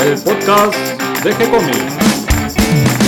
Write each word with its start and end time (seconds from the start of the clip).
el 0.00 0.14
podcast 0.22 0.74
de 1.24 1.34
G-Comics. 1.34 2.98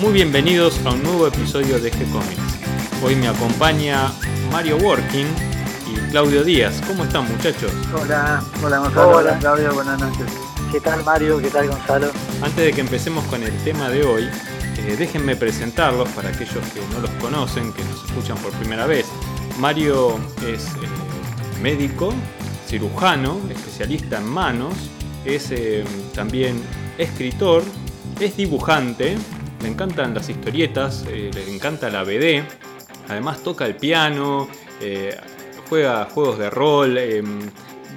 Muy 0.00 0.12
bienvenidos 0.12 0.80
a 0.84 0.90
un 0.90 1.02
nuevo 1.02 1.26
episodio 1.26 1.78
de 1.78 1.92
G-Comics. 1.92 3.02
Hoy 3.04 3.16
me 3.16 3.28
acompaña 3.28 4.12
Mario 4.52 4.76
Working 4.78 5.26
y 5.86 6.10
Claudio 6.10 6.44
Díaz. 6.44 6.80
¿Cómo 6.86 7.04
están 7.04 7.28
muchachos? 7.30 7.72
Hola, 8.00 8.42
hola 8.62 8.78
Gonzalo, 8.78 9.08
Hola. 9.08 9.18
hola 9.18 9.38
Claudio, 9.38 9.74
buenas 9.74 10.00
noches. 10.00 10.26
¿Qué 10.72 10.80
tal 10.80 11.04
Mario? 11.04 11.38
¿Qué 11.40 11.50
tal 11.50 11.68
Gonzalo? 11.68 12.10
Antes 12.42 12.64
de 12.64 12.72
que 12.72 12.80
empecemos 12.80 13.24
con 13.26 13.42
el 13.42 13.56
tema 13.64 13.88
de 13.88 14.04
hoy, 14.04 14.28
eh, 14.78 14.96
déjenme 14.98 15.36
presentarlos 15.36 16.08
para 16.10 16.28
aquellos 16.28 16.64
que 16.72 16.80
no 16.92 17.00
los 17.00 17.10
conocen, 17.20 17.72
que 17.72 17.82
nos 17.84 18.04
escuchan 18.04 18.36
por 18.38 18.52
primera 18.52 18.86
vez. 18.86 19.06
Mario 19.58 20.18
es 20.46 20.66
eh, 20.76 21.60
médico, 21.60 22.12
cirujano, 22.66 23.40
especialista 23.50 24.18
en 24.18 24.28
manos, 24.28 24.74
es 25.24 25.50
eh, 25.50 25.84
también 26.14 26.62
escritor, 26.96 27.62
es 28.20 28.36
dibujante, 28.36 29.16
le 29.62 29.68
encantan 29.68 30.14
las 30.14 30.28
historietas, 30.28 31.04
eh, 31.08 31.30
le 31.34 31.52
encanta 31.52 31.90
la 31.90 32.04
BD, 32.04 32.44
además 33.08 33.42
toca 33.42 33.66
el 33.66 33.74
piano, 33.74 34.48
juega 35.68 36.04
juegos 36.04 36.38
de 36.38 36.50
rol, 36.50 36.96
eh, 36.96 37.22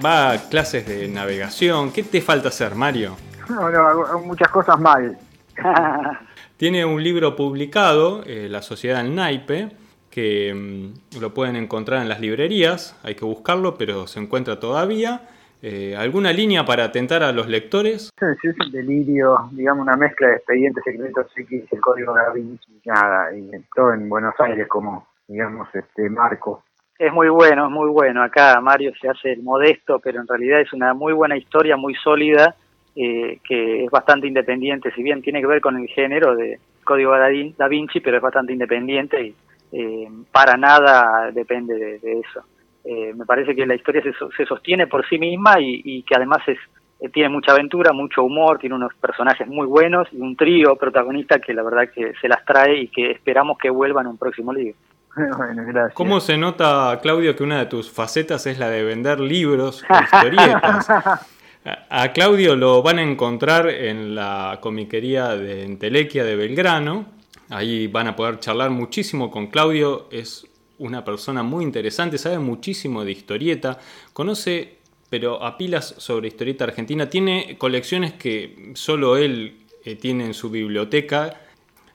va 0.04 0.32
a 0.32 0.38
clases 0.50 0.88
de 0.88 1.08
navegación. 1.08 1.92
¿Qué 1.92 2.02
te 2.02 2.22
falta 2.22 2.48
hacer, 2.48 2.74
Mario? 2.74 3.16
No, 3.50 3.70
no, 3.70 4.20
muchas 4.20 4.50
cosas 4.50 4.80
mal. 4.80 5.16
Tiene 6.58 6.86
un 6.86 7.04
libro 7.04 7.36
publicado, 7.36 8.24
La 8.26 8.62
Sociedad 8.62 9.04
del 9.04 9.14
Naipe, 9.14 9.70
que 10.12 10.54
mm, 10.54 11.20
lo 11.20 11.34
pueden 11.34 11.56
encontrar 11.56 12.02
en 12.02 12.10
las 12.10 12.20
librerías, 12.20 13.00
hay 13.04 13.16
que 13.16 13.26
buscarlo, 13.26 13.76
pero 13.76 14.06
se 14.06 14.20
encuentra 14.20 14.60
todavía. 14.60 15.22
Eh, 15.64 15.96
¿Alguna 15.96 16.34
línea 16.34 16.66
para 16.66 16.86
atentar 16.86 17.24
a 17.24 17.32
los 17.32 17.48
lectores? 17.48 18.10
Sí, 18.20 18.48
es 18.50 18.56
un 18.66 18.72
delirio, 18.72 19.50
digamos, 19.52 19.84
una 19.84 19.96
mezcla 19.96 20.28
de 20.28 20.36
expedientes 20.36 20.84
secretos 20.84 21.28
X, 21.36 21.64
el 21.72 21.82
código 21.82 22.14
da 22.14 22.32
Vinci, 22.34 22.82
nada, 22.86 23.36
y 23.36 23.50
todo 23.76 23.94
en 23.94 24.10
Buenos 24.10 24.34
Aires 24.40 24.68
como, 24.68 25.08
digamos, 25.28 25.68
este 25.74 26.10
marco. 26.10 26.64
Es 26.98 27.14
muy 27.14 27.30
bueno, 27.30 27.66
es 27.66 27.72
muy 27.72 27.90
bueno. 27.90 28.24
Acá 28.24 28.60
Mario 28.60 28.92
se 29.00 29.08
hace 29.08 29.34
el 29.34 29.44
modesto, 29.44 30.00
pero 30.00 30.20
en 30.20 30.28
realidad 30.28 30.62
es 30.62 30.74
una 30.74 30.94
muy 30.94 31.14
buena 31.14 31.38
historia, 31.38 31.78
muy 31.78 31.96
sólida, 31.96 32.56
eh, 32.96 33.40
que 33.48 33.86
es 33.86 33.92
bastante 33.92 34.28
independiente, 34.28 34.92
si 34.92 35.02
bien 35.04 35.22
tiene 35.22 35.42
que 35.42 35.48
ver 35.48 35.62
con 35.62 35.78
el 35.78 35.88
género 35.88 36.36
de 36.36 36.60
Código 36.84 37.16
da 37.18 37.68
Vinci, 37.68 38.00
pero 38.02 38.18
es 38.18 38.24
bastante 38.24 38.54
independiente 38.54 39.22
y 39.24 39.36
eh, 39.72 40.08
para 40.32 40.58
nada 40.58 41.32
depende 41.32 41.76
de, 41.76 42.00
de 42.00 42.20
eso. 42.20 42.42
Eh, 42.84 43.14
me 43.16 43.26
parece 43.26 43.56
que 43.56 43.66
la 43.66 43.76
historia 43.76 44.02
se, 44.02 44.14
so- 44.14 44.32
se 44.36 44.46
sostiene 44.46 44.88
por 44.88 45.08
sí 45.08 45.18
misma 45.20 45.60
y, 45.60 45.82
y 45.86 46.04
que 46.04 46.16
además 46.16 46.40
es 46.48 46.58
eh, 47.00 47.10
tiene 47.10 47.30
mucha 47.30 47.52
aventura, 47.54 47.94
mucho 47.94 48.24
humor, 48.24 48.58
tiene 48.60 48.76
unos 48.76 48.94
personajes 48.96 49.48
muy 49.48 49.68
buenos 49.68 50.08
y 50.12 50.20
un 50.20 50.36
trío 50.36 50.76
protagonista 50.76 51.40
que 51.40 51.54
la 51.54 51.64
verdad 51.64 51.90
que 51.94 52.14
se 52.22 52.28
las 52.28 52.44
trae 52.46 52.78
y 52.78 52.88
que 52.88 53.12
esperamos 53.12 53.58
que 53.58 53.70
vuelvan 53.70 54.06
en 54.06 54.12
un 54.12 54.18
próximo 54.18 54.52
libro. 54.54 54.76
bueno, 55.16 55.64
gracias. 55.68 55.94
¿Cómo 55.94 56.20
se 56.20 56.38
nota, 56.38 56.98
Claudio, 57.02 57.36
que 57.36 57.44
una 57.44 57.60
de 57.60 57.66
tus 57.66 57.92
facetas 57.92 58.46
es 58.48 58.58
la 58.60 58.70
de 58.70 58.84
vender 58.84 59.20
libros 59.20 59.84
o 59.90 60.04
historietas? 60.04 60.90
A- 61.64 62.04
A 62.04 62.12
Claudio 62.14 62.56
lo 62.56 62.82
van 62.82 62.98
a 62.98 63.04
encontrar 63.04 63.70
en 63.70 64.16
la 64.16 64.58
comiquería 64.62 65.36
de 65.36 65.64
Entelequia 65.66 66.24
de 66.24 66.36
Belgrano. 66.36 67.06
Ahí 67.52 67.88
van 67.88 68.08
a 68.08 68.16
poder 68.16 68.40
charlar 68.40 68.70
muchísimo 68.70 69.30
con 69.30 69.48
Claudio. 69.48 70.08
Es 70.10 70.48
una 70.80 71.04
persona 71.04 71.44
muy 71.44 71.66
interesante, 71.66 72.18
sabe 72.18 72.40
muchísimo 72.40 73.04
de 73.04 73.12
historieta. 73.12 73.78
Conoce, 74.14 74.78
pero 75.10 75.44
a 75.44 75.58
pilas 75.58 75.94
sobre 75.98 76.30
historieta 76.30 76.64
argentina. 76.64 77.10
Tiene 77.10 77.58
colecciones 77.58 78.14
que 78.14 78.72
solo 78.76 79.18
él 79.18 79.66
eh, 79.84 79.96
tiene 79.96 80.28
en 80.28 80.34
su 80.34 80.50
biblioteca. 80.50 81.42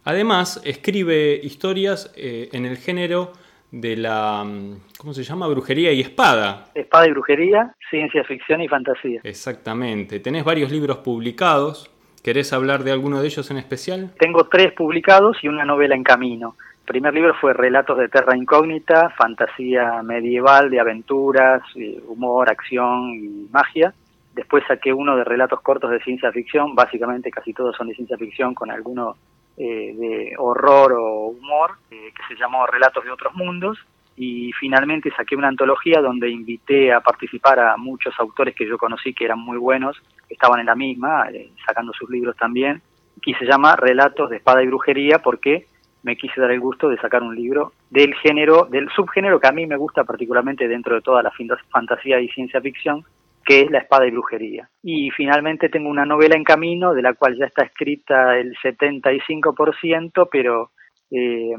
Además, 0.04 0.60
escribe 0.62 1.40
historias 1.42 2.12
eh, 2.16 2.50
en 2.52 2.66
el 2.66 2.76
género 2.76 3.32
de 3.70 3.96
la, 3.96 4.44
mm, 4.44 4.80
¿cómo 4.98 5.14
se 5.14 5.24
llama? 5.24 5.48
Brujería 5.48 5.90
y 5.90 6.02
espada. 6.02 6.66
Espada 6.74 7.08
y 7.08 7.12
brujería, 7.12 7.74
ciencia 7.88 8.24
ficción 8.24 8.60
y 8.60 8.68
fantasía. 8.68 9.20
Exactamente. 9.24 10.20
Tenés 10.20 10.44
varios 10.44 10.70
libros 10.70 10.98
publicados. 10.98 11.90
¿Querés 12.26 12.52
hablar 12.52 12.82
de 12.82 12.90
alguno 12.90 13.20
de 13.20 13.28
ellos 13.28 13.52
en 13.52 13.56
especial? 13.56 14.10
Tengo 14.18 14.48
tres 14.48 14.72
publicados 14.72 15.36
y 15.44 15.46
una 15.46 15.64
novela 15.64 15.94
en 15.94 16.02
camino. 16.02 16.56
El 16.80 16.84
primer 16.84 17.14
libro 17.14 17.32
fue 17.40 17.52
Relatos 17.52 17.96
de 17.98 18.08
Terra 18.08 18.36
Incógnita, 18.36 19.10
fantasía 19.10 20.02
medieval 20.02 20.68
de 20.68 20.80
aventuras, 20.80 21.62
eh, 21.76 22.02
humor, 22.08 22.50
acción 22.50 23.14
y 23.14 23.48
magia. 23.52 23.94
Después 24.34 24.64
saqué 24.66 24.92
uno 24.92 25.16
de 25.16 25.22
relatos 25.22 25.60
cortos 25.60 25.88
de 25.88 26.00
ciencia 26.00 26.32
ficción, 26.32 26.74
básicamente 26.74 27.30
casi 27.30 27.52
todos 27.52 27.76
son 27.76 27.86
de 27.86 27.94
ciencia 27.94 28.16
ficción 28.16 28.54
con 28.54 28.72
alguno 28.72 29.14
eh, 29.56 29.94
de 29.96 30.32
horror 30.36 30.94
o 30.94 31.26
humor, 31.26 31.78
eh, 31.92 32.10
que 32.12 32.34
se 32.34 32.40
llamó 32.40 32.66
Relatos 32.66 33.04
de 33.04 33.12
otros 33.12 33.36
mundos. 33.36 33.78
Y 34.16 34.50
finalmente 34.52 35.12
saqué 35.14 35.36
una 35.36 35.48
antología 35.48 36.00
donde 36.00 36.30
invité 36.30 36.92
a 36.92 37.00
participar 37.00 37.60
a 37.60 37.76
muchos 37.76 38.14
autores 38.18 38.54
que 38.54 38.66
yo 38.66 38.78
conocí 38.78 39.12
que 39.12 39.26
eran 39.26 39.38
muy 39.38 39.58
buenos, 39.58 40.00
que 40.26 40.34
estaban 40.34 40.60
en 40.60 40.66
la 40.66 40.74
misma, 40.74 41.28
eh, 41.30 41.50
sacando 41.66 41.92
sus 41.92 42.08
libros 42.08 42.36
también, 42.36 42.80
y 43.24 43.34
se 43.34 43.44
llama 43.44 43.76
Relatos 43.76 44.30
de 44.30 44.36
Espada 44.36 44.62
y 44.62 44.66
Brujería 44.66 45.18
porque 45.18 45.66
me 46.02 46.16
quise 46.16 46.40
dar 46.40 46.52
el 46.52 46.60
gusto 46.60 46.88
de 46.88 46.98
sacar 46.98 47.22
un 47.22 47.34
libro 47.34 47.72
del 47.90 48.14
género, 48.14 48.66
del 48.70 48.88
subgénero 48.90 49.40
que 49.40 49.48
a 49.48 49.52
mí 49.52 49.66
me 49.66 49.76
gusta 49.76 50.04
particularmente 50.04 50.68
dentro 50.68 50.94
de 50.94 51.00
toda 51.00 51.22
la 51.22 51.32
fantasía 51.70 52.20
y 52.20 52.28
ciencia 52.28 52.60
ficción, 52.60 53.04
que 53.44 53.62
es 53.62 53.70
la 53.70 53.78
espada 53.78 54.06
y 54.06 54.12
brujería. 54.12 54.68
Y 54.82 55.10
finalmente 55.10 55.68
tengo 55.68 55.88
una 55.88 56.04
novela 56.04 56.36
en 56.36 56.44
camino, 56.44 56.94
de 56.94 57.02
la 57.02 57.14
cual 57.14 57.36
ya 57.36 57.46
está 57.46 57.64
escrita 57.64 58.38
el 58.38 58.56
75%, 58.56 60.28
pero 60.30 60.70
eh, 61.10 61.54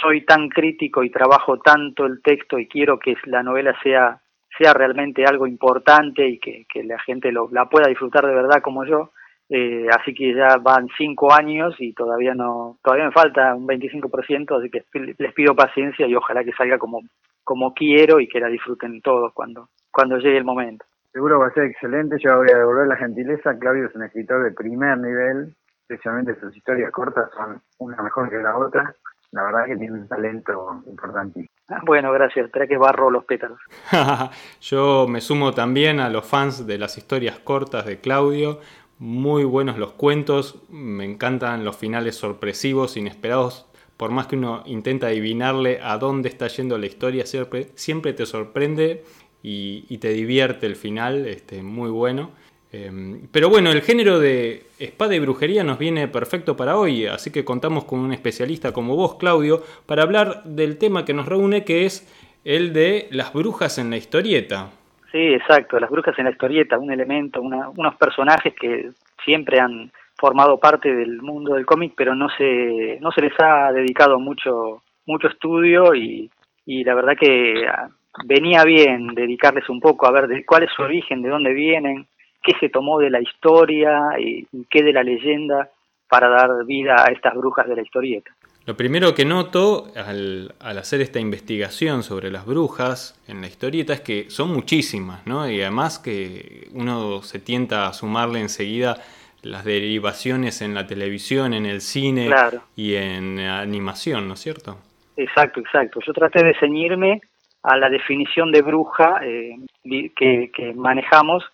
soy 0.00 0.24
tan 0.24 0.48
crítico 0.48 1.02
y 1.02 1.10
trabajo 1.10 1.58
tanto 1.58 2.06
el 2.06 2.20
texto 2.22 2.58
y 2.58 2.68
quiero 2.68 2.98
que 2.98 3.14
la 3.24 3.42
novela 3.42 3.74
sea, 3.82 4.20
sea 4.58 4.74
realmente 4.74 5.24
algo 5.24 5.46
importante 5.46 6.28
y 6.28 6.38
que, 6.38 6.66
que 6.72 6.84
la 6.84 6.98
gente 7.00 7.32
lo, 7.32 7.48
la 7.50 7.66
pueda 7.66 7.88
disfrutar 7.88 8.26
de 8.26 8.34
verdad 8.34 8.60
como 8.62 8.84
yo. 8.84 9.10
Eh, 9.48 9.86
así 9.90 10.14
que 10.14 10.34
ya 10.34 10.56
van 10.62 10.88
cinco 10.96 11.32
años 11.32 11.74
y 11.78 11.92
todavía 11.92 12.34
no 12.34 12.78
todavía 12.82 13.06
me 13.06 13.12
falta 13.12 13.54
un 13.54 13.66
25%, 13.66 14.58
así 14.58 14.70
que 14.70 14.84
les 15.18 15.32
pido 15.34 15.54
paciencia 15.54 16.06
y 16.06 16.14
ojalá 16.14 16.42
que 16.42 16.52
salga 16.52 16.78
como, 16.78 17.00
como 17.44 17.74
quiero 17.74 18.18
y 18.18 18.28
que 18.28 18.40
la 18.40 18.48
disfruten 18.48 19.02
todos 19.02 19.32
cuando, 19.34 19.68
cuando 19.90 20.16
llegue 20.16 20.38
el 20.38 20.44
momento. 20.44 20.86
Seguro 21.12 21.38
va 21.38 21.48
a 21.48 21.52
ser 21.52 21.64
excelente, 21.64 22.16
yo 22.18 22.38
voy 22.38 22.48
a 22.50 22.58
devolver 22.58 22.86
la 22.86 22.96
gentileza. 22.96 23.58
Claudio 23.58 23.86
es 23.86 23.94
un 23.94 24.04
escritor 24.04 24.42
de 24.42 24.52
primer 24.52 24.96
nivel, 24.96 25.54
especialmente 25.88 26.38
sus 26.40 26.56
historias 26.56 26.90
cortas 26.90 27.30
son 27.36 27.60
una 27.78 28.02
mejor 28.02 28.30
que 28.30 28.36
la 28.36 28.56
otra. 28.56 28.94
La 29.32 29.44
verdad 29.44 29.64
que 29.66 29.76
tiene 29.76 29.92
un 29.94 30.08
talento 30.08 30.82
importantísimo. 30.86 31.48
Ah, 31.68 31.80
Bueno, 31.86 32.12
gracias. 32.12 32.46
Espera 32.46 32.66
que 32.66 32.76
barro 32.76 33.10
los 33.10 33.24
pétalos. 33.24 33.58
Yo 34.60 35.06
me 35.08 35.22
sumo 35.22 35.52
también 35.52 36.00
a 36.00 36.10
los 36.10 36.26
fans 36.26 36.66
de 36.66 36.76
las 36.76 36.98
historias 36.98 37.38
cortas 37.38 37.86
de 37.86 37.98
Claudio. 37.98 38.60
Muy 38.98 39.44
buenos 39.44 39.78
los 39.78 39.94
cuentos, 39.94 40.62
me 40.70 41.04
encantan 41.04 41.64
los 41.64 41.76
finales 41.76 42.14
sorpresivos, 42.16 42.96
inesperados. 42.96 43.66
Por 43.96 44.10
más 44.10 44.26
que 44.26 44.36
uno 44.36 44.62
intenta 44.66 45.06
adivinarle 45.08 45.80
a 45.82 45.96
dónde 45.96 46.28
está 46.28 46.46
yendo 46.48 46.76
la 46.78 46.86
historia, 46.86 47.24
siempre, 47.26 47.68
siempre 47.74 48.12
te 48.12 48.26
sorprende 48.26 49.02
y, 49.42 49.86
y 49.88 49.98
te 49.98 50.10
divierte 50.10 50.66
el 50.66 50.76
final, 50.76 51.26
este, 51.26 51.62
muy 51.62 51.90
bueno. 51.90 52.30
Eh, 52.72 52.90
pero 53.30 53.50
bueno, 53.50 53.70
el 53.70 53.82
género 53.82 54.18
de 54.18 54.62
espada 54.78 55.14
y 55.14 55.18
brujería 55.18 55.62
nos 55.62 55.78
viene 55.78 56.08
perfecto 56.08 56.56
para 56.56 56.76
hoy, 56.76 57.06
así 57.06 57.30
que 57.30 57.44
contamos 57.44 57.84
con 57.84 58.00
un 58.00 58.12
especialista 58.12 58.72
como 58.72 58.96
vos, 58.96 59.16
Claudio, 59.16 59.62
para 59.86 60.02
hablar 60.02 60.42
del 60.44 60.78
tema 60.78 61.04
que 61.04 61.12
nos 61.12 61.26
reúne, 61.26 61.64
que 61.64 61.84
es 61.84 62.08
el 62.44 62.72
de 62.72 63.08
las 63.10 63.32
brujas 63.32 63.78
en 63.78 63.90
la 63.90 63.98
historieta. 63.98 64.70
Sí, 65.12 65.18
exacto. 65.18 65.78
Las 65.78 65.90
brujas 65.90 66.18
en 66.18 66.24
la 66.24 66.30
historieta, 66.30 66.78
un 66.78 66.90
elemento, 66.90 67.42
unos 67.42 67.94
personajes 67.96 68.54
que 68.58 68.90
siempre 69.22 69.60
han 69.60 69.92
formado 70.16 70.58
parte 70.58 70.94
del 70.94 71.20
mundo 71.20 71.54
del 71.54 71.66
cómic, 71.66 71.92
pero 71.94 72.14
no 72.14 72.28
se, 72.30 72.98
no 73.00 73.12
se 73.12 73.20
les 73.20 73.32
ha 73.38 73.70
dedicado 73.72 74.18
mucho, 74.18 74.82
mucho 75.04 75.28
estudio 75.28 75.94
y, 75.94 76.30
y 76.64 76.84
la 76.84 76.94
verdad 76.94 77.14
que 77.20 77.66
ah, 77.66 77.88
venía 78.24 78.64
bien 78.64 79.08
dedicarles 79.08 79.68
un 79.68 79.80
poco 79.80 80.06
a 80.06 80.12
ver 80.12 80.28
de 80.28 80.44
cuál 80.44 80.62
es 80.62 80.70
su 80.74 80.82
origen, 80.82 81.22
de 81.22 81.28
dónde 81.28 81.52
vienen, 81.52 82.06
qué 82.42 82.52
se 82.60 82.68
tomó 82.68 82.98
de 82.98 83.10
la 83.10 83.20
historia 83.20 84.18
y, 84.18 84.46
y 84.52 84.64
qué 84.70 84.82
de 84.82 84.92
la 84.92 85.02
leyenda 85.02 85.70
para 86.08 86.28
dar 86.28 86.64
vida 86.66 86.96
a 86.98 87.10
estas 87.10 87.34
brujas 87.34 87.66
de 87.66 87.76
la 87.76 87.82
historieta. 87.82 88.30
Lo 88.64 88.76
primero 88.76 89.14
que 89.14 89.24
noto 89.24 89.86
al, 89.96 90.54
al 90.60 90.78
hacer 90.78 91.00
esta 91.00 91.18
investigación 91.18 92.02
sobre 92.04 92.30
las 92.30 92.46
brujas 92.46 93.20
en 93.26 93.40
la 93.40 93.48
historieta 93.48 93.92
es 93.92 94.02
que 94.02 94.30
son 94.30 94.52
muchísimas, 94.52 95.26
¿no? 95.26 95.50
Y 95.50 95.60
además 95.60 95.98
que 95.98 96.68
uno 96.72 97.22
se 97.22 97.40
tienta 97.40 97.88
a 97.88 97.92
sumarle 97.92 98.40
enseguida 98.40 98.98
las 99.42 99.64
derivaciones 99.64 100.62
en 100.62 100.74
la 100.74 100.86
televisión, 100.86 101.54
en 101.54 101.66
el 101.66 101.80
cine 101.80 102.26
Claro. 102.26 102.60
y 102.76 102.94
en 102.94 103.40
animación, 103.40 104.28
¿no 104.28 104.34
es 104.34 104.40
cierto? 104.40 104.78
Exacto, 105.16 105.60
exacto. 105.60 106.00
Yo 106.06 106.12
traté 106.12 106.44
de 106.44 106.54
ceñirme 106.58 107.20
a 107.64 107.76
la 107.76 107.88
definición 107.88 108.52
de 108.52 108.62
bruja 108.62 109.20
eh, 109.24 109.56
que, 109.82 110.50
que, 110.54 110.72
manejamos 110.74 111.44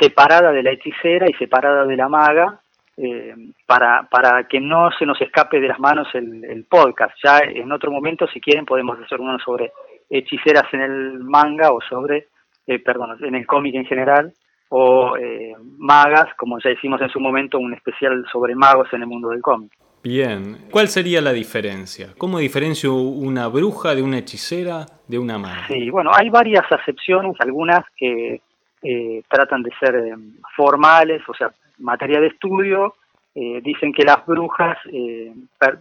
separada 0.00 0.52
de 0.52 0.62
la 0.62 0.72
hechicera 0.72 1.26
y 1.28 1.34
separada 1.34 1.84
de 1.84 1.96
la 1.96 2.08
maga, 2.08 2.60
eh, 2.96 3.34
para, 3.64 4.08
para 4.10 4.48
que 4.48 4.60
no 4.60 4.90
se 4.98 5.06
nos 5.06 5.20
escape 5.20 5.60
de 5.60 5.68
las 5.68 5.78
manos 5.78 6.08
el, 6.14 6.44
el, 6.44 6.64
podcast. 6.64 7.14
Ya 7.22 7.38
en 7.38 7.70
otro 7.70 7.92
momento, 7.92 8.26
si 8.26 8.40
quieren, 8.40 8.64
podemos 8.64 8.98
hacer 8.98 9.20
uno 9.20 9.38
sobre 9.38 9.70
hechiceras 10.10 10.64
en 10.72 10.80
el 10.80 11.18
manga 11.20 11.70
o 11.70 11.80
sobre, 11.80 12.26
eh, 12.66 12.78
perdón, 12.80 13.16
en 13.22 13.36
el 13.36 13.46
cómic 13.46 13.74
en 13.76 13.84
general, 13.84 14.32
o 14.70 15.16
eh, 15.16 15.54
magas, 15.78 16.34
como 16.36 16.58
ya 16.58 16.70
hicimos 16.70 17.00
en 17.00 17.08
su 17.08 17.20
momento 17.20 17.58
un 17.58 17.72
especial 17.72 18.24
sobre 18.32 18.54
magos 18.54 18.88
en 18.92 19.02
el 19.02 19.06
mundo 19.06 19.28
del 19.30 19.42
cómic. 19.42 19.72
Bien, 20.02 20.66
¿cuál 20.70 20.88
sería 20.88 21.20
la 21.20 21.32
diferencia? 21.32 22.08
¿Cómo 22.18 22.38
diferencio 22.38 22.94
una 22.94 23.48
bruja 23.48 23.94
de 23.94 24.02
una 24.02 24.18
hechicera 24.18 24.86
de 25.06 25.18
una 25.18 25.38
maga? 25.38 25.66
Sí, 25.66 25.90
bueno, 25.90 26.10
hay 26.14 26.30
varias 26.30 26.64
acepciones, 26.70 27.34
algunas 27.40 27.84
que 27.96 28.40
eh, 28.82 29.22
tratan 29.28 29.62
de 29.62 29.70
ser 29.80 29.96
eh, 29.96 30.14
formales, 30.56 31.22
o 31.28 31.34
sea, 31.34 31.50
materia 31.78 32.20
de 32.20 32.28
estudio, 32.28 32.94
eh, 33.34 33.60
dicen 33.62 33.92
que 33.92 34.04
las 34.04 34.24
brujas 34.24 34.78
eh, 34.92 35.32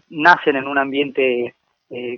nacen 0.09 0.55
en 0.55 0.67
un 0.67 0.77
ambiente 0.77 1.55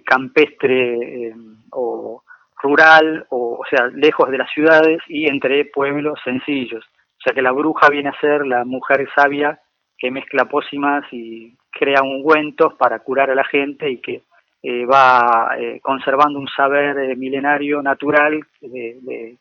campestre 0.03 1.31
o 1.73 2.23
rural, 2.63 3.27
o, 3.29 3.59
o 3.59 3.65
sea, 3.69 3.85
lejos 3.93 4.31
de 4.31 4.39
las 4.39 4.51
ciudades 4.51 4.99
y 5.07 5.27
entre 5.27 5.63
pueblos 5.65 6.19
sencillos. 6.23 6.83
O 6.83 7.21
sea 7.23 7.35
que 7.35 7.43
la 7.43 7.51
bruja 7.51 7.87
viene 7.89 8.09
a 8.09 8.19
ser 8.19 8.47
la 8.47 8.65
mujer 8.65 9.07
sabia 9.13 9.59
que 9.95 10.09
mezcla 10.09 10.45
pócimas 10.45 11.05
y 11.11 11.55
crea 11.69 12.01
ungüentos 12.01 12.73
para 12.79 12.97
curar 12.97 13.29
a 13.29 13.35
la 13.35 13.43
gente 13.43 13.91
y 13.91 13.97
que 13.97 14.23
va 14.91 15.55
conservando 15.83 16.39
un 16.39 16.47
saber 16.47 17.15
milenario 17.15 17.83
natural 17.83 18.43
de, 18.61 19.37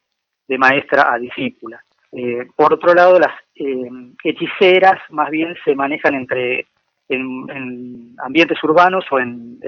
de, 0.48 0.58
maestra 0.58 1.12
a 1.12 1.18
discípula. 1.18 1.82
Eh, 2.12 2.46
por 2.56 2.72
otro 2.72 2.94
lado, 2.94 3.18
las 3.18 3.32
eh, 3.54 3.90
hechiceras 4.24 4.98
más 5.10 5.30
bien 5.30 5.54
se 5.64 5.74
manejan 5.74 6.14
entre 6.14 6.66
en, 7.08 7.46
en 7.50 8.16
ambientes 8.18 8.62
urbanos 8.64 9.04
o 9.10 9.18
en, 9.18 9.58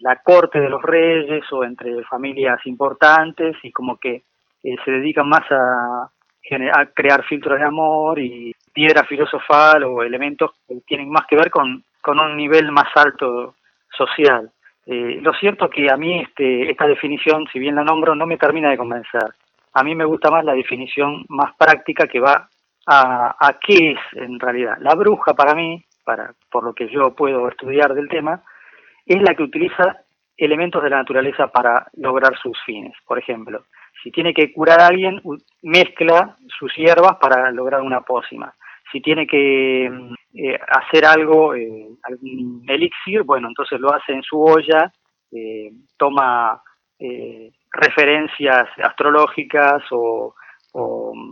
la 0.00 0.16
corte 0.16 0.60
de 0.60 0.68
los 0.68 0.82
reyes 0.82 1.44
o 1.52 1.62
entre 1.62 2.02
familias 2.02 2.58
importantes 2.66 3.54
y 3.62 3.70
como 3.70 3.98
que 3.98 4.24
eh, 4.64 4.76
se 4.84 4.90
dedican 4.90 5.28
más 5.28 5.44
a, 5.50 6.10
crear 6.92 7.24
filtros 7.24 7.56
de 7.56 7.64
amor 7.64 8.18
y 8.18 8.52
piedra 8.72 9.04
filosofal 9.04 9.84
o 9.84 10.02
elementos 10.02 10.50
que 10.66 10.80
tienen 10.84 11.08
más 11.08 11.24
que 11.28 11.36
ver 11.36 11.50
con, 11.50 11.84
con 12.00 12.18
un 12.18 12.36
nivel 12.36 12.72
más 12.72 12.88
alto 12.96 13.54
social. 13.96 14.50
Lo 14.84 15.32
cierto 15.34 15.70
que 15.70 15.88
a 15.88 15.96
mí 15.96 16.20
este, 16.20 16.68
esta 16.68 16.88
definición, 16.88 17.46
si 17.52 17.60
bien 17.60 17.76
la 17.76 17.84
nombro, 17.84 18.16
no 18.16 18.26
me 18.26 18.36
termina 18.36 18.70
de 18.70 18.76
convencer 18.76 19.32
a 19.72 19.82
mí 19.82 19.94
me 19.94 20.04
gusta 20.04 20.30
más 20.30 20.44
la 20.44 20.54
definición 20.54 21.24
más 21.28 21.54
práctica 21.56 22.06
que 22.06 22.20
va 22.20 22.48
a, 22.86 23.58
qué 23.60 23.92
es 23.92 23.98
en 24.14 24.38
realidad. 24.40 24.76
La 24.80 24.94
bruja 24.94 25.34
para 25.34 25.54
mí, 25.54 25.82
para, 26.04 26.34
por 26.50 26.64
lo 26.64 26.74
que 26.74 26.88
yo 26.88 27.14
puedo 27.14 27.48
estudiar 27.48 27.94
del 27.94 28.08
tema, 28.08 28.42
es 29.06 29.20
la 29.22 29.34
que 29.34 29.44
utiliza 29.44 30.02
elementos 30.36 30.82
de 30.82 30.90
la 30.90 30.98
naturaleza 30.98 31.48
para 31.48 31.86
lograr 31.94 32.36
sus 32.38 32.58
fines. 32.64 32.94
Por 33.06 33.18
ejemplo, 33.18 33.64
si 34.02 34.10
tiene 34.10 34.34
que 34.34 34.52
curar 34.52 34.80
a 34.80 34.88
alguien, 34.88 35.20
mezcla 35.62 36.36
sus 36.58 36.74
hierbas 36.76 37.16
para 37.20 37.50
lograr 37.52 37.82
una 37.82 38.00
pócima. 38.00 38.52
Si 38.90 39.00
tiene 39.00 39.26
que 39.26 39.86
eh, 39.86 40.58
hacer 40.68 41.04
algo, 41.06 41.54
eh, 41.54 41.88
algún 42.02 42.64
elixir, 42.68 43.22
bueno, 43.22 43.48
entonces 43.48 43.80
lo 43.80 43.94
hace 43.94 44.12
en 44.12 44.22
su 44.22 44.42
olla, 44.42 44.92
eh, 45.30 45.70
toma 45.96 46.60
referencias 47.72 48.68
astrológicas 48.82 49.82
o, 49.90 50.34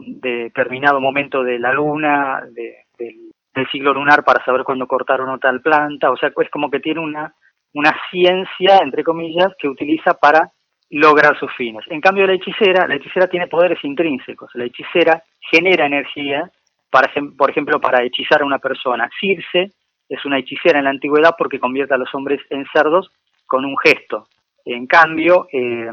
de 0.07 0.45
determinado 0.45 1.01
momento 1.01 1.43
de 1.43 1.59
la 1.59 1.73
luna, 1.73 2.43
de, 2.53 2.85
de, 2.99 3.17
del 3.55 3.69
ciclo 3.71 3.95
lunar 3.95 4.23
para 4.23 4.45
saber 4.45 4.65
cuándo 4.65 4.87
cortar 4.87 5.21
o 5.23 5.27
no 5.27 5.39
tal 5.39 5.63
planta, 5.63 6.11
o 6.11 6.17
sea, 6.17 6.31
es 6.37 6.51
como 6.51 6.71
que 6.71 6.81
tiene 6.81 7.01
una, 7.01 7.35
una 7.73 7.95
ciencia, 8.11 8.79
entre 8.83 9.03
comillas, 9.03 9.53
que 9.59 9.69
utiliza 9.69 10.15
para 10.15 10.51
lograr 10.91 11.39
sus 11.39 11.53
fines. 11.55 11.85
En 11.89 12.01
cambio, 12.01 12.27
la 12.27 12.35
hechicera, 12.35 12.87
la 12.87 12.97
hechicera 12.97 13.29
tiene 13.29 13.47
poderes 13.47 13.83
intrínsecos. 13.85 14.51
La 14.55 14.65
hechicera 14.65 15.23
genera 15.51 15.87
energía, 15.87 16.51
para, 16.91 17.11
por 17.39 17.51
ejemplo, 17.51 17.81
para 17.81 18.03
hechizar 18.03 18.43
a 18.43 18.47
una 18.47 18.59
persona. 18.59 19.09
Circe 19.21 19.71
es 20.09 20.25
una 20.25 20.39
hechicera 20.39 20.79
en 20.79 20.85
la 20.85 20.91
antigüedad 20.91 21.35
porque 21.39 21.61
convierte 21.61 21.95
a 21.95 21.99
los 21.99 22.13
hombres 22.15 22.41
en 22.51 22.67
cerdos 22.73 23.11
con 23.47 23.65
un 23.65 23.77
gesto. 23.79 24.27
En 24.65 24.87
cambio, 24.87 25.49
eh, 25.53 25.91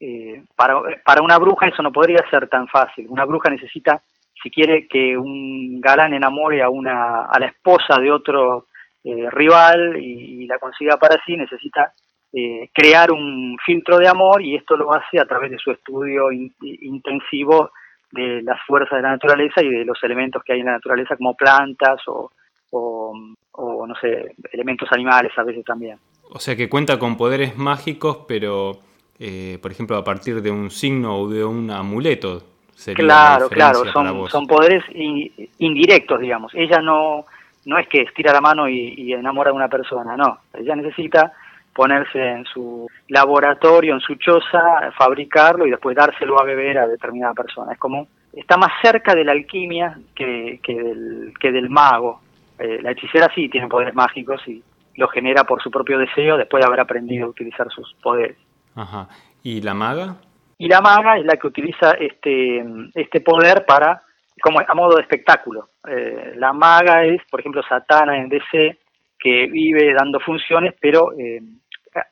eh, 0.00 0.42
para, 0.56 0.80
para 1.04 1.22
una 1.22 1.38
bruja 1.38 1.68
eso 1.68 1.82
no 1.82 1.92
podría 1.92 2.24
ser 2.30 2.48
tan 2.48 2.68
fácil. 2.68 3.06
Una 3.08 3.24
bruja 3.24 3.50
necesita, 3.50 4.02
si 4.42 4.50
quiere 4.50 4.86
que 4.86 5.16
un 5.16 5.80
galán 5.80 6.14
enamore 6.14 6.62
a, 6.62 6.70
una, 6.70 7.26
a 7.26 7.38
la 7.38 7.46
esposa 7.46 8.00
de 8.00 8.10
otro 8.10 8.66
eh, 9.04 9.30
rival 9.30 9.96
y, 10.00 10.46
la 10.46 10.58
consiga 10.58 10.96
para 10.96 11.22
sí, 11.24 11.36
necesita 11.36 11.92
eh, 12.32 12.70
crear 12.72 13.12
un 13.12 13.56
filtro 13.64 13.98
de 13.98 14.08
amor 14.08 14.42
y 14.42 14.56
esto 14.56 14.76
lo 14.76 14.92
hace 14.92 15.20
a 15.20 15.26
través 15.26 15.50
de 15.50 15.58
su 15.58 15.70
estudio 15.70 16.32
in, 16.32 16.52
intensivo 16.60 17.70
de 18.10 18.42
las 18.42 18.58
fuerzas 18.66 18.96
de 18.96 19.02
la 19.02 19.10
naturaleza 19.10 19.62
y 19.62 19.68
de 19.68 19.84
los 19.84 20.02
elementos 20.02 20.42
que 20.42 20.54
hay 20.54 20.60
en 20.60 20.66
la 20.66 20.72
naturaleza 20.72 21.16
como 21.16 21.34
plantas 21.34 22.00
o, 22.06 22.30
o, 22.70 23.12
o 23.52 23.86
no 23.86 23.94
sé, 23.96 24.34
elementos 24.52 24.88
animales 24.90 25.32
a 25.36 25.42
veces 25.42 25.64
también. 25.64 25.98
O 26.30 26.38
sea 26.38 26.56
que 26.56 26.68
cuenta 26.68 26.98
con 26.98 27.16
poderes 27.16 27.56
mágicos, 27.56 28.18
pero 28.28 28.78
eh, 29.18 29.58
por 29.62 29.72
ejemplo 29.72 29.96
a 29.96 30.04
partir 30.04 30.42
de 30.42 30.50
un 30.50 30.70
signo 30.70 31.16
o 31.18 31.28
de 31.28 31.44
un 31.44 31.70
amuleto. 31.70 32.42
Sería 32.74 33.04
claro, 33.04 33.48
claro, 33.48 33.84
son, 33.92 34.28
son 34.28 34.46
poderes 34.46 34.84
in, 34.94 35.32
indirectos, 35.58 36.20
digamos. 36.20 36.52
Ella 36.54 36.80
no, 36.80 37.24
no 37.64 37.78
es 37.78 37.88
que 37.88 38.02
estira 38.02 38.32
la 38.32 38.40
mano 38.40 38.68
y, 38.68 38.94
y 38.96 39.12
enamora 39.12 39.50
a 39.50 39.54
una 39.54 39.68
persona, 39.68 40.16
no. 40.16 40.38
Ella 40.54 40.76
necesita 40.76 41.32
ponerse 41.78 42.18
en 42.20 42.44
su 42.44 42.88
laboratorio, 43.08 43.94
en 43.94 44.00
su 44.00 44.16
choza, 44.16 44.92
fabricarlo 44.96 45.64
y 45.64 45.70
después 45.70 45.96
dárselo 45.96 46.40
a 46.40 46.44
beber 46.44 46.78
a 46.78 46.88
determinada 46.88 47.34
persona. 47.34 47.72
Es 47.72 47.78
como, 47.78 48.08
está 48.32 48.56
más 48.56 48.72
cerca 48.82 49.14
de 49.14 49.24
la 49.24 49.30
alquimia 49.30 49.96
que, 50.14 50.58
que, 50.62 50.74
del, 50.74 51.34
que 51.38 51.52
del 51.52 51.70
mago. 51.70 52.20
Eh, 52.58 52.80
la 52.82 52.90
hechicera 52.90 53.30
sí 53.34 53.48
tiene 53.48 53.68
poderes 53.68 53.94
mágicos 53.94 54.40
y 54.48 54.60
lo 54.98 55.06
genera 55.08 55.44
por 55.44 55.62
su 55.62 55.70
propio 55.70 55.96
deseo 55.96 56.36
después 56.36 56.60
de 56.60 56.66
haber 56.66 56.80
aprendido 56.80 57.26
a 57.26 57.30
utilizar 57.30 57.70
sus 57.70 57.94
poderes. 58.02 58.36
Ajá. 58.74 59.08
¿Y 59.44 59.60
la 59.62 59.72
maga? 59.72 60.16
Y 60.58 60.66
la 60.66 60.80
maga 60.80 61.18
es 61.18 61.24
la 61.24 61.36
que 61.36 61.46
utiliza 61.46 61.92
este, 61.92 62.64
este 62.94 63.20
poder 63.20 63.64
para, 63.64 64.02
como 64.42 64.58
a 64.58 64.74
modo 64.74 64.96
de 64.96 65.02
espectáculo. 65.02 65.68
Eh, 65.88 66.32
la 66.34 66.52
maga 66.52 67.04
es, 67.04 67.22
por 67.30 67.38
ejemplo, 67.38 67.62
Satana 67.62 68.18
en 68.18 68.28
DC, 68.28 68.76
que 69.20 69.46
vive 69.46 69.94
dando 69.94 70.18
funciones, 70.18 70.74
pero 70.80 71.12
eh, 71.16 71.40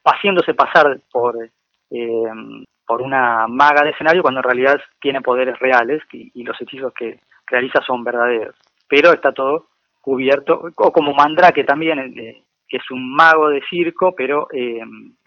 haciéndose 0.04 0.54
pasar 0.54 1.00
por, 1.10 1.36
eh, 1.90 2.30
por 2.86 3.02
una 3.02 3.48
maga 3.48 3.82
de 3.82 3.90
escenario 3.90 4.22
cuando 4.22 4.38
en 4.38 4.44
realidad 4.44 4.80
tiene 5.00 5.22
poderes 5.22 5.58
reales 5.58 6.02
y, 6.12 6.30
y 6.34 6.44
los 6.44 6.60
hechizos 6.60 6.92
que 6.94 7.18
realiza 7.48 7.80
son 7.84 8.04
verdaderos. 8.04 8.54
Pero 8.88 9.12
está 9.12 9.32
todo 9.32 9.66
cubierto, 10.06 10.70
o 10.76 10.92
como 10.92 11.12
Mandrake 11.14 11.64
también, 11.64 11.98
eh, 11.98 12.44
que 12.68 12.78
es 12.78 12.90
un 12.90 13.14
mago 13.14 13.48
de 13.48 13.62
circo, 13.68 14.14
pero 14.16 14.48
eh, 14.52 14.80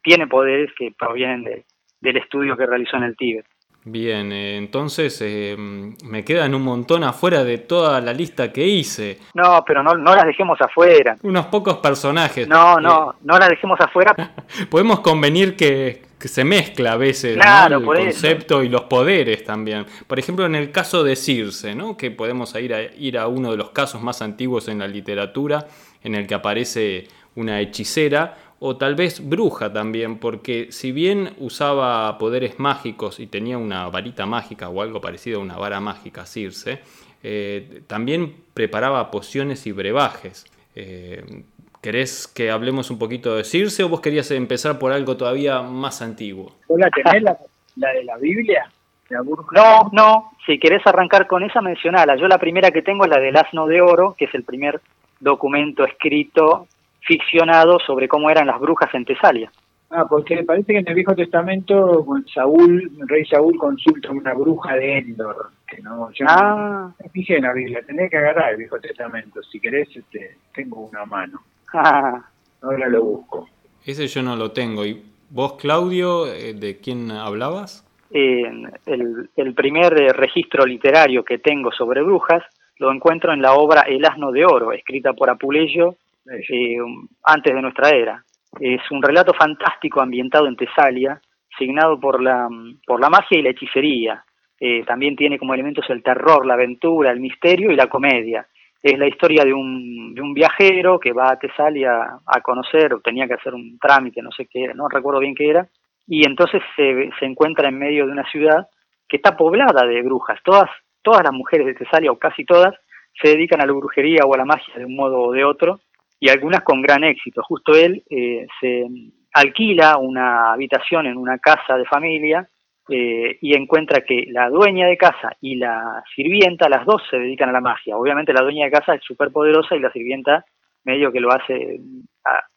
tiene 0.03 0.27
poderes 0.27 0.71
que 0.77 0.91
provienen 0.97 1.43
de, 1.43 1.65
del 2.01 2.17
estudio 2.17 2.57
que 2.57 2.65
realizó 2.65 2.97
en 2.97 3.03
el 3.03 3.17
Tíbet. 3.17 3.45
Bien, 3.85 4.31
eh, 4.31 4.57
entonces 4.57 5.21
eh, 5.21 5.55
me 5.57 6.25
quedan 6.25 6.53
un 6.53 6.63
montón 6.63 7.03
afuera 7.03 7.43
de 7.45 7.59
toda 7.59 8.01
la 8.01 8.13
lista 8.13 8.51
que 8.51 8.65
hice. 8.67 9.19
No, 9.33 9.63
pero 9.65 9.81
no, 9.81 9.95
no 9.95 10.15
las 10.15 10.25
dejemos 10.25 10.59
afuera. 10.61 11.15
Unos 11.23 11.45
pocos 11.45 11.77
personajes. 11.77 12.47
No, 12.47 12.77
no, 12.77 13.15
no 13.23 13.37
las 13.37 13.49
dejemos 13.49 13.79
afuera. 13.79 14.13
Podemos 14.69 14.99
convenir 14.99 15.55
que, 15.55 16.03
que, 16.19 16.27
se 16.27 16.43
mezcla 16.43 16.93
a 16.93 16.97
veces 16.97 17.35
claro, 17.37 17.79
¿no? 17.79 17.93
el 17.93 18.03
concepto 18.05 18.55
eso. 18.55 18.63
y 18.63 18.69
los 18.69 18.81
poderes 18.81 19.45
también. 19.45 19.85
Por 20.07 20.19
ejemplo, 20.19 20.45
en 20.45 20.55
el 20.55 20.71
caso 20.71 21.03
de 21.03 21.15
Circe, 21.15 21.73
¿no? 21.73 21.95
que 21.95 22.11
podemos 22.11 22.53
ir 22.55 22.73
a, 22.73 22.81
ir 22.81 23.17
a 23.17 23.27
uno 23.27 23.51
de 23.51 23.57
los 23.57 23.69
casos 23.69 24.01
más 24.01 24.21
antiguos 24.21 24.67
en 24.67 24.79
la 24.79 24.87
literatura, 24.87 25.67
en 26.03 26.15
el 26.15 26.27
que 26.27 26.35
aparece 26.35 27.07
una 27.39 27.59
hechicera 27.59 28.37
o 28.59 28.75
tal 28.75 28.95
vez 28.95 29.27
bruja 29.27 29.71
también, 29.71 30.19
porque 30.19 30.67
si 30.71 30.91
bien 30.91 31.31
usaba 31.39 32.17
poderes 32.17 32.59
mágicos 32.59 33.19
y 33.19 33.27
tenía 33.27 33.57
una 33.57 33.87
varita 33.89 34.25
mágica 34.25 34.69
o 34.69 34.81
algo 34.81 34.99
parecido 34.99 35.39
a 35.39 35.43
una 35.43 35.57
vara 35.57 35.79
mágica, 35.79 36.25
Circe, 36.25 36.79
eh, 37.23 37.81
también 37.87 38.35
preparaba 38.53 39.09
pociones 39.11 39.65
y 39.65 39.71
brebajes. 39.71 40.45
Eh, 40.75 41.43
¿Querés 41.81 42.27
que 42.27 42.51
hablemos 42.51 42.91
un 42.91 42.99
poquito 42.99 43.37
de 43.37 43.45
Circe 43.45 43.83
o 43.83 43.89
vos 43.89 44.01
querías 44.01 44.29
empezar 44.31 44.77
por 44.77 44.91
algo 44.91 45.15
todavía 45.15 45.61
más 45.61 46.01
antiguo? 46.01 46.51
¿Vos 46.67 46.79
la 46.79 46.89
tenés, 46.89 47.23
la, 47.23 47.37
la 47.77 47.93
de 47.93 48.03
la 48.03 48.17
Biblia? 48.17 48.69
La 49.07 49.21
no, 49.23 49.89
no, 49.93 50.31
si 50.45 50.59
querés 50.59 50.85
arrancar 50.85 51.25
con 51.25 51.43
esa, 51.43 51.61
mencionala. 51.61 52.15
Yo 52.17 52.27
la 52.27 52.37
primera 52.37 52.71
que 52.71 52.81
tengo 52.81 53.05
es 53.05 53.09
la 53.09 53.19
del 53.19 53.37
asno 53.37 53.65
de 53.65 53.81
oro, 53.81 54.15
que 54.17 54.25
es 54.25 54.35
el 54.35 54.43
primer 54.43 54.81
documento 55.19 55.85
escrito 55.85 56.67
ficcionado 57.09 57.79
sobre 57.79 58.07
cómo 58.07 58.29
eran 58.29 58.45
las 58.45 58.59
brujas 58.59 58.93
en 58.93 59.03
Tesalia. 59.03 59.51
Ah, 59.89 60.05
porque 60.07 60.43
parece 60.43 60.73
que 60.73 60.77
en 60.77 60.87
el 60.87 60.93
Viejo 60.93 61.15
Testamento 61.15 62.05
Saúl, 62.31 62.91
el 63.01 63.07
rey 63.07 63.25
Saúl 63.25 63.57
consulta 63.57 64.09
a 64.09 64.11
una 64.11 64.35
bruja 64.35 64.75
de 64.75 64.99
Endor. 64.99 65.49
Que 65.67 65.81
no, 65.81 66.11
yo 66.11 66.25
ah. 66.29 66.93
no 66.97 67.09
fijé 67.09 67.37
en 67.37 67.43
la 67.43 67.53
Biblia, 67.53 67.81
tenés 67.81 68.11
que 68.11 68.17
agarrar 68.17 68.51
el 68.51 68.57
Viejo 68.57 68.79
Testamento. 68.79 69.41
Si 69.41 69.59
querés, 69.59 69.89
este, 69.95 70.37
tengo 70.53 70.81
una 70.81 71.05
mano. 71.05 71.41
Ah. 71.73 72.21
Ahora 72.61 72.87
lo 72.87 73.03
busco. 73.03 73.49
Ese 73.83 74.05
yo 74.05 74.21
no 74.21 74.35
lo 74.35 74.51
tengo. 74.51 74.85
¿Y 74.85 75.01
vos, 75.31 75.53
Claudio, 75.53 76.27
eh, 76.27 76.53
de 76.53 76.77
quién 76.77 77.09
hablabas? 77.09 77.85
el, 78.11 79.29
el, 79.35 79.53
primer 79.53 79.93
eh, 80.01 80.13
registro 80.13 80.65
literario 80.65 81.23
que 81.23 81.37
tengo 81.37 81.71
sobre 81.71 82.01
brujas 82.01 82.43
lo 82.79 82.91
encuentro 82.91 83.33
en 83.33 83.41
la 83.43 83.53
obra 83.53 83.81
El 83.81 84.03
asno 84.03 84.31
de 84.31 84.45
oro, 84.45 84.71
escrita 84.71 85.13
por 85.13 85.29
Apuleyo 85.29 85.95
eh, 86.31 86.77
antes 87.23 87.53
de 87.53 87.61
nuestra 87.61 87.89
era. 87.89 88.23
Es 88.59 88.81
un 88.91 89.01
relato 89.01 89.33
fantástico 89.33 90.01
ambientado 90.01 90.47
en 90.47 90.55
Tesalia, 90.55 91.21
signado 91.57 91.99
por 91.99 92.21
la, 92.21 92.47
por 92.85 92.99
la 92.99 93.09
magia 93.09 93.37
y 93.37 93.41
la 93.41 93.49
hechicería. 93.49 94.23
Eh, 94.59 94.83
también 94.85 95.15
tiene 95.15 95.37
como 95.37 95.53
elementos 95.53 95.89
el 95.89 96.03
terror, 96.03 96.45
la 96.45 96.55
aventura, 96.55 97.11
el 97.11 97.19
misterio 97.19 97.71
y 97.71 97.75
la 97.75 97.87
comedia. 97.87 98.45
Es 98.81 98.97
la 98.97 99.07
historia 99.07 99.43
de 99.43 99.53
un, 99.53 100.13
de 100.13 100.21
un 100.21 100.33
viajero 100.33 100.99
que 100.99 101.11
va 101.11 101.31
a 101.31 101.39
Tesalia 101.39 102.19
a 102.25 102.41
conocer, 102.41 102.93
o 102.93 103.01
tenía 103.01 103.27
que 103.27 103.33
hacer 103.33 103.53
un 103.53 103.77
trámite, 103.77 104.21
no 104.21 104.31
sé 104.31 104.47
qué, 104.47 104.73
no 104.73 104.87
recuerdo 104.87 105.19
bien 105.19 105.35
qué 105.35 105.49
era, 105.49 105.67
y 106.07 106.25
entonces 106.25 106.61
se, 106.75 107.09
se 107.19 107.25
encuentra 107.25 107.69
en 107.69 107.77
medio 107.77 108.05
de 108.05 108.13
una 108.13 108.29
ciudad 108.31 108.67
que 109.07 109.17
está 109.17 109.35
poblada 109.35 109.85
de 109.85 110.01
brujas. 110.01 110.39
Todas, 110.43 110.69
todas 111.01 111.23
las 111.23 111.33
mujeres 111.33 111.67
de 111.67 111.73
Tesalia, 111.73 112.11
o 112.11 112.17
casi 112.17 112.45
todas, 112.45 112.73
se 113.21 113.29
dedican 113.29 113.61
a 113.61 113.65
la 113.65 113.73
brujería 113.73 114.21
o 114.25 114.33
a 114.33 114.37
la 114.37 114.45
magia 114.45 114.73
de 114.77 114.85
un 114.85 114.95
modo 114.95 115.19
o 115.19 115.31
de 115.33 115.43
otro, 115.43 115.79
y 116.19 116.29
algunas 116.29 116.61
con 116.61 116.81
gran 116.81 117.03
éxito. 117.03 117.41
Justo 117.43 117.73
él 117.73 118.03
eh, 118.09 118.45
se 118.59 118.85
alquila 119.33 119.97
una 119.97 120.53
habitación 120.53 121.05
en 121.05 121.17
una 121.17 121.37
casa 121.37 121.77
de 121.77 121.85
familia 121.85 122.47
eh, 122.89 123.37
y 123.41 123.53
encuentra 123.55 124.01
que 124.01 124.25
la 124.29 124.49
dueña 124.49 124.87
de 124.87 124.97
casa 124.97 125.29
y 125.41 125.55
la 125.55 126.03
sirvienta, 126.15 126.67
las 126.67 126.85
dos 126.85 127.01
se 127.09 127.17
dedican 127.17 127.49
a 127.49 127.53
la 127.53 127.61
magia. 127.61 127.95
Obviamente 127.95 128.33
la 128.33 128.41
dueña 128.41 128.65
de 128.65 128.71
casa 128.71 128.95
es 128.95 129.03
súper 129.03 129.31
poderosa 129.31 129.75
y 129.75 129.79
la 129.79 129.91
sirvienta 129.91 130.43
medio 130.83 131.11
que 131.11 131.19
lo 131.19 131.31
hace 131.31 131.79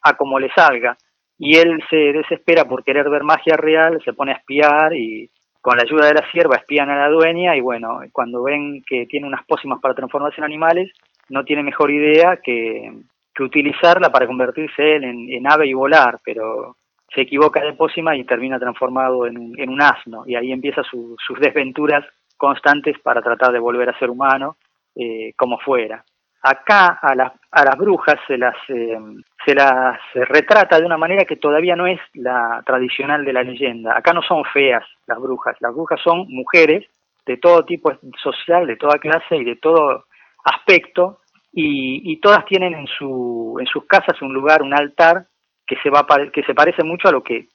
a, 0.01 0.13
como 0.15 0.39
le 0.39 0.49
salga. 0.55 0.97
Y 1.37 1.55
él 1.55 1.83
se 1.89 2.13
desespera 2.13 2.65
por 2.65 2.83
querer 2.83 3.09
ver 3.09 3.23
magia 3.23 3.55
real, 3.57 4.01
se 4.03 4.13
pone 4.13 4.31
a 4.31 4.35
espiar 4.35 4.93
y 4.95 5.29
con 5.61 5.77
la 5.77 5.83
ayuda 5.83 6.07
de 6.07 6.15
la 6.15 6.31
sierva 6.31 6.57
espían 6.57 6.89
a 6.89 6.97
la 6.97 7.09
dueña 7.09 7.55
y 7.55 7.61
bueno, 7.61 7.99
cuando 8.11 8.43
ven 8.43 8.83
que 8.87 9.05
tiene 9.05 9.27
unas 9.27 9.45
pócimas 9.45 9.79
para 9.79 9.93
transformarse 9.93 10.41
en 10.41 10.45
animales, 10.45 10.91
no 11.29 11.45
tiene 11.45 11.63
mejor 11.63 11.91
idea 11.91 12.39
que 12.43 12.91
que 13.33 13.43
utilizarla 13.43 14.11
para 14.11 14.27
convertirse 14.27 14.95
él 14.95 15.03
en, 15.03 15.51
ave 15.51 15.67
y 15.67 15.73
volar, 15.73 16.19
pero 16.23 16.77
se 17.13 17.21
equivoca 17.21 17.61
de 17.61 17.73
pócima 17.73 18.15
y 18.15 18.23
termina 18.23 18.59
transformado 18.59 19.25
en 19.25 19.37
un, 19.37 19.59
en 19.59 19.69
un 19.69 19.81
asno, 19.81 20.23
y 20.25 20.35
ahí 20.35 20.51
empieza 20.51 20.81
sus 20.83 21.39
desventuras 21.39 22.05
constantes 22.37 22.99
para 22.99 23.21
tratar 23.21 23.51
de 23.51 23.59
volver 23.59 23.89
a 23.89 23.99
ser 23.99 24.09
humano, 24.09 24.57
eh, 24.95 25.33
como 25.35 25.57
fuera. 25.59 26.03
Acá 26.41 26.99
a, 27.01 27.13
a 27.51 27.65
las 27.65 27.77
brujas 27.77 28.19
se 28.27 28.37
las, 28.37 28.55
eh, 28.67 28.99
se 29.45 29.55
las 29.55 29.97
retrata 30.13 30.77
de 30.77 30.85
una 30.85 30.97
manera 30.97 31.25
que 31.25 31.37
todavía 31.37 31.75
no 31.75 31.87
es 31.87 31.99
la 32.13 32.61
tradicional 32.65 33.23
de 33.23 33.33
la 33.33 33.43
leyenda. 33.43 33.97
Acá 33.97 34.13
no 34.13 34.21
son 34.21 34.43
feas 34.45 34.83
las 35.07 35.19
brujas, 35.19 35.55
las 35.61 35.73
brujas 35.73 35.99
son 36.01 36.27
mujeres 36.27 36.85
de 37.25 37.37
todo 37.37 37.63
tipo 37.63 37.93
social, 38.21 38.67
de 38.67 38.75
toda 38.75 38.99
clase 38.99 39.37
y 39.37 39.45
de 39.45 39.55
todo 39.55 40.05
aspecto, 40.43 41.19
y, 41.55 42.17
todas 42.17 42.45
tienen 42.45 42.73
en, 42.73 42.87
su, 42.87 43.57
en 43.59 43.67
sus 43.67 43.85
casas 43.85 44.19
un 44.21 44.33
lugar, 44.33 44.63
un 44.63 44.73
altar 44.73 45.27
que 45.67 45.75
se, 45.83 45.89
va, 45.89 46.05
que 46.33 46.43
se 46.43 46.55
parece 46.55 46.83
mucho 46.83 47.07
a 47.07 47.11
lo 47.11 47.23
que 47.23 47.47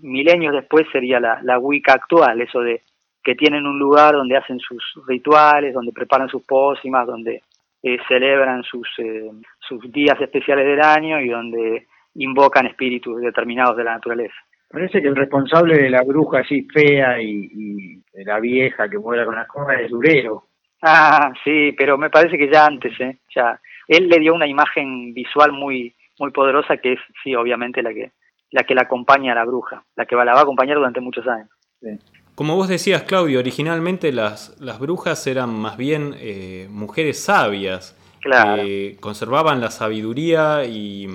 milenios 0.00 0.54
después 0.54 0.86
sería 0.92 1.18
la, 1.18 1.40
la 1.42 1.58
Wicca 1.58 1.94
actual, 1.94 2.40
eso 2.40 2.60
de 2.60 2.82
que 3.24 3.34
tienen 3.34 3.66
un 3.66 3.78
lugar 3.78 4.14
donde 4.14 4.36
hacen 4.36 4.60
sus 4.60 4.80
rituales, 5.08 5.74
donde 5.74 5.92
preparan 5.92 6.28
sus 6.28 6.44
pócimas, 6.44 7.06
donde 7.08 7.42
eh, 7.82 7.98
celebran 8.06 8.62
sus, 8.62 8.88
eh, 8.98 9.30
sus 9.58 9.90
días 9.90 10.20
especiales 10.20 10.64
del 10.64 10.80
año 10.80 11.20
y 11.20 11.28
donde 11.28 11.86
invocan 12.14 12.66
espíritus 12.66 13.20
determinados 13.20 13.76
de 13.76 13.84
la 13.84 13.94
naturaleza. 13.94 14.36
Parece 14.70 15.02
que 15.02 15.08
el 15.08 15.16
responsable 15.16 15.76
de 15.76 15.90
la 15.90 16.02
bruja 16.02 16.40
así 16.40 16.68
fea 16.72 17.20
y, 17.20 17.50
y 17.52 17.96
de 18.12 18.24
la 18.24 18.38
vieja 18.38 18.88
que 18.88 18.98
muera 18.98 19.24
con 19.24 19.34
las 19.34 19.48
cosas 19.48 19.80
es 19.80 19.90
Durero. 19.90 20.44
Ah, 20.82 21.32
sí, 21.44 21.72
pero 21.72 21.96
me 21.98 22.10
parece 22.10 22.36
que 22.36 22.50
ya 22.50 22.66
antes, 22.66 22.98
¿eh? 23.00 23.18
Ya, 23.34 23.60
él 23.88 24.08
le 24.08 24.18
dio 24.18 24.34
una 24.34 24.46
imagen 24.46 25.14
visual 25.14 25.52
muy, 25.52 25.94
muy 26.18 26.30
poderosa 26.30 26.76
que 26.76 26.94
es, 26.94 27.00
sí, 27.22 27.34
obviamente 27.34 27.82
la 27.82 27.92
que, 27.92 28.12
la 28.50 28.64
que 28.64 28.74
la 28.74 28.82
acompaña 28.82 29.32
a 29.32 29.36
la 29.36 29.44
bruja, 29.44 29.82
la 29.96 30.06
que 30.06 30.16
la 30.16 30.32
va 30.32 30.40
a 30.40 30.42
acompañar 30.42 30.76
durante 30.76 31.00
muchos 31.00 31.26
años. 31.26 31.48
Como 32.34 32.56
vos 32.56 32.68
decías, 32.68 33.02
Claudio, 33.02 33.38
originalmente 33.38 34.12
las, 34.12 34.60
las 34.60 34.78
brujas 34.78 35.26
eran 35.26 35.54
más 35.54 35.76
bien 35.76 36.14
eh, 36.18 36.68
mujeres 36.70 37.22
sabias. 37.22 37.96
Que 38.26 38.96
conservaban 38.98 39.60
la 39.60 39.70
sabiduría 39.70 40.64
y, 40.64 41.06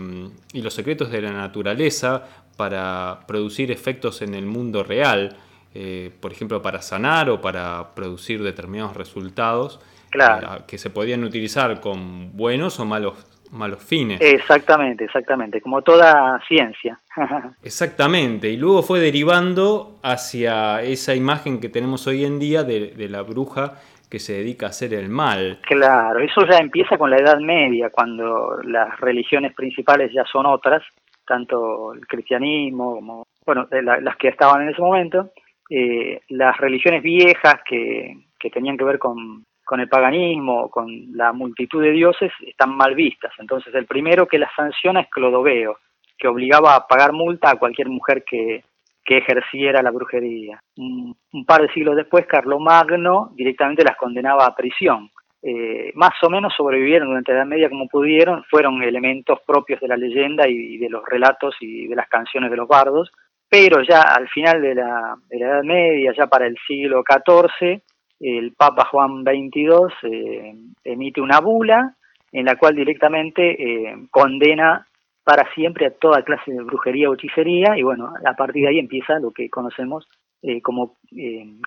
y 0.53 0.61
los 0.61 0.73
secretos 0.73 1.11
de 1.11 1.21
la 1.21 1.33
naturaleza 1.33 2.25
para 2.55 3.19
producir 3.27 3.69
efectos 3.69 4.21
en 4.21 4.33
el 4.33 4.45
mundo 4.45 4.81
real. 4.81 5.35
Eh, 5.73 6.11
por 6.19 6.31
ejemplo, 6.31 6.61
para 6.61 6.81
sanar 6.81 7.29
o 7.29 7.39
para 7.39 7.93
producir 7.95 8.43
determinados 8.43 8.95
resultados 8.97 9.79
eh, 10.13 10.19
que 10.67 10.77
se 10.77 10.89
podían 10.89 11.23
utilizar 11.23 11.79
con 11.79 12.35
buenos 12.35 12.79
o 12.79 12.85
malos, 12.85 13.25
malos 13.51 13.81
fines. 13.81 14.19
Exactamente, 14.19 15.05
exactamente, 15.05 15.61
como 15.61 15.81
toda 15.81 16.41
ciencia. 16.47 16.99
exactamente, 17.63 18.49
y 18.49 18.57
luego 18.57 18.83
fue 18.83 18.99
derivando 18.99 19.99
hacia 20.03 20.81
esa 20.81 21.15
imagen 21.15 21.61
que 21.61 21.69
tenemos 21.69 22.05
hoy 22.07 22.25
en 22.25 22.39
día 22.39 22.63
de, 22.63 22.87
de 22.87 23.07
la 23.07 23.21
bruja 23.21 23.75
que 24.09 24.19
se 24.19 24.33
dedica 24.33 24.65
a 24.65 24.69
hacer 24.69 24.93
el 24.93 25.07
mal. 25.07 25.59
Claro, 25.61 26.19
eso 26.19 26.45
ya 26.45 26.57
empieza 26.57 26.97
con 26.97 27.09
la 27.09 27.17
Edad 27.17 27.39
Media, 27.39 27.89
cuando 27.89 28.59
las 28.63 28.99
religiones 28.99 29.53
principales 29.53 30.11
ya 30.13 30.25
son 30.25 30.45
otras, 30.45 30.83
tanto 31.25 31.93
el 31.93 32.05
cristianismo 32.05 32.95
como, 32.95 33.27
bueno, 33.45 33.67
las 33.71 34.17
que 34.17 34.27
estaban 34.27 34.63
en 34.63 34.69
ese 34.69 34.81
momento, 34.81 35.31
eh, 35.73 36.19
las 36.27 36.57
religiones 36.57 37.01
viejas 37.01 37.61
que, 37.65 38.13
que 38.37 38.49
tenían 38.49 38.77
que 38.77 38.83
ver 38.83 38.99
con, 38.99 39.45
con, 39.63 39.79
el 39.79 39.87
paganismo, 39.87 40.69
con 40.69 41.15
la 41.15 41.31
multitud 41.31 41.81
de 41.81 41.91
dioses, 41.91 42.29
están 42.45 42.75
mal 42.75 42.93
vistas. 42.93 43.31
Entonces 43.39 43.73
el 43.73 43.85
primero 43.85 44.27
que 44.27 44.37
las 44.37 44.53
sanciona 44.53 44.99
es 44.99 45.09
Clodoveo, 45.09 45.77
que 46.17 46.27
obligaba 46.27 46.75
a 46.75 46.87
pagar 46.87 47.13
multa 47.13 47.51
a 47.51 47.55
cualquier 47.55 47.87
mujer 47.87 48.25
que, 48.29 48.65
que 49.05 49.19
ejerciera 49.19 49.81
la 49.81 49.91
brujería. 49.91 50.61
Un, 50.75 51.15
par 51.47 51.61
de 51.61 51.73
siglos 51.73 51.95
después, 51.95 52.25
Carlomagno 52.27 53.31
directamente 53.33 53.85
las 53.85 53.95
condenaba 53.95 54.45
a 54.45 54.55
prisión. 54.55 55.09
Eh, 55.41 55.93
más 55.95 56.21
o 56.21 56.29
menos 56.29 56.53
sobrevivieron 56.53 57.07
durante 57.07 57.31
la 57.31 57.39
Edad 57.39 57.47
Media 57.47 57.69
como 57.69 57.87
pudieron, 57.87 58.43
fueron 58.49 58.83
elementos 58.83 59.39
propios 59.47 59.79
de 59.79 59.87
la 59.87 59.95
leyenda 59.95 60.49
y 60.49 60.77
de 60.77 60.89
los 60.89 61.03
relatos 61.05 61.55
y 61.61 61.87
de 61.87 61.95
las 61.95 62.09
canciones 62.09 62.51
de 62.51 62.57
los 62.57 62.67
bardos, 62.67 63.09
pero 63.51 63.83
ya 63.83 63.99
al 64.03 64.29
final 64.29 64.61
de 64.61 64.75
la, 64.75 65.17
Edad 65.29 65.61
Media, 65.63 66.13
ya 66.17 66.27
para 66.27 66.47
el 66.47 66.57
siglo 66.65 67.03
XIV, 67.03 67.81
el 68.21 68.53
Papa 68.53 68.85
Juan 68.85 69.23
XXII 69.23 70.09
eh, 70.09 70.55
emite 70.85 71.19
una 71.19 71.41
bula 71.41 71.93
en 72.31 72.45
la 72.45 72.55
cual 72.55 72.75
directamente 72.75 73.41
eh, 73.61 74.07
condena 74.09 74.87
para 75.25 75.53
siempre 75.53 75.85
a 75.85 75.91
toda 75.91 76.23
clase 76.23 76.49
de 76.53 76.63
brujería 76.63 77.09
o 77.09 77.15
hechicería 77.15 77.77
y 77.77 77.83
bueno, 77.83 78.13
a 78.25 78.33
partir 78.35 78.63
de 78.63 78.69
ahí 78.69 78.79
empieza 78.79 79.19
lo 79.19 79.31
que 79.31 79.49
conocemos 79.49 80.07
eh, 80.41 80.61
como 80.61 80.95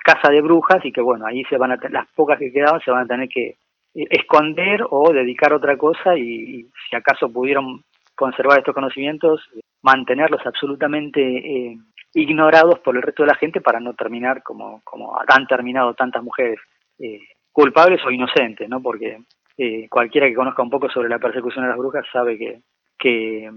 casa 0.02 0.30
de 0.30 0.40
brujas 0.40 0.82
y 0.86 0.90
que 0.90 1.02
bueno, 1.02 1.26
ahí 1.26 1.44
se 1.50 1.58
van 1.58 1.72
a 1.72 1.78
las 1.90 2.08
pocas 2.14 2.38
que 2.38 2.50
quedaban 2.50 2.80
se 2.80 2.92
van 2.92 3.04
a 3.04 3.08
tener 3.08 3.28
que 3.28 3.56
esconder 3.92 4.86
o 4.88 5.12
dedicar 5.12 5.52
a 5.52 5.56
otra 5.56 5.76
cosa 5.76 6.16
y 6.16 6.66
si 6.88 6.96
acaso 6.96 7.30
pudieron 7.30 7.82
conservar 8.14 8.58
estos 8.58 8.74
conocimientos, 8.74 9.42
mantenerlos 9.84 10.40
absolutamente 10.46 11.20
eh, 11.20 11.76
ignorados 12.14 12.78
por 12.80 12.96
el 12.96 13.02
resto 13.02 13.22
de 13.22 13.28
la 13.28 13.34
gente 13.36 13.60
para 13.60 13.80
no 13.80 13.92
terminar 13.92 14.42
como, 14.42 14.80
como 14.82 15.14
han 15.28 15.46
terminado 15.46 15.92
tantas 15.92 16.22
mujeres 16.22 16.58
eh, 16.98 17.20
culpables 17.52 18.00
o 18.04 18.10
inocentes, 18.10 18.66
¿no? 18.68 18.80
Porque 18.80 19.18
eh, 19.58 19.86
cualquiera 19.90 20.26
que 20.26 20.34
conozca 20.34 20.62
un 20.62 20.70
poco 20.70 20.88
sobre 20.88 21.10
la 21.10 21.18
persecución 21.18 21.64
de 21.64 21.68
las 21.68 21.78
brujas 21.78 22.06
sabe 22.10 22.38
que, 22.38 22.62
que 22.98 23.50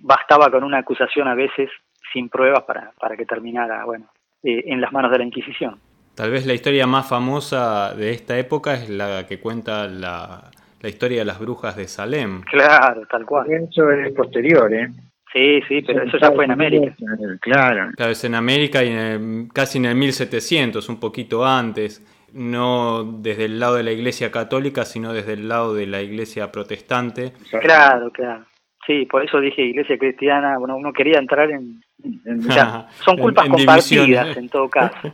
bastaba 0.00 0.50
con 0.50 0.62
una 0.62 0.78
acusación 0.78 1.26
a 1.26 1.34
veces 1.34 1.68
sin 2.12 2.28
pruebas 2.28 2.62
para, 2.62 2.92
para 3.00 3.16
que 3.16 3.26
terminara, 3.26 3.84
bueno, 3.84 4.06
en 4.44 4.80
las 4.80 4.92
manos 4.92 5.10
de 5.10 5.18
la 5.18 5.24
Inquisición. 5.24 5.80
Tal 6.14 6.30
vez 6.30 6.46
la 6.46 6.54
historia 6.54 6.86
más 6.86 7.08
famosa 7.08 7.92
de 7.94 8.12
esta 8.12 8.38
época 8.38 8.74
es 8.74 8.88
la 8.88 9.26
que 9.26 9.40
cuenta 9.40 9.88
la, 9.88 10.44
la 10.80 10.88
historia 10.88 11.18
de 11.18 11.24
las 11.24 11.40
brujas 11.40 11.76
de 11.76 11.88
Salem. 11.88 12.42
Claro, 12.42 13.02
tal 13.10 13.26
cual. 13.26 13.50
Eso 13.50 13.90
es 13.90 14.14
posterior, 14.14 14.72
¿eh? 14.72 14.88
Sí, 15.36 15.60
sí, 15.68 15.82
pero 15.86 16.02
eso 16.02 16.16
ya 16.16 16.32
fue 16.32 16.46
en 16.46 16.52
América. 16.52 16.94
Claro. 17.42 17.90
Claro, 17.94 18.12
es 18.12 18.24
en 18.24 18.34
América 18.34 18.82
y 18.82 19.48
casi 19.52 19.76
en 19.76 19.84
el 19.84 19.94
1700, 19.94 20.88
un 20.88 20.98
poquito 20.98 21.44
antes. 21.44 22.02
No 22.32 23.04
desde 23.04 23.44
el 23.44 23.60
lado 23.60 23.74
de 23.74 23.82
la 23.82 23.92
iglesia 23.92 24.30
católica, 24.30 24.86
sino 24.86 25.12
desde 25.12 25.34
el 25.34 25.46
lado 25.46 25.74
de 25.74 25.86
la 25.86 26.00
iglesia 26.00 26.50
protestante. 26.50 27.32
Claro, 27.60 28.10
claro. 28.10 28.46
Sí, 28.86 29.04
por 29.04 29.24
eso 29.24 29.38
dije 29.40 29.62
iglesia 29.62 29.98
cristiana. 29.98 30.56
Bueno, 30.58 30.76
uno 30.76 30.92
quería 30.92 31.18
entrar 31.18 31.50
en, 31.50 31.82
son 33.04 33.18
culpas 33.18 33.48
compartidas 33.48 34.36
en 34.38 34.48
todo 34.48 34.70
caso. 34.70 34.96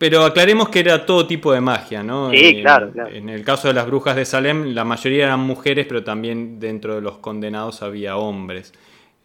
Pero 0.00 0.24
aclaremos 0.24 0.70
que 0.70 0.80
era 0.80 1.04
todo 1.04 1.26
tipo 1.26 1.52
de 1.52 1.60
magia, 1.60 2.02
¿no? 2.02 2.30
Sí, 2.30 2.62
claro, 2.62 2.90
claro. 2.90 3.10
En 3.10 3.28
el 3.28 3.44
caso 3.44 3.68
de 3.68 3.74
las 3.74 3.84
brujas 3.84 4.16
de 4.16 4.24
Salem, 4.24 4.72
la 4.72 4.82
mayoría 4.82 5.26
eran 5.26 5.40
mujeres, 5.40 5.84
pero 5.86 6.02
también 6.02 6.58
dentro 6.58 6.94
de 6.94 7.02
los 7.02 7.18
condenados 7.18 7.82
había 7.82 8.16
hombres. 8.16 8.72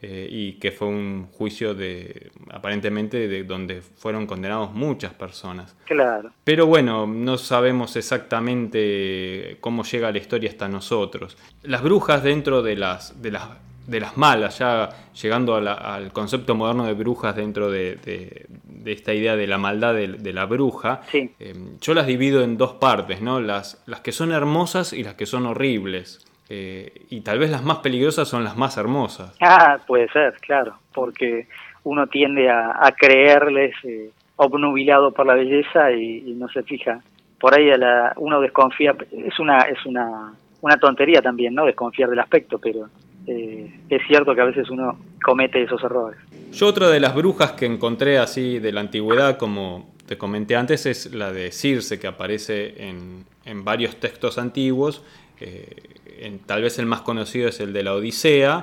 Eh, 0.01 0.27
y 0.29 0.53
que 0.59 0.73
fue 0.73 0.89
un 0.89 1.27
juicio 1.31 1.73
de 1.73 2.29
aparentemente 2.51 3.29
de 3.29 3.45
donde 3.45 3.81
fueron 3.81 4.27
condenados 4.27 4.73
muchas 4.73 5.13
personas. 5.13 5.77
Claro. 5.85 6.31
Pero 6.43 6.65
bueno, 6.67 7.07
no 7.07 7.37
sabemos 7.37 7.95
exactamente 7.95 9.55
cómo 9.61 9.83
llega 9.85 10.11
la 10.11 10.17
historia 10.17 10.49
hasta 10.49 10.67
nosotros. 10.67 11.37
Las 11.63 11.81
brujas 11.81 12.21
dentro 12.21 12.61
de 12.61 12.75
las 12.75 13.21
de 13.21 13.31
las 13.31 13.47
de 13.87 13.99
las 13.99 14.17
malas, 14.17 14.59
ya 14.59 14.89
llegando 15.21 15.55
al 15.55 16.11
concepto 16.11 16.55
moderno 16.55 16.85
de 16.85 16.93
brujas 16.93 17.35
dentro 17.35 17.69
de, 17.69 18.47
esta 18.85 19.13
idea 19.13 19.35
de 19.35 19.47
la 19.47 19.57
maldad 19.57 19.93
de, 19.93 20.33
la 20.33 20.45
bruja, 20.45 21.01
eh, 21.13 21.53
yo 21.81 21.93
las 21.93 22.07
divido 22.07 22.43
en 22.43 22.57
dos 22.57 22.73
partes, 22.73 23.21
¿no? 23.21 23.39
Las, 23.39 23.83
las 23.85 24.01
que 24.01 24.11
son 24.11 24.31
hermosas 24.31 24.93
y 24.93 25.03
las 25.03 25.15
que 25.15 25.25
son 25.25 25.45
horribles. 25.45 26.25
Eh, 26.47 27.05
y 27.09 27.21
tal 27.21 27.39
vez 27.39 27.49
las 27.49 27.63
más 27.63 27.79
peligrosas 27.79 28.27
son 28.27 28.43
las 28.43 28.55
más 28.55 28.77
hermosas. 28.77 29.35
Ah, 29.41 29.79
puede 29.85 30.07
ser, 30.09 30.35
claro, 30.39 30.77
porque 30.93 31.47
uno 31.83 32.07
tiende 32.07 32.49
a, 32.49 32.93
creerles 32.97 33.73
eh, 33.83 34.11
obnubilado 34.35 35.11
por 35.11 35.25
la 35.25 35.35
belleza 35.35 35.91
y, 35.91 36.33
no 36.37 36.47
se 36.49 36.63
fija. 36.63 37.01
Por 37.39 37.57
ahí 37.57 37.65
la, 37.77 38.13
uno 38.17 38.39
desconfía, 38.41 38.95
es 39.11 39.39
una, 39.39 39.59
es 39.61 39.83
una, 39.85 40.33
una 40.61 40.77
tontería 40.77 41.21
también, 41.21 41.53
¿no? 41.55 41.65
Desconfiar 41.65 42.09
del 42.09 42.19
aspecto, 42.19 42.59
pero 42.59 42.89
eh, 43.27 43.79
es 43.89 44.01
cierto 44.07 44.35
que 44.35 44.41
a 44.41 44.45
veces 44.45 44.69
uno 44.69 44.97
comete 45.23 45.63
esos 45.63 45.83
errores. 45.83 46.19
Yo 46.51 46.67
otra 46.67 46.89
de 46.89 46.99
las 46.99 47.15
brujas 47.15 47.53
que 47.53 47.65
encontré 47.65 48.17
así 48.17 48.59
de 48.59 48.71
la 48.71 48.81
antigüedad, 48.81 49.37
como 49.37 49.93
te 50.05 50.17
comenté 50.17 50.55
antes, 50.55 50.85
es 50.85 51.13
la 51.13 51.31
de 51.31 51.51
Circe, 51.51 51.99
que 51.99 52.07
aparece 52.07 52.87
en, 52.87 53.25
en 53.43 53.63
varios 53.63 53.97
textos 53.97 54.37
antiguos. 54.37 55.03
Eh, 55.39 56.37
tal 56.45 56.61
vez 56.61 56.79
el 56.79 56.85
más 56.85 57.01
conocido 57.01 57.49
es 57.49 57.59
el 57.59 57.73
de 57.73 57.83
la 57.83 57.93
Odisea, 57.93 58.61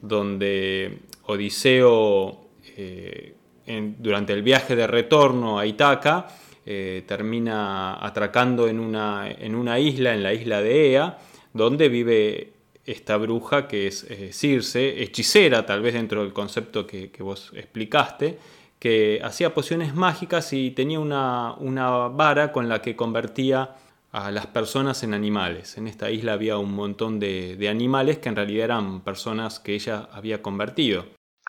donde 0.00 0.98
Odiseo, 1.26 2.40
eh, 2.76 3.34
durante 3.98 4.32
el 4.32 4.42
viaje 4.42 4.76
de 4.76 4.86
retorno 4.86 5.58
a 5.58 5.66
Itaca, 5.66 6.28
termina 6.64 8.02
atracando 8.02 8.68
en 8.68 8.80
una, 8.80 9.30
en 9.30 9.54
una 9.54 9.78
isla, 9.78 10.14
en 10.14 10.22
la 10.22 10.32
isla 10.32 10.62
de 10.62 10.92
Ea, 10.92 11.18
donde 11.52 11.90
vive 11.90 12.53
esta 12.86 13.16
bruja 13.16 13.66
que 13.66 13.86
es 13.86 14.04
eh, 14.10 14.32
Circe, 14.32 15.02
hechicera 15.02 15.64
tal 15.64 15.82
vez 15.82 15.94
dentro 15.94 16.22
del 16.22 16.32
concepto 16.32 16.86
que, 16.86 17.10
vos 17.20 17.52
explicaste, 17.54 18.38
que 18.78 19.20
hacía 19.22 19.54
pociones 19.54 19.94
mágicas 19.94 20.52
y 20.52 20.70
tenía 20.70 21.00
una, 21.00 21.54
vara 22.08 22.52
con 22.52 22.68
la 22.68 22.82
que 22.82 22.96
convertía 22.96 23.70
a 24.12 24.30
las 24.30 24.46
personas 24.46 25.02
en 25.02 25.14
animales. 25.14 25.76
En 25.78 25.88
esta 25.88 26.10
isla 26.10 26.34
había 26.34 26.58
un 26.58 26.72
montón 26.74 27.18
de, 27.18 27.66
animales 27.68 28.18
que 28.18 28.28
en 28.28 28.36
realidad 28.36 28.66
eran 28.66 29.00
personas 29.00 29.58
que 29.58 29.74
ella 29.74 30.08
había 30.12 30.42
convertido. 30.42 31.06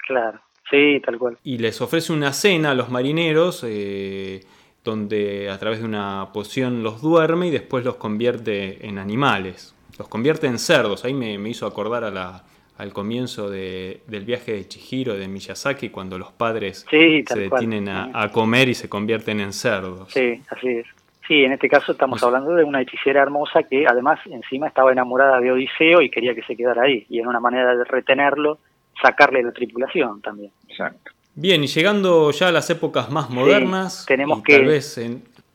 Claro, 0.07 0.39
sí, 0.69 1.01
tal 1.05 1.19
cual. 1.19 1.37
Y 1.43 1.57
les 1.57 1.81
ofrece 1.81 2.13
una 2.13 2.31
cena 2.31 2.71
a 2.71 2.73
los 2.75 2.89
marineros 2.89 3.63
eh, 3.67 4.45
donde 4.83 5.49
a 5.49 5.59
través 5.59 5.79
de 5.79 5.85
una 5.85 6.29
poción 6.33 6.81
los 6.81 7.01
duerme 7.01 7.47
y 7.47 7.51
después 7.51 7.83
los 7.83 7.95
convierte 7.95 8.87
en 8.87 8.97
animales 8.97 9.74
los 9.97 10.07
convierte 10.07 10.47
en 10.47 10.59
cerdos. 10.59 11.05
Ahí 11.05 11.13
me, 11.13 11.33
hizo 11.49 11.65
acordar 11.65 12.03
a 12.03 12.11
la, 12.11 12.43
al 12.77 12.93
comienzo 12.93 13.49
del 13.49 14.25
viaje 14.25 14.53
de 14.53 14.67
Chihiro, 14.67 15.15
de 15.15 15.27
Miyazaki, 15.27 15.89
cuando 15.89 16.17
los 16.17 16.31
padres 16.31 16.85
se 16.89 17.23
detienen 17.35 17.89
a, 17.89 18.29
comer 18.31 18.69
y 18.69 18.73
se 18.73 18.89
convierten 18.89 19.39
en 19.39 19.53
cerdos. 19.53 20.11
Sí, 20.11 20.41
así 20.49 20.67
es. 20.69 20.87
Sí, 21.27 21.43
en 21.43 21.53
este 21.53 21.67
caso 21.67 21.93
estamos 21.93 22.21
hablando 22.21 22.53
de 22.53 22.63
una 22.63 22.81
hechicera 22.81 23.23
hermosa 23.23 23.63
que 23.63 23.87
además 23.87 24.19
encima 24.27 24.67
estaba 24.67 24.91
enamorada 24.91 25.39
de 25.39 25.51
Odiseo 25.51 26.01
y 26.01 26.11
quería 26.11 26.35
que 26.35 26.43
se 26.43 26.55
quedara 26.55 26.83
ahí. 26.83 27.05
Y 27.09 27.19
en 27.19 27.25
una 27.25 27.39
manera 27.39 27.75
de 27.75 27.83
retenerlo, 27.83 28.59
sacarle 29.01 29.41
la 29.41 29.51
tripulación 29.51 30.21
también. 30.21 30.51
Exacto. 30.69 31.11
Bien, 31.33 31.63
y 31.63 31.67
llegando 31.67 32.31
ya 32.31 32.49
a 32.49 32.51
las 32.51 32.69
épocas 32.69 33.09
más 33.09 33.29
modernas, 33.29 34.05
tenemos 34.07 34.43
que, 34.43 34.55
tal 34.55 34.65
vez 34.65 35.01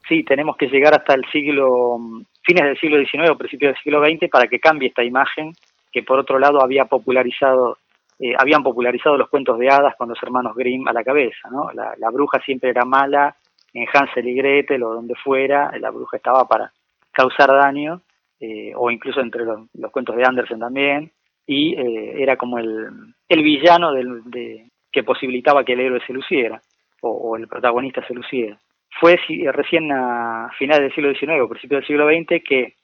sí, 0.08 0.24
tenemos 0.24 0.56
que 0.56 0.66
llegar 0.66 0.92
hasta 0.92 1.14
el 1.14 1.24
siglo 1.32 1.98
fines 2.42 2.64
del 2.64 2.78
siglo 2.78 2.98
XIX 2.98 3.30
o 3.30 3.38
principios 3.38 3.74
del 3.74 3.82
siglo 3.82 4.04
XX 4.04 4.30
para 4.30 4.48
que 4.48 4.60
cambie 4.60 4.88
esta 4.88 5.04
imagen 5.04 5.52
que 5.92 6.02
por 6.02 6.18
otro 6.18 6.38
lado 6.38 6.62
había 6.62 6.84
popularizado 6.84 7.78
eh, 8.18 8.34
habían 8.36 8.62
popularizado 8.62 9.16
los 9.16 9.30
cuentos 9.30 9.58
de 9.58 9.70
hadas 9.70 9.96
con 9.96 10.10
los 10.10 10.22
hermanos 10.22 10.54
Grimm 10.54 10.86
a 10.86 10.92
la 10.92 11.02
cabeza, 11.02 11.48
¿no? 11.50 11.70
La, 11.72 12.10
bruja 12.10 12.38
siempre 12.40 12.68
era 12.68 12.84
mala 12.84 13.34
en 13.72 13.86
Hansel 13.90 14.28
y 14.28 14.34
Gretel 14.34 14.82
o 14.82 14.92
donde 14.92 15.14
fuera, 15.14 15.70
la 15.78 15.90
bruja 15.90 16.18
estaba 16.18 16.46
para 16.46 16.70
causar 17.12 17.48
daño, 17.48 18.02
eh, 18.38 18.72
o 18.76 18.90
incluso 18.90 19.20
entre 19.20 19.44
los, 19.46 19.90
cuentos 19.90 20.16
de 20.16 20.24
Andersen 20.24 20.58
también, 20.58 21.10
y 21.46 21.74
eh, 21.74 22.22
era 22.22 22.36
como 22.36 22.58
el, 22.58 23.14
villano 23.26 23.92
del, 23.92 24.22
de, 24.24 24.68
que 24.92 25.02
posibilitaba 25.02 25.64
que 25.64 25.72
el 25.72 25.80
héroe 25.80 26.00
se 26.06 26.12
luciera, 26.12 26.60
o 27.00 27.34
el 27.36 27.48
protagonista 27.48 28.06
se 28.06 28.12
luciera 28.12 28.58
fue 28.98 29.18
recién 29.52 29.92
a 29.92 30.50
finales 30.58 30.82
del 30.82 30.94
siglo 30.94 31.14
XIX 31.14 31.42
o 31.42 31.48
principios 31.48 31.80
del 31.80 31.86
siglo 31.86 32.08
XX 32.08 32.42
que 32.44 32.74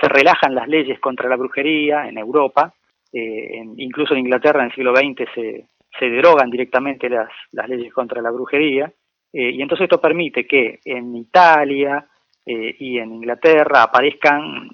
se 0.00 0.08
relajan 0.08 0.54
las 0.54 0.68
leyes 0.68 1.00
contra 1.00 1.28
la 1.28 1.36
brujería 1.36 2.08
en 2.08 2.18
Europa, 2.18 2.72
eh, 3.12 3.64
incluso 3.76 4.14
en 4.14 4.20
Inglaterra 4.20 4.60
en 4.60 4.66
el 4.66 4.74
siglo 4.74 4.94
XX 4.94 5.28
se, 5.34 5.66
se 5.98 6.10
derogan 6.10 6.50
directamente 6.50 7.08
las, 7.08 7.28
las, 7.52 7.68
leyes 7.68 7.92
contra 7.92 8.22
la 8.22 8.30
brujería, 8.30 8.92
eh, 9.32 9.50
y 9.50 9.60
entonces 9.60 9.84
esto 9.84 10.00
permite 10.00 10.46
que 10.46 10.78
en 10.84 11.16
Italia 11.16 12.06
eh, 12.46 12.76
y 12.78 12.98
en 12.98 13.12
Inglaterra 13.14 13.82
aparezcan 13.82 14.70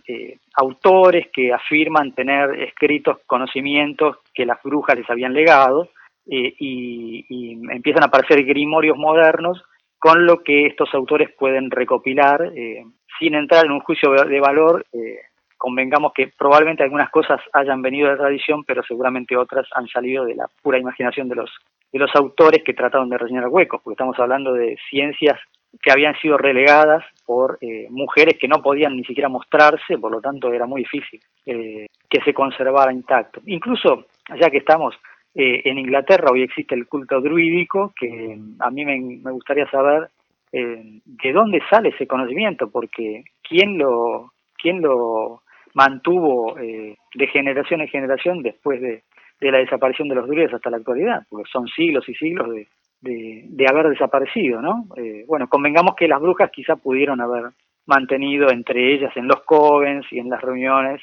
autores 0.57 1.29
que 1.33 1.53
afirman 1.53 2.15
tener 2.15 2.61
escritos 2.61 3.19
conocimientos 3.27 4.19
que 4.33 4.47
las 4.47 4.63
brujas 4.63 4.97
les 4.97 5.09
habían 5.09 5.33
legado, 5.33 5.89
y 6.27 7.59
empiezan 7.71 8.03
a 8.03 8.07
aparecer 8.07 8.43
grimorios 8.45 8.97
modernos 8.97 9.63
con 10.05 10.27
lo 10.27 10.43
que 10.43 10.67
estos 10.67 10.93
autores 10.93 11.31
pueden 11.35 11.71
recopilar, 11.71 12.53
eh, 12.55 12.85
sin 13.19 13.35
entrar 13.35 13.65
en 13.65 13.73
un 13.73 13.81
juicio 13.81 14.13
de 14.13 14.39
valor, 14.39 14.85
eh, 14.93 15.17
convengamos 15.57 16.13
que 16.13 16.31
probablemente 16.37 16.83
algunas 16.83 17.09
cosas 17.09 17.41
hayan 17.55 17.81
venido 17.81 18.09
de 18.09 18.17
la 18.17 18.25
tradición, 18.25 18.65
pero 18.65 18.83
seguramente 18.83 19.35
otras 19.35 19.67
han 19.73 19.89
salido 19.89 20.27
de 20.27 20.35
la 20.35 20.47
pura 20.61 20.79
imaginación 20.79 21.31
de 21.31 21.37
los, 21.37 21.51
de 21.91 21.99
los 21.99 22.15
autores 22.17 22.63
que 22.63 22.75
trataron 22.75 23.09
de 23.09 23.17
rellenar 23.17 23.49
huecos, 23.49 23.81
porque 23.83 23.95
estamos 23.95 24.19
hablando 24.19 24.53
de 24.53 24.77
ciencias 24.91 25.41
que 25.81 25.91
habían 25.91 26.15
sido 26.21 26.37
relegadas 26.37 27.03
por 27.25 27.57
eh, 27.63 27.87
mujeres 27.89 28.37
que 28.39 28.47
no 28.47 28.61
podían 28.61 28.95
ni 28.95 29.05
siquiera 29.05 29.31
mostrarse, 29.31 29.97
por 29.97 30.13
lo 30.13 30.21
tanto 30.21 30.53
era 30.53 30.67
muy 30.67 30.83
difícil 30.83 31.19
que 31.47 32.21
se 32.23 32.35
conservara 32.35 32.93
intacto. 32.93 33.41
Incluso, 33.47 34.05
ya 34.39 34.51
que 34.51 34.59
estamos, 34.59 34.95
eh, 35.37 35.63
en 35.65 35.79
Inglaterra 35.79 36.31
hoy 36.31 36.43
existe 36.43 36.77
el 36.77 36.87
culto 36.87 37.21
druídico, 37.21 37.93
que 37.99 38.39
a 38.61 38.71
mí 38.71 38.85
me, 38.85 39.33
gustaría 39.33 39.69
saber 39.69 40.09
eh, 40.53 41.01
de 41.05 41.33
dónde 41.33 41.61
sale 41.69 41.89
ese 41.89 42.07
conocimiento, 42.07 42.71
porque 42.71 43.25
quién 43.43 43.77
lo, 43.77 44.33
quién 44.57 44.81
lo 44.81 45.43
mantuvo 45.75 46.57
eh, 46.59 46.97
de 47.15 47.27
generación 47.27 47.81
en 47.81 47.89
generación 47.89 48.43
después 48.43 48.81
de, 48.81 49.03
la 49.41 49.59
desaparición 49.59 50.09
de 50.09 50.15
los 50.15 50.27
druidas 50.29 50.55
hasta 50.55 50.71
la 50.71 50.79
actualidad, 50.79 51.27
porque 51.29 51.51
son 51.53 51.67
siglos 51.67 52.09
y 52.09 52.15
siglos 52.15 52.49
de, 52.51 52.67
de, 53.03 53.67
haber 53.69 53.91
desaparecido, 53.91 54.63
¿no? 54.63 54.87
bueno, 55.27 55.49
convengamos 55.49 55.97
que 55.97 56.09
las 56.09 56.19
brujas 56.19 56.51
quizá 56.51 56.77
pudieron 56.77 57.21
haber 57.21 57.51
mantenido 57.85 58.49
entre 58.49 58.95
ellas 58.95 59.15
en 59.17 59.29
los 59.29 59.43
covens 59.43 60.07
y 60.11 60.19
en 60.19 60.31
las 60.31 60.41
reuniones, 60.41 61.03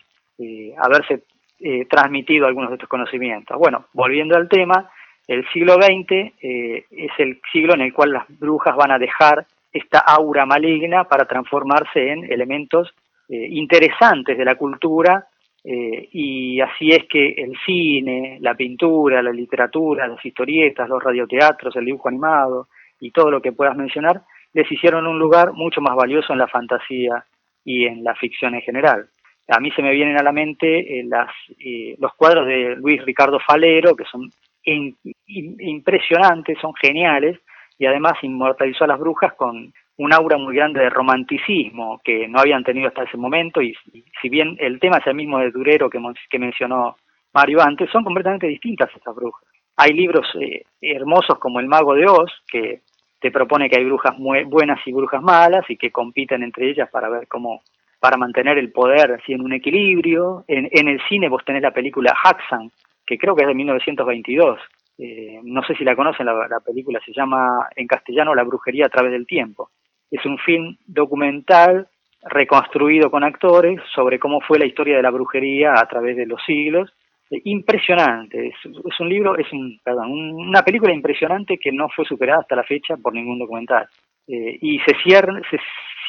haberse 0.79 1.21
eh, 1.63 1.85
transmitido 1.85 2.47
algunos 2.47 2.71
de 2.71 2.75
estos 2.75 2.89
conocimientos. 2.89 3.55
Bueno, 3.57 3.85
volviendo 3.93 4.35
al 4.35 4.49
tema, 4.49 4.89
el 5.27 5.47
siglo 5.53 5.73
XX 5.75 6.33
eh, 6.41 6.85
es 6.89 7.11
el 7.19 7.39
siglo 7.51 7.75
en 7.75 7.81
el 7.81 7.93
cual 7.93 8.13
las 8.13 8.25
brujas 8.39 8.75
van 8.75 8.89
a 8.89 8.97
dejar 8.97 9.45
esta 9.71 9.99
aura 9.99 10.47
maligna 10.47 11.03
para 11.03 11.25
transformarse 11.25 12.13
en 12.13 12.31
elementos 12.31 12.91
eh, 13.29 13.47
interesantes 13.51 14.35
de 14.37 14.45
la 14.45 14.55
cultura 14.55 15.27
y 15.63 16.59
así 16.59 16.89
es 16.89 17.05
que 17.07 17.35
el 17.37 17.55
cine, 17.63 18.39
la 18.41 18.55
pintura, 18.55 19.21
la 19.21 19.31
literatura, 19.31 20.07
las 20.07 20.25
historietas, 20.25 20.89
los 20.89 21.03
radioteatros, 21.03 21.75
el 21.75 21.85
dibujo 21.85 22.09
animado 22.09 22.67
y 22.99 23.11
todo 23.11 23.29
lo 23.29 23.43
que 23.43 23.51
puedas 23.51 23.77
mencionar 23.77 24.23
les 24.53 24.71
hicieron 24.71 25.05
un 25.05 25.19
lugar 25.19 25.53
mucho 25.53 25.79
más 25.79 25.95
valioso 25.95 26.33
en 26.33 26.39
la 26.39 26.47
fantasía 26.47 27.23
y 27.63 27.85
en 27.85 28.03
la 28.03 28.15
ficción 28.15 28.55
en 28.55 28.61
general 28.61 29.07
a 29.51 29.59
mí 29.59 29.69
se 29.71 29.81
me 29.81 29.91
vienen 29.91 30.17
a 30.17 30.23
la 30.23 30.31
mente 30.31 30.99
eh, 30.99 31.03
las, 31.05 31.29
eh, 31.59 31.95
los 31.99 32.13
cuadros 32.15 32.47
de 32.47 32.75
Luis 32.77 33.03
Ricardo 33.03 33.37
Falero, 33.45 33.95
que 33.95 34.05
son 34.05 34.29
impresionantes, 34.63 36.57
son 36.59 36.73
geniales, 36.75 37.37
y 37.77 37.85
además 37.85 38.13
inmortalizó 38.21 38.85
a 38.85 38.87
las 38.87 38.99
brujas 38.99 39.33
con 39.33 39.73
un 39.97 40.13
aura 40.13 40.37
muy 40.37 40.55
grande 40.55 40.79
de 40.79 40.89
romanticismo 40.89 41.99
que 42.03 42.27
no 42.27 42.39
habían 42.39 42.63
tenido 42.63 42.87
hasta 42.87 43.03
ese 43.03 43.17
momento, 43.17 43.61
y, 43.61 43.75
si 44.21 44.29
bien 44.29 44.55
el 44.59 44.79
tema 44.79 44.97
es 44.97 45.07
el 45.07 45.15
mismo 45.15 45.39
de 45.39 45.51
Durero 45.51 45.89
que, 45.89 45.99
mencionó 46.39 46.95
Mario 47.33 47.61
antes, 47.61 47.89
son 47.89 48.03
completamente 48.03 48.47
distintas 48.47 48.89
estas 48.95 49.15
brujas. 49.15 49.47
Hay 49.75 49.91
libros 49.93 50.27
eh, 50.39 50.63
hermosos 50.81 51.39
como 51.39 51.59
El 51.59 51.67
Mago 51.67 51.93
de 51.95 52.05
Oz, 52.05 52.31
que 52.49 52.81
te 53.19 53.31
propone 53.31 53.69
que 53.69 53.79
hay 53.79 53.85
brujas 53.85 54.15
buenas 54.17 54.79
y 54.85 54.93
brujas 54.93 55.21
malas 55.21 55.69
y 55.69 55.77
que 55.77 55.91
compiten 55.91 56.41
entre 56.41 56.69
ellas 56.69 56.89
para 56.89 57.09
ver 57.09 57.27
cómo, 57.27 57.61
para 58.01 58.17
mantener 58.17 58.57
el 58.57 58.71
poder 58.71 59.11
así 59.11 59.31
en 59.31 59.41
un 59.41 59.53
equilibrio. 59.53 60.43
En, 60.47 60.67
en 60.71 60.87
el 60.87 60.99
cine 61.07 61.29
vos 61.29 61.45
tenés 61.45 61.61
la 61.61 61.71
película 61.71 62.13
Haxan, 62.21 62.71
que 63.05 63.17
creo 63.17 63.35
que 63.35 63.43
es 63.43 63.47
de 63.47 63.53
1922. 63.53 64.59
Eh, 64.97 65.39
no 65.43 65.63
sé 65.63 65.75
si 65.75 65.83
la 65.83 65.95
conocen, 65.95 66.25
la, 66.25 66.33
la 66.33 66.59
película 66.59 66.99
se 67.05 67.13
llama 67.13 67.67
en 67.75 67.85
castellano 67.87 68.33
La 68.33 68.43
brujería 68.43 68.87
a 68.87 68.89
través 68.89 69.11
del 69.11 69.27
tiempo. 69.27 69.69
Es 70.09 70.25
un 70.25 70.39
film 70.39 70.77
documental 70.85 71.87
reconstruido 72.23 73.11
con 73.11 73.23
actores 73.23 73.79
sobre 73.93 74.19
cómo 74.19 74.41
fue 74.41 74.57
la 74.57 74.65
historia 74.65 74.97
de 74.97 75.03
la 75.03 75.11
brujería 75.11 75.73
a 75.73 75.87
través 75.87 76.17
de 76.17 76.25
los 76.25 76.41
siglos. 76.43 76.91
Eh, 77.29 77.39
impresionante, 77.45 78.47
es, 78.47 78.99
un 78.99 79.09
libro, 79.09 79.37
es 79.37 79.51
un, 79.53 79.79
perdón, 79.83 80.11
una 80.11 80.63
película 80.63 80.91
impresionante 80.91 81.59
que 81.59 81.71
no 81.71 81.87
fue 81.89 82.05
superada 82.05 82.41
hasta 82.41 82.55
la 82.55 82.63
fecha 82.63 82.97
por 82.97 83.13
ningún 83.13 83.37
documental. 83.37 83.87
Eh, 84.27 84.57
y 84.59 84.79
se 84.79 84.95
cierne, 85.03 85.41
se 85.49 85.57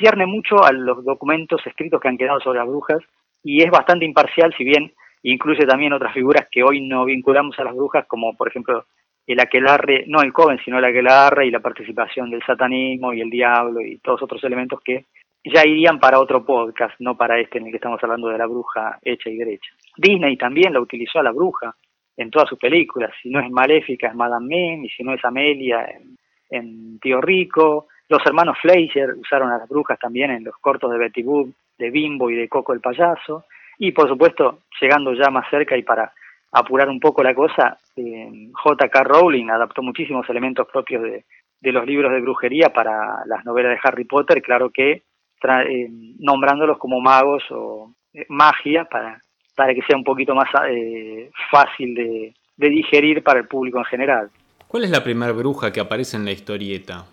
cierne 0.02 0.26
mucho 0.26 0.64
a 0.64 0.72
los 0.72 1.04
documentos 1.04 1.64
escritos 1.64 2.00
que 2.00 2.08
han 2.08 2.18
quedado 2.18 2.40
sobre 2.40 2.58
las 2.58 2.66
brujas 2.66 2.98
y 3.44 3.62
es 3.62 3.70
bastante 3.70 4.04
imparcial, 4.04 4.52
si 4.58 4.64
bien 4.64 4.92
incluye 5.22 5.64
también 5.64 5.92
otras 5.92 6.12
figuras 6.12 6.48
que 6.50 6.64
hoy 6.64 6.80
no 6.80 7.04
vinculamos 7.04 7.56
a 7.60 7.64
las 7.64 7.74
brujas, 7.74 8.04
como 8.08 8.36
por 8.36 8.48
ejemplo 8.48 8.84
el 9.28 9.38
aquelarre, 9.38 10.04
no 10.08 10.20
el 10.20 10.32
coven, 10.32 10.58
sino 10.64 10.78
el 10.78 10.84
aquelarre 10.84 11.46
y 11.46 11.52
la 11.52 11.60
participación 11.60 12.30
del 12.30 12.42
satanismo 12.42 13.12
y 13.12 13.20
el 13.20 13.30
diablo 13.30 13.80
y 13.80 13.98
todos 13.98 14.20
otros 14.22 14.42
elementos 14.42 14.80
que 14.84 15.06
ya 15.44 15.64
irían 15.64 16.00
para 16.00 16.18
otro 16.18 16.44
podcast, 16.44 16.94
no 16.98 17.16
para 17.16 17.38
este 17.38 17.58
en 17.58 17.66
el 17.66 17.70
que 17.70 17.76
estamos 17.76 18.02
hablando 18.02 18.26
de 18.28 18.38
la 18.38 18.46
bruja 18.46 18.98
hecha 19.02 19.30
y 19.30 19.36
derecha. 19.36 19.70
Disney 19.96 20.36
también 20.36 20.72
la 20.72 20.80
utilizó 20.80 21.20
a 21.20 21.22
la 21.22 21.30
bruja 21.30 21.76
en 22.16 22.28
todas 22.28 22.48
sus 22.48 22.58
películas, 22.58 23.12
si 23.22 23.30
no 23.30 23.38
es 23.38 23.48
Maléfica 23.52 24.08
es 24.08 24.14
Madame 24.16 24.46
Mim, 24.46 24.84
y 24.84 24.88
si 24.88 25.04
no 25.04 25.14
es 25.14 25.24
Amelia 25.24 25.84
en, 25.84 26.16
en 26.50 26.98
Tío 26.98 27.20
Rico, 27.20 27.86
los 28.12 28.24
hermanos 28.26 28.56
Fleischer 28.60 29.14
usaron 29.14 29.50
a 29.50 29.58
las 29.58 29.68
brujas 29.68 29.98
también 29.98 30.30
en 30.30 30.44
los 30.44 30.56
cortos 30.58 30.90
de 30.90 30.98
Betty 30.98 31.22
Boop, 31.22 31.52
de 31.78 31.90
Bimbo 31.90 32.30
y 32.30 32.36
de 32.36 32.48
Coco 32.48 32.72
el 32.72 32.80
payaso, 32.80 33.44
y 33.78 33.92
por 33.92 34.08
supuesto, 34.08 34.60
llegando 34.80 35.12
ya 35.14 35.30
más 35.30 35.48
cerca 35.50 35.76
y 35.76 35.82
para 35.82 36.12
apurar 36.52 36.88
un 36.88 37.00
poco 37.00 37.22
la 37.22 37.34
cosa, 37.34 37.78
eh, 37.96 38.50
J.K. 38.52 39.02
Rowling 39.04 39.48
adaptó 39.50 39.82
muchísimos 39.82 40.28
elementos 40.28 40.68
propios 40.70 41.02
de, 41.02 41.24
de 41.60 41.72
los 41.72 41.86
libros 41.86 42.12
de 42.12 42.20
brujería 42.20 42.72
para 42.72 43.24
las 43.26 43.44
novelas 43.44 43.72
de 43.72 43.80
Harry 43.82 44.04
Potter, 44.04 44.42
claro 44.42 44.70
que 44.70 45.02
eh, 45.44 45.88
nombrándolos 46.18 46.78
como 46.78 47.00
magos 47.00 47.42
o 47.50 47.94
eh, 48.12 48.24
magia 48.28 48.84
para, 48.84 49.20
para 49.56 49.74
que 49.74 49.82
sea 49.82 49.96
un 49.96 50.04
poquito 50.04 50.34
más 50.34 50.48
eh, 50.68 51.30
fácil 51.50 51.94
de, 51.94 52.34
digerir 52.56 53.24
para 53.24 53.40
el 53.40 53.48
público 53.48 53.78
en 53.78 53.84
general. 53.86 54.30
¿Cuál 54.68 54.84
es 54.84 54.90
la 54.90 55.02
primera 55.02 55.32
bruja 55.32 55.72
que 55.72 55.80
aparece 55.80 56.16
en 56.16 56.24
la 56.24 56.30
historieta? 56.30 57.06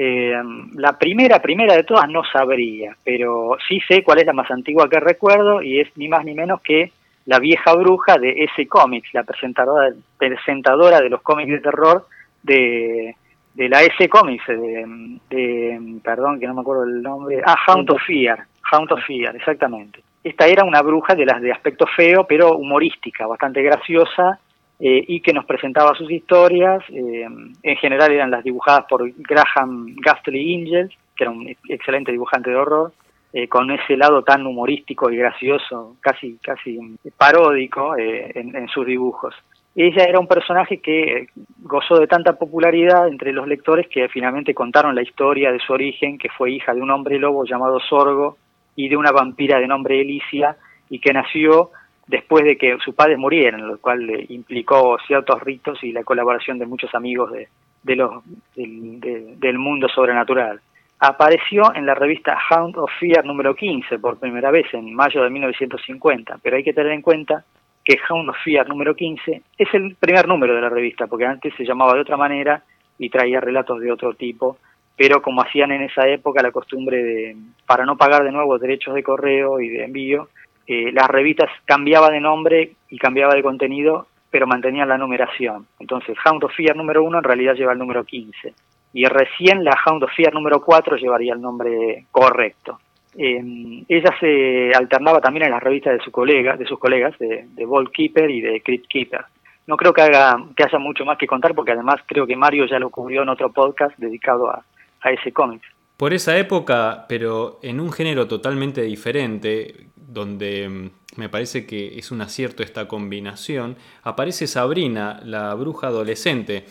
La 0.00 0.96
primera, 0.98 1.40
primera 1.40 1.74
de 1.74 1.82
todas 1.82 2.08
no 2.08 2.22
sabría, 2.24 2.96
pero 3.02 3.56
sí 3.68 3.80
sé 3.88 4.02
cuál 4.02 4.20
es 4.20 4.26
la 4.26 4.32
más 4.32 4.50
antigua 4.50 4.88
que 4.88 5.00
recuerdo 5.00 5.60
y 5.60 5.80
es 5.80 5.88
ni 5.96 6.08
más 6.08 6.24
ni 6.24 6.34
menos 6.34 6.60
que 6.60 6.92
la 7.26 7.38
vieja 7.38 7.74
bruja 7.74 8.16
de 8.16 8.44
ese 8.44 8.66
Comics, 8.66 9.12
la 9.12 9.24
presentadora, 9.24 9.92
presentadora 10.16 11.00
de 11.00 11.10
los 11.10 11.20
cómics 11.20 11.50
de 11.50 11.60
terror 11.60 12.06
de, 12.42 13.14
de 13.54 13.68
la 13.68 13.82
S 13.82 14.08
Comics, 14.08 14.46
de, 14.46 16.00
perdón 16.02 16.38
que 16.38 16.46
no 16.46 16.54
me 16.54 16.60
acuerdo 16.60 16.84
el 16.84 17.02
nombre, 17.02 17.42
ah, 17.44 17.56
Hound 17.66 17.90
of 17.90 18.00
Fear, 18.06 18.38
Hound 18.72 18.92
of 18.92 19.04
Fear, 19.04 19.36
exactamente. 19.36 20.00
Esta 20.22 20.46
era 20.46 20.64
una 20.64 20.80
bruja 20.80 21.14
de 21.14 21.26
las 21.26 21.42
de 21.42 21.52
aspecto 21.52 21.86
feo, 21.86 22.24
pero 22.24 22.56
humorística, 22.56 23.26
bastante 23.26 23.62
graciosa, 23.62 24.38
eh, 24.80 25.04
y 25.08 25.20
que 25.20 25.32
nos 25.32 25.44
presentaba 25.44 25.94
sus 25.96 26.08
historias, 26.08 26.84
eh, 26.90 27.26
en 27.62 27.76
general 27.78 28.12
eran 28.12 28.30
las 28.30 28.44
dibujadas 28.44 28.84
por 28.88 29.10
Graham 29.16 29.96
Ghastly 29.96 30.54
Angel, 30.54 30.88
que 31.16 31.24
era 31.24 31.32
un 31.32 31.48
excelente 31.68 32.12
dibujante 32.12 32.50
de 32.50 32.56
horror, 32.56 32.92
eh, 33.32 33.48
con 33.48 33.70
ese 33.72 33.96
lado 33.96 34.22
tan 34.22 34.46
humorístico 34.46 35.10
y 35.10 35.16
gracioso, 35.16 35.96
casi 36.00 36.38
casi 36.40 36.78
paródico 37.16 37.96
en, 37.96 38.68
sus 38.68 38.86
dibujos. 38.86 39.34
Ella 39.74 40.04
era 40.04 40.20
un 40.20 40.28
personaje 40.28 40.78
que 40.78 41.26
gozó 41.62 41.98
de 41.98 42.06
tanta 42.06 42.34
popularidad 42.34 43.08
entre 43.08 43.32
los 43.32 43.48
lectores 43.48 43.88
que 43.88 44.08
finalmente 44.08 44.54
contaron 44.54 44.94
la 44.94 45.02
historia 45.02 45.50
de 45.50 45.58
su 45.58 45.72
origen, 45.72 46.18
que 46.18 46.28
fue 46.28 46.52
hija 46.52 46.72
de 46.72 46.80
un 46.80 46.90
hombre 46.90 47.18
lobo 47.18 47.44
llamado 47.44 47.80
Sorgo 47.80 48.36
y 48.76 48.88
de 48.88 48.96
una 48.96 49.10
vampira 49.10 49.58
de 49.58 49.66
nombre 49.66 50.00
Elicia, 50.00 50.56
y 50.88 51.00
que 51.00 51.12
nació 51.12 51.70
después 52.08 52.44
de 52.44 52.56
que 52.56 52.76
sus 52.84 52.94
padres 52.94 53.18
murieran, 53.18 53.66
lo 53.66 53.78
cual 53.78 54.10
implicó 54.30 54.98
ciertos 55.06 55.40
ritos 55.42 55.82
y 55.84 55.92
la 55.92 56.02
colaboración 56.02 56.58
de 56.58 56.66
muchos 56.66 56.94
amigos 56.94 57.30
de, 57.32 57.48
de 57.82 57.96
los, 57.96 58.22
del 58.56 59.58
mundo 59.58 59.88
sobrenatural. 59.88 60.60
Apareció 61.00 61.72
en 61.74 61.86
la 61.86 61.94
revista 61.94 62.36
Hound 62.50 62.76
of 62.76 62.90
Fear 62.98 63.24
número 63.24 63.54
15 63.54 63.98
por 63.98 64.18
primera 64.18 64.50
vez 64.50 64.66
en 64.72 64.92
mayo 64.94 65.22
de 65.22 65.30
1950, 65.30 66.38
pero 66.42 66.56
hay 66.56 66.64
que 66.64 66.72
tener 66.72 66.92
en 66.92 67.02
cuenta 67.02 67.44
que 67.84 67.98
Hound 68.08 68.30
of 68.30 68.36
Fear 68.42 68.68
número 68.68 68.94
15 68.96 69.42
es 69.56 69.74
el 69.74 69.94
primer 69.94 70.26
número 70.26 70.54
de 70.54 70.62
la 70.62 70.70
revista, 70.70 71.06
porque 71.06 71.26
antes 71.26 71.54
se 71.56 71.64
llamaba 71.64 71.94
de 71.94 72.00
otra 72.00 72.16
manera 72.16 72.62
y 72.98 73.10
traía 73.10 73.40
relatos 73.40 73.80
de 73.80 73.92
otro 73.92 74.14
tipo, 74.14 74.58
pero 74.96 75.22
como 75.22 75.42
hacían 75.42 75.70
en 75.70 75.82
esa 75.82 76.08
época 76.08 76.42
la 76.42 76.50
costumbre 76.50 77.02
de, 77.02 77.36
para 77.66 77.84
no 77.84 77.96
pagar 77.96 78.24
de 78.24 78.32
nuevo 78.32 78.58
derechos 78.58 78.94
de 78.94 79.04
correo 79.04 79.60
y 79.60 79.68
de 79.68 79.84
envío, 79.84 80.28
eh, 80.70 80.92
las 80.92 81.08
revistas 81.08 81.50
cambiaba 81.64 82.10
de 82.10 82.20
nombre 82.20 82.72
y 82.90 82.98
cambiaba 82.98 83.34
de 83.34 83.42
contenido, 83.42 84.06
pero 84.30 84.46
mantenían 84.46 84.90
la 84.90 84.98
numeración. 84.98 85.66
Entonces, 85.80 86.14
Hound 86.26 86.44
of 86.44 86.54
Fear 86.54 86.76
número 86.76 87.02
1 87.02 87.18
en 87.18 87.24
realidad 87.24 87.54
lleva 87.54 87.72
el 87.72 87.78
número 87.78 88.04
15. 88.04 88.52
Y 88.92 89.06
recién 89.06 89.64
la 89.64 89.74
Hound 89.86 90.04
of 90.04 90.10
Fear 90.14 90.34
número 90.34 90.60
4 90.60 90.98
llevaría 90.98 91.32
el 91.32 91.40
nombre 91.40 92.04
correcto. 92.10 92.78
Eh, 93.16 93.42
ella 93.88 94.14
se 94.20 94.70
alternaba 94.74 95.22
también 95.22 95.46
en 95.46 95.52
las 95.52 95.62
revistas 95.62 95.94
de, 95.94 96.04
su 96.04 96.10
colega, 96.10 96.58
de 96.58 96.66
sus 96.66 96.78
colegas, 96.78 97.18
de, 97.18 97.46
de 97.48 97.64
Ball 97.64 97.90
Keeper 97.90 98.30
y 98.30 98.42
de 98.42 98.60
Crypt 98.60 98.88
Keeper. 98.88 99.24
No 99.66 99.76
creo 99.76 99.94
que, 99.94 100.02
haga, 100.02 100.36
que 100.54 100.64
haya 100.64 100.78
mucho 100.78 101.06
más 101.06 101.16
que 101.16 101.26
contar 101.26 101.54
porque 101.54 101.72
además 101.72 101.96
creo 102.04 102.26
que 102.26 102.36
Mario 102.36 102.66
ya 102.66 102.78
lo 102.78 102.90
cubrió 102.90 103.22
en 103.22 103.30
otro 103.30 103.50
podcast 103.50 103.96
dedicado 103.96 104.50
a, 104.50 104.62
a 105.00 105.10
ese 105.10 105.32
cómic. 105.32 105.62
Por 105.96 106.12
esa 106.12 106.38
época, 106.38 107.06
pero 107.08 107.58
en 107.62 107.80
un 107.80 107.90
género 107.90 108.28
totalmente 108.28 108.82
diferente, 108.82 109.88
donde 110.08 110.68
mm, 110.68 110.90
me 111.16 111.28
parece 111.28 111.66
que 111.66 111.98
es 111.98 112.10
un 112.10 112.20
acierto 112.20 112.62
esta 112.62 112.86
combinación, 112.88 113.76
aparece 114.02 114.46
Sabrina, 114.46 115.20
la 115.24 115.54
bruja 115.54 115.88
adolescente, 115.88 116.64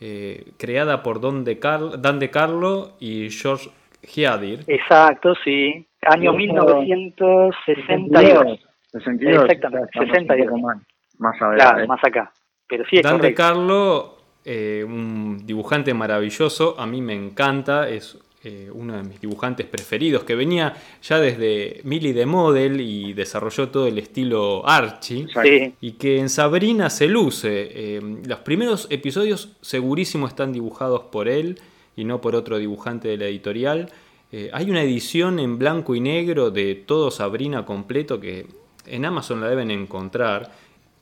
eh, 0.00 0.52
creada 0.58 1.02
por 1.02 1.20
Don 1.20 1.44
de 1.44 1.58
Dan 1.98 2.18
de 2.18 2.30
Carlo 2.30 2.94
y 3.00 3.30
George 3.30 3.70
Giadir. 4.02 4.64
Exacto, 4.66 5.34
sí. 5.44 5.86
Año 6.02 6.32
1962. 6.32 8.58
62. 8.92 9.44
Exactamente, 9.44 9.98
62. 9.98 10.60
Más, 10.60 10.76
más, 11.18 11.38
claro, 11.38 11.86
más 11.86 12.04
acá. 12.04 12.32
Pero 12.68 12.84
sí 12.90 12.96
es 12.96 13.02
Dan 13.02 13.20
de 13.20 13.32
Carlo, 13.32 14.18
eh, 14.44 14.84
un 14.84 15.46
dibujante 15.46 15.94
maravilloso, 15.94 16.74
a 16.78 16.86
mí 16.86 17.00
me 17.00 17.14
encanta, 17.14 17.88
es 17.88 18.18
eh, 18.44 18.70
uno 18.72 18.96
de 18.96 19.02
mis 19.04 19.20
dibujantes 19.20 19.66
preferidos, 19.66 20.24
que 20.24 20.34
venía 20.34 20.74
ya 21.02 21.20
desde 21.20 21.80
Millie 21.84 22.12
de 22.12 22.26
Model 22.26 22.80
y 22.80 23.12
desarrolló 23.12 23.68
todo 23.68 23.86
el 23.86 23.98
estilo 23.98 24.66
Archie, 24.68 25.26
sí. 25.42 25.74
y 25.80 25.92
que 25.92 26.18
en 26.18 26.28
Sabrina 26.28 26.90
se 26.90 27.06
luce. 27.06 27.68
Eh, 27.70 28.00
los 28.26 28.38
primeros 28.40 28.88
episodios 28.90 29.50
segurísimo 29.60 30.26
están 30.26 30.52
dibujados 30.52 31.02
por 31.12 31.28
él 31.28 31.60
y 31.96 32.04
no 32.04 32.20
por 32.20 32.34
otro 32.34 32.58
dibujante 32.58 33.08
de 33.08 33.16
la 33.16 33.26
editorial. 33.26 33.90
Eh, 34.32 34.50
hay 34.52 34.70
una 34.70 34.82
edición 34.82 35.38
en 35.38 35.58
blanco 35.58 35.94
y 35.94 36.00
negro 36.00 36.50
de 36.50 36.74
todo 36.74 37.10
Sabrina 37.10 37.66
completo 37.66 38.18
que 38.18 38.46
en 38.86 39.04
Amazon 39.04 39.42
la 39.42 39.48
deben 39.48 39.70
encontrar, 39.70 40.50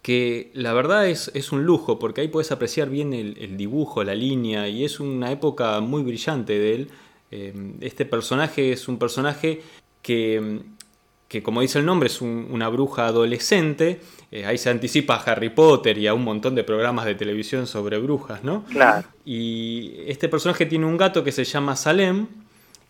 que 0.02 0.50
la 0.54 0.72
verdad 0.72 1.08
es, 1.08 1.30
es 1.34 1.52
un 1.52 1.64
lujo 1.64 1.98
porque 1.98 2.22
ahí 2.22 2.28
puedes 2.28 2.50
apreciar 2.50 2.90
bien 2.90 3.12
el, 3.12 3.56
dibujo, 3.56 4.02
la 4.02 4.14
línea 4.14 4.68
y 4.68 4.84
es 4.84 4.98
una 4.98 5.30
época 5.30 5.80
muy 5.80 6.02
brillante 6.02 6.58
de 6.58 6.74
él. 6.74 6.90
Eh, 7.30 7.52
este 7.80 8.04
personaje 8.04 8.72
es 8.72 8.88
un 8.88 8.98
personaje 8.98 9.62
que, 10.02 10.60
que 11.28 11.42
como 11.42 11.60
dice 11.60 11.78
el 11.78 11.86
nombre, 11.86 12.08
es 12.08 12.20
una 12.20 12.68
bruja 12.68 13.06
adolescente. 13.06 14.00
Eh, 14.30 14.44
ahí 14.46 14.58
se 14.58 14.70
anticipa 14.70 15.16
a 15.16 15.22
Harry 15.22 15.50
Potter 15.50 15.96
y 15.98 16.06
a 16.06 16.14
un 16.14 16.24
montón 16.24 16.54
de 16.54 16.64
programas 16.64 17.04
de 17.04 17.14
televisión 17.14 17.66
sobre 17.66 17.98
brujas, 17.98 18.42
¿no? 18.44 18.64
Claro. 18.64 19.08
Y 19.24 19.94
este 20.06 20.28
personaje 20.28 20.66
tiene 20.66 20.86
un 20.86 20.96
gato 20.96 21.22
que 21.22 21.32
se 21.32 21.44
llama 21.44 21.76
Salem 21.76 22.26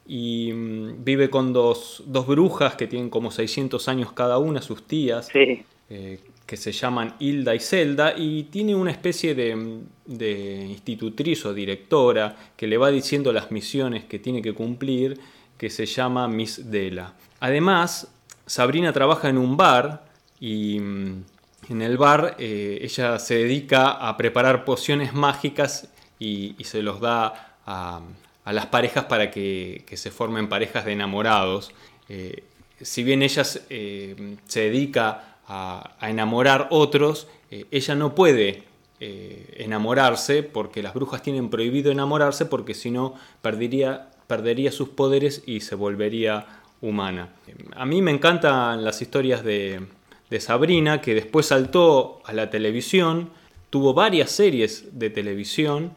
y 0.07 0.53
mm, 0.53 1.05
vive 1.05 1.31
con 1.31 1.53
dos, 1.53 2.03
dos, 2.07 2.26
brujas 2.26 2.74
que 2.74 2.87
tienen 2.87 3.11
como 3.11 3.31
600 3.31 3.88
años 3.88 4.12
cada 4.12 4.38
una, 4.38 4.61
sus 4.61 4.83
tías, 4.83 5.29
eh, 5.35 6.20
que 6.50 6.56
se 6.56 6.72
llaman 6.72 7.14
Hilda 7.20 7.54
y 7.54 7.60
Zelda, 7.60 8.12
y 8.16 8.42
tiene 8.50 8.74
una 8.74 8.90
especie 8.90 9.36
de, 9.36 10.66
institutriz 10.68 11.46
o 11.46 11.54
directora 11.54 12.34
que 12.56 12.66
le 12.66 12.76
va 12.76 12.90
diciendo 12.90 13.32
las 13.32 13.52
misiones 13.52 14.06
que 14.06 14.18
tiene 14.18 14.42
que 14.42 14.52
cumplir, 14.52 15.20
que 15.56 15.70
se 15.70 15.86
llama 15.86 16.26
Miss 16.26 16.68
Della. 16.68 17.14
Además, 17.38 18.08
Sabrina 18.46 18.92
trabaja 18.92 19.28
en 19.28 19.38
un 19.38 19.56
bar 19.56 20.04
y 20.40 20.80
mm, 20.80 21.24
en 21.68 21.82
el 21.82 21.96
bar, 21.96 22.34
eh, 22.40 22.80
ella 22.82 23.20
se 23.20 23.36
dedica 23.36 23.92
a 23.92 24.16
preparar 24.16 24.64
pociones 24.64 25.14
mágicas 25.14 25.88
y, 26.18 26.56
se 26.64 26.82
los 26.82 27.00
da 27.00 27.58
a, 27.64 28.00
las 28.44 28.66
parejas 28.66 29.04
para 29.04 29.30
que, 29.30 29.84
se 29.94 30.10
formen 30.10 30.48
parejas 30.48 30.84
de 30.84 30.94
enamorados. 30.94 31.70
Eh, 32.08 32.42
si 32.80 33.04
bien 33.04 33.22
ella 33.22 33.44
se 33.44 33.62
dedica 34.52 35.29
a, 35.50 35.96
enamorar 36.08 36.68
otros, 36.70 37.26
ella 37.50 37.94
no 37.96 38.14
puede 38.14 38.62
enamorarse 39.00 40.42
porque 40.42 40.82
las 40.82 40.94
brujas 40.94 41.22
tienen 41.22 41.50
prohibido 41.50 41.90
enamorarse 41.90 42.46
porque 42.46 42.74
si 42.74 42.90
no 42.90 43.14
perdería, 43.42 44.10
perdería 44.28 44.70
sus 44.70 44.90
poderes 44.90 45.42
y 45.46 45.60
se 45.60 45.74
volvería 45.74 46.46
humana. 46.80 47.30
A 47.74 47.84
mí 47.86 48.02
me 48.02 48.10
encantan 48.10 48.84
las 48.84 49.02
historias 49.02 49.44
de, 49.44 49.80
Sabrina, 50.38 51.00
que 51.00 51.14
después 51.14 51.46
saltó 51.46 52.22
a 52.24 52.32
la 52.32 52.50
televisión, 52.50 53.30
tuvo 53.68 53.94
varias 53.94 54.30
series 54.30 54.98
de 54.98 55.10
televisión, 55.10 55.92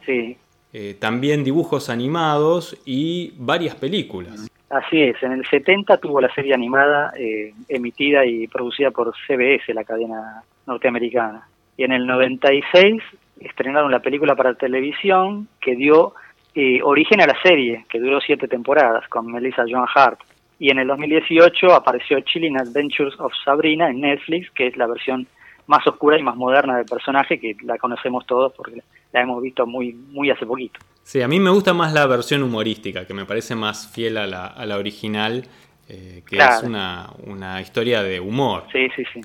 eh, 0.72 0.96
también 0.98 1.44
dibujos 1.44 1.88
animados 1.88 2.76
y 2.84 3.32
varias 3.36 3.76
películas. 3.76 4.48
Así 4.74 5.02
es, 5.02 5.22
en 5.22 5.32
el 5.32 5.46
70 5.46 5.98
tuvo 5.98 6.20
la 6.20 6.34
serie 6.34 6.52
animada 6.52 7.12
eh, 7.16 7.52
emitida 7.68 8.26
y 8.26 8.48
producida 8.48 8.90
por 8.90 9.14
CBS, 9.26 9.72
la 9.72 9.84
cadena 9.84 10.42
norteamericana. 10.66 11.46
Y 11.76 11.84
en 11.84 11.92
el 11.92 12.06
96 12.06 13.00
estrenaron 13.40 13.92
la 13.92 14.00
película 14.00 14.34
para 14.34 14.54
televisión 14.54 15.46
que 15.60 15.76
dio 15.76 16.14
eh, 16.56 16.80
origen 16.82 17.20
a 17.20 17.26
la 17.26 17.40
serie, 17.42 17.84
que 17.88 18.00
duró 18.00 18.20
siete 18.20 18.48
temporadas, 18.48 19.06
con 19.08 19.30
Melissa 19.30 19.64
Joan 19.68 19.86
Hart 19.94 20.18
y 20.58 20.70
en 20.70 20.78
el 20.78 20.86
2018 20.86 21.72
apareció 21.72 22.20
Chilling 22.20 22.58
Adventures 22.58 23.18
of 23.18 23.32
Sabrina 23.44 23.90
en 23.90 24.00
Netflix, 24.00 24.50
que 24.52 24.68
es 24.68 24.76
la 24.76 24.86
versión 24.86 25.26
más 25.66 25.86
oscura 25.86 26.18
y 26.18 26.22
más 26.22 26.36
moderna 26.36 26.76
del 26.76 26.86
personaje, 26.86 27.38
que 27.38 27.56
la 27.62 27.78
conocemos 27.78 28.26
todos 28.26 28.52
porque 28.54 28.82
la 29.12 29.20
hemos 29.20 29.42
visto 29.42 29.66
muy, 29.66 29.92
muy 29.92 30.30
hace 30.30 30.46
poquito. 30.46 30.80
Sí, 31.02 31.22
a 31.22 31.28
mí 31.28 31.38
me 31.38 31.50
gusta 31.50 31.74
más 31.74 31.92
la 31.92 32.06
versión 32.06 32.42
humorística, 32.42 33.06
que 33.06 33.14
me 33.14 33.24
parece 33.24 33.54
más 33.54 33.92
fiel 33.92 34.16
a 34.16 34.26
la, 34.26 34.46
a 34.46 34.64
la 34.66 34.78
original, 34.78 35.44
eh, 35.88 36.22
que 36.28 36.36
es 36.38 36.62
una, 36.62 37.10
una 37.26 37.60
historia 37.60 38.02
de 38.02 38.20
humor. 38.20 38.64
Sí, 38.72 38.88
sí, 38.96 39.04
sí. 39.12 39.20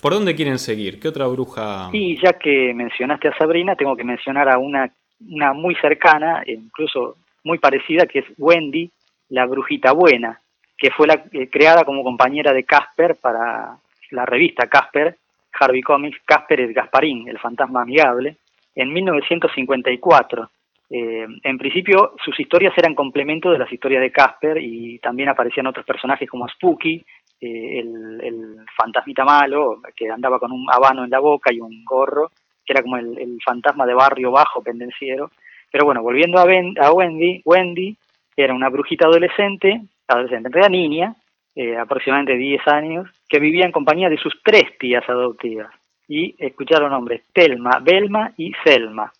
¿Por 0.00 0.12
dónde 0.12 0.34
quieren 0.34 0.58
seguir? 0.58 1.00
¿Qué 1.00 1.08
otra 1.08 1.26
bruja? 1.26 1.88
Y 1.92 2.20
ya 2.22 2.34
que 2.34 2.72
mencionaste 2.74 3.28
a 3.28 3.36
Sabrina, 3.36 3.74
tengo 3.74 3.96
que 3.96 4.04
mencionar 4.04 4.48
a 4.48 4.58
una, 4.58 4.92
una 5.28 5.52
muy 5.52 5.74
cercana, 5.76 6.42
e 6.46 6.52
incluso 6.52 7.16
muy 7.42 7.58
parecida, 7.58 8.06
que 8.06 8.20
es 8.20 8.26
Wendy, 8.38 8.90
la 9.30 9.46
brujita 9.46 9.92
buena, 9.92 10.40
que 10.76 10.90
fue 10.90 11.06
la, 11.06 11.24
eh, 11.32 11.48
creada 11.50 11.84
como 11.84 12.04
compañera 12.04 12.52
de 12.52 12.64
Casper 12.64 13.16
para 13.16 13.78
la 14.10 14.26
revista 14.26 14.66
Casper, 14.66 15.16
Harvey 15.58 15.82
Comics, 15.82 16.18
Casper 16.24 16.60
es 16.60 16.74
Gasparín, 16.74 17.28
el 17.28 17.38
fantasma 17.38 17.82
amigable, 17.82 18.36
en 18.74 18.92
1954. 18.92 20.50
Eh, 20.90 21.26
en 21.42 21.58
principio, 21.58 22.14
sus 22.24 22.38
historias 22.38 22.76
eran 22.76 22.94
complemento 22.94 23.50
de 23.50 23.58
las 23.58 23.72
historias 23.72 24.02
de 24.02 24.12
Casper 24.12 24.58
y 24.58 24.98
también 24.98 25.28
aparecían 25.28 25.66
otros 25.66 25.86
personajes 25.86 26.28
como 26.28 26.48
Spooky, 26.48 27.04
eh, 27.40 27.80
el, 27.80 28.56
fantasmita 28.76 29.24
malo, 29.24 29.80
que 29.96 30.10
andaba 30.10 30.38
con 30.38 30.52
un 30.52 30.66
habano 30.70 31.04
en 31.04 31.10
la 31.10 31.20
boca 31.20 31.52
y 31.52 31.60
un 31.60 31.84
gorro, 31.84 32.30
que 32.64 32.72
era 32.72 32.82
como 32.82 32.96
el, 32.96 33.38
fantasma 33.44 33.86
de 33.86 33.94
barrio 33.94 34.30
bajo 34.30 34.62
pendenciero. 34.62 35.30
Pero 35.70 35.84
bueno, 35.84 36.02
volviendo 36.02 36.38
a, 36.38 36.42
a 36.42 36.92
Wendy, 36.92 37.42
Wendy 37.44 37.96
era 38.36 38.54
una 38.54 38.68
brujita 38.68 39.06
adolescente 39.06 39.80
adolescente, 40.08 40.48
en 40.48 40.52
realidad 40.52 40.70
niña, 40.70 41.14
eh, 41.54 41.76
aproximadamente 41.76 42.36
10 42.36 42.66
años, 42.68 43.08
que 43.34 43.40
vivía 43.40 43.66
en 43.66 43.72
compañía 43.72 44.08
de 44.08 44.16
sus 44.16 44.32
tres 44.44 44.78
tías 44.78 45.02
adoptivas. 45.08 45.68
Y 46.06 46.36
escucharon 46.38 46.92
nombres, 46.92 47.22
Telma, 47.32 47.80
Belma 47.82 48.32
y 48.36 48.52
Selma. 48.64 49.12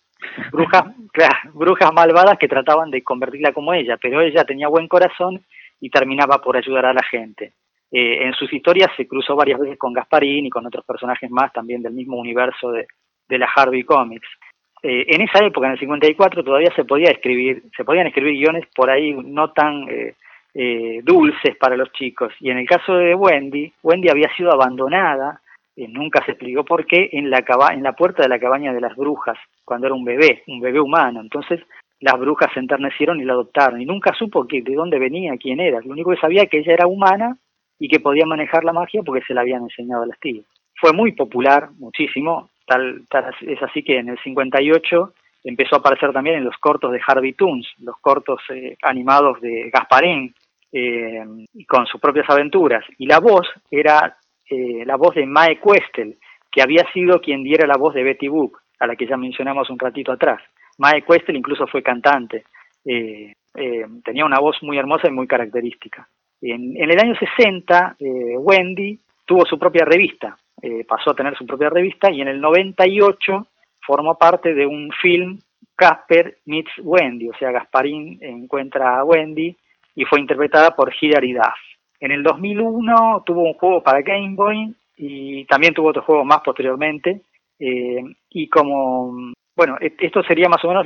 Brujas, 0.53 0.85
brujas 1.53 1.91
malvadas 1.93 2.37
que 2.37 2.47
trataban 2.47 2.89
de 2.91 3.03
convertirla 3.03 3.51
como 3.51 3.73
ella, 3.73 3.97
pero 4.01 4.21
ella 4.21 4.45
tenía 4.45 4.69
buen 4.69 4.87
corazón 4.87 5.43
y 5.81 5.89
terminaba 5.89 6.41
por 6.41 6.55
ayudar 6.55 6.85
a 6.85 6.93
la 6.93 7.03
gente. 7.03 7.51
Eh, 7.91 8.25
en 8.25 8.31
sus 8.35 8.53
historias 8.53 8.89
se 8.95 9.05
cruzó 9.05 9.35
varias 9.35 9.59
veces 9.59 9.77
con 9.77 9.91
Gasparín 9.91 10.45
y 10.45 10.49
con 10.49 10.65
otros 10.65 10.85
personajes 10.85 11.29
más 11.29 11.51
también 11.51 11.81
del 11.81 11.91
mismo 11.91 12.15
universo 12.15 12.71
de, 12.71 12.87
de 13.27 13.37
la 13.37 13.49
Harvey 13.53 13.83
Comics. 13.83 14.29
Eh, 14.81 15.07
en 15.09 15.23
esa 15.23 15.43
época, 15.43 15.67
en 15.67 15.73
el 15.73 15.79
54, 15.79 16.41
todavía 16.41 16.73
se 16.73 16.85
podía 16.85 17.11
escribir, 17.11 17.63
se 17.75 17.83
podían 17.83 18.07
escribir 18.07 18.39
guiones 18.39 18.65
por 18.73 18.89
ahí 18.89 19.13
no 19.13 19.51
tan 19.51 19.89
eh, 19.89 20.15
dulces 21.03 21.57
para 21.57 21.75
los 21.75 21.91
chicos. 21.91 22.33
Y 22.39 22.49
en 22.49 22.57
el 22.57 22.67
caso 22.67 22.95
de 22.95 23.13
Wendy, 23.13 23.71
Wendy 23.83 24.09
había 24.09 24.33
sido 24.35 24.51
abandonada, 24.51 25.41
eh, 25.75 25.87
nunca 25.89 26.23
se 26.23 26.31
explicó 26.31 26.63
por 26.63 26.85
qué, 26.85 27.09
en 27.11 27.29
la, 27.29 27.43
en 27.73 27.83
la 27.83 27.93
puerta 27.93 28.23
de 28.23 28.29
la 28.29 28.39
cabaña 28.39 28.73
de 28.73 28.79
las 28.79 28.95
brujas, 28.95 29.37
cuando 29.65 29.87
era 29.87 29.95
un 29.95 30.05
bebé, 30.05 30.43
un 30.47 30.61
bebé 30.61 30.79
humano. 30.79 31.19
Entonces 31.19 31.59
las 31.99 32.17
brujas 32.17 32.51
se 32.53 32.59
enternecieron 32.59 33.19
y 33.19 33.25
la 33.25 33.33
adoptaron. 33.33 33.81
Y 33.81 33.85
nunca 33.85 34.13
supo 34.13 34.47
que, 34.47 34.61
de 34.61 34.75
dónde 34.75 34.99
venía, 34.99 35.37
quién 35.37 35.59
era. 35.59 35.81
Lo 35.81 35.91
único 35.91 36.11
que 36.11 36.21
sabía 36.21 36.43
es 36.43 36.49
que 36.49 36.59
ella 36.59 36.73
era 36.73 36.87
humana 36.87 37.37
y 37.77 37.89
que 37.89 37.99
podía 37.99 38.25
manejar 38.25 38.63
la 38.63 38.73
magia 38.73 39.01
porque 39.03 39.25
se 39.25 39.33
la 39.33 39.41
habían 39.41 39.63
enseñado 39.63 40.03
a 40.03 40.07
las 40.07 40.19
tías. 40.19 40.45
Fue 40.79 40.93
muy 40.93 41.11
popular, 41.11 41.69
muchísimo, 41.77 42.49
tal, 42.65 43.03
tal 43.09 43.33
es 43.41 43.61
así 43.61 43.83
que 43.83 43.99
en 43.99 44.09
el 44.09 44.19
58 44.19 45.13
empezó 45.43 45.75
a 45.75 45.79
aparecer 45.79 46.11
también 46.11 46.37
en 46.37 46.45
los 46.45 46.57
cortos 46.57 46.91
de 46.91 47.01
Harvey 47.05 47.33
Toons, 47.33 47.67
los 47.79 47.97
cortos 47.99 48.41
eh, 48.49 48.77
animados 48.81 49.39
de 49.41 49.69
Gasparín, 49.71 50.33
eh, 50.77 51.23
con 51.69 51.85
sus 51.85 52.01
propias 52.01 52.29
aventuras. 52.29 52.83
Y 52.97 53.05
la 53.05 53.19
voz 53.19 53.47
era 53.71 54.17
eh, 54.49 54.83
la 54.85 54.97
voz 54.97 55.15
de 55.15 55.25
Mae 55.25 55.57
Questel, 55.61 56.17
que 56.51 56.61
había 56.61 56.83
sido 56.91 57.21
quien 57.21 57.43
diera 57.43 57.65
la 57.65 57.77
voz 57.77 57.93
de 57.93 58.03
Betty 58.03 58.27
Boop, 58.27 58.55
a 58.81 58.85
la 58.85 58.97
que 58.97 59.07
ya 59.07 59.15
mencionamos 59.15 59.69
un 59.69 59.79
ratito 59.79 60.11
atrás. 60.11 60.41
Mae 60.77 61.03
Questel 61.03 61.37
incluso 61.37 61.65
fue 61.65 61.81
cantante. 61.81 62.43
Eh, 62.83 63.31
tenía 64.03 64.25
una 64.25 64.41
voz 64.41 64.57
muy 64.63 64.77
hermosa 64.77 65.07
y 65.07 65.11
muy 65.11 65.27
característica. 65.27 66.09
En, 66.41 66.75
en 66.75 66.91
el 66.91 66.99
año 66.99 67.15
60, 67.15 67.95
Wendy 68.39 68.99
tuvo 69.25 69.45
su 69.45 69.57
propia 69.57 69.85
revista, 69.85 70.35
pasó 70.85 71.11
a 71.11 71.15
tener 71.15 71.37
su 71.37 71.45
propia 71.45 71.69
revista 71.69 72.11
y 72.11 72.19
en 72.19 72.27
el 72.27 72.41
98 72.41 73.47
formó 73.79 74.17
parte 74.17 74.53
de 74.53 74.65
un 74.65 74.91
film 75.01 75.39
Casper 75.77 76.39
meets 76.45 76.71
Wendy, 76.83 77.29
o 77.29 77.37
sea, 77.39 77.51
Gasparín 77.51 78.19
encuentra 78.21 78.99
a 78.99 79.05
Wendy 79.05 79.55
y 79.95 80.05
fue 80.05 80.19
interpretada 80.19 80.75
por 80.75 80.93
Hilary 80.99 81.33
Duff. 81.33 81.75
En 81.99 82.11
el 82.11 82.21
2001 82.21 83.23
tuvo 83.25 83.43
un 83.43 83.53
juego 83.53 83.81
para 83.81 84.01
Game 84.01 84.35
Boy 84.35 84.75
y 84.97 85.45
también 85.45 85.73
tuvo 85.73 85.89
otro 85.89 86.03
juego 86.03 86.25
más 86.25 86.41
posteriormente. 86.41 87.21
Eh, 87.57 88.03
y 88.29 88.49
como, 88.49 89.33
bueno, 89.55 89.77
e-, 89.79 89.95
esto 89.99 90.21
sería 90.23 90.49
más 90.49 90.63
o 90.65 90.67
menos 90.67 90.85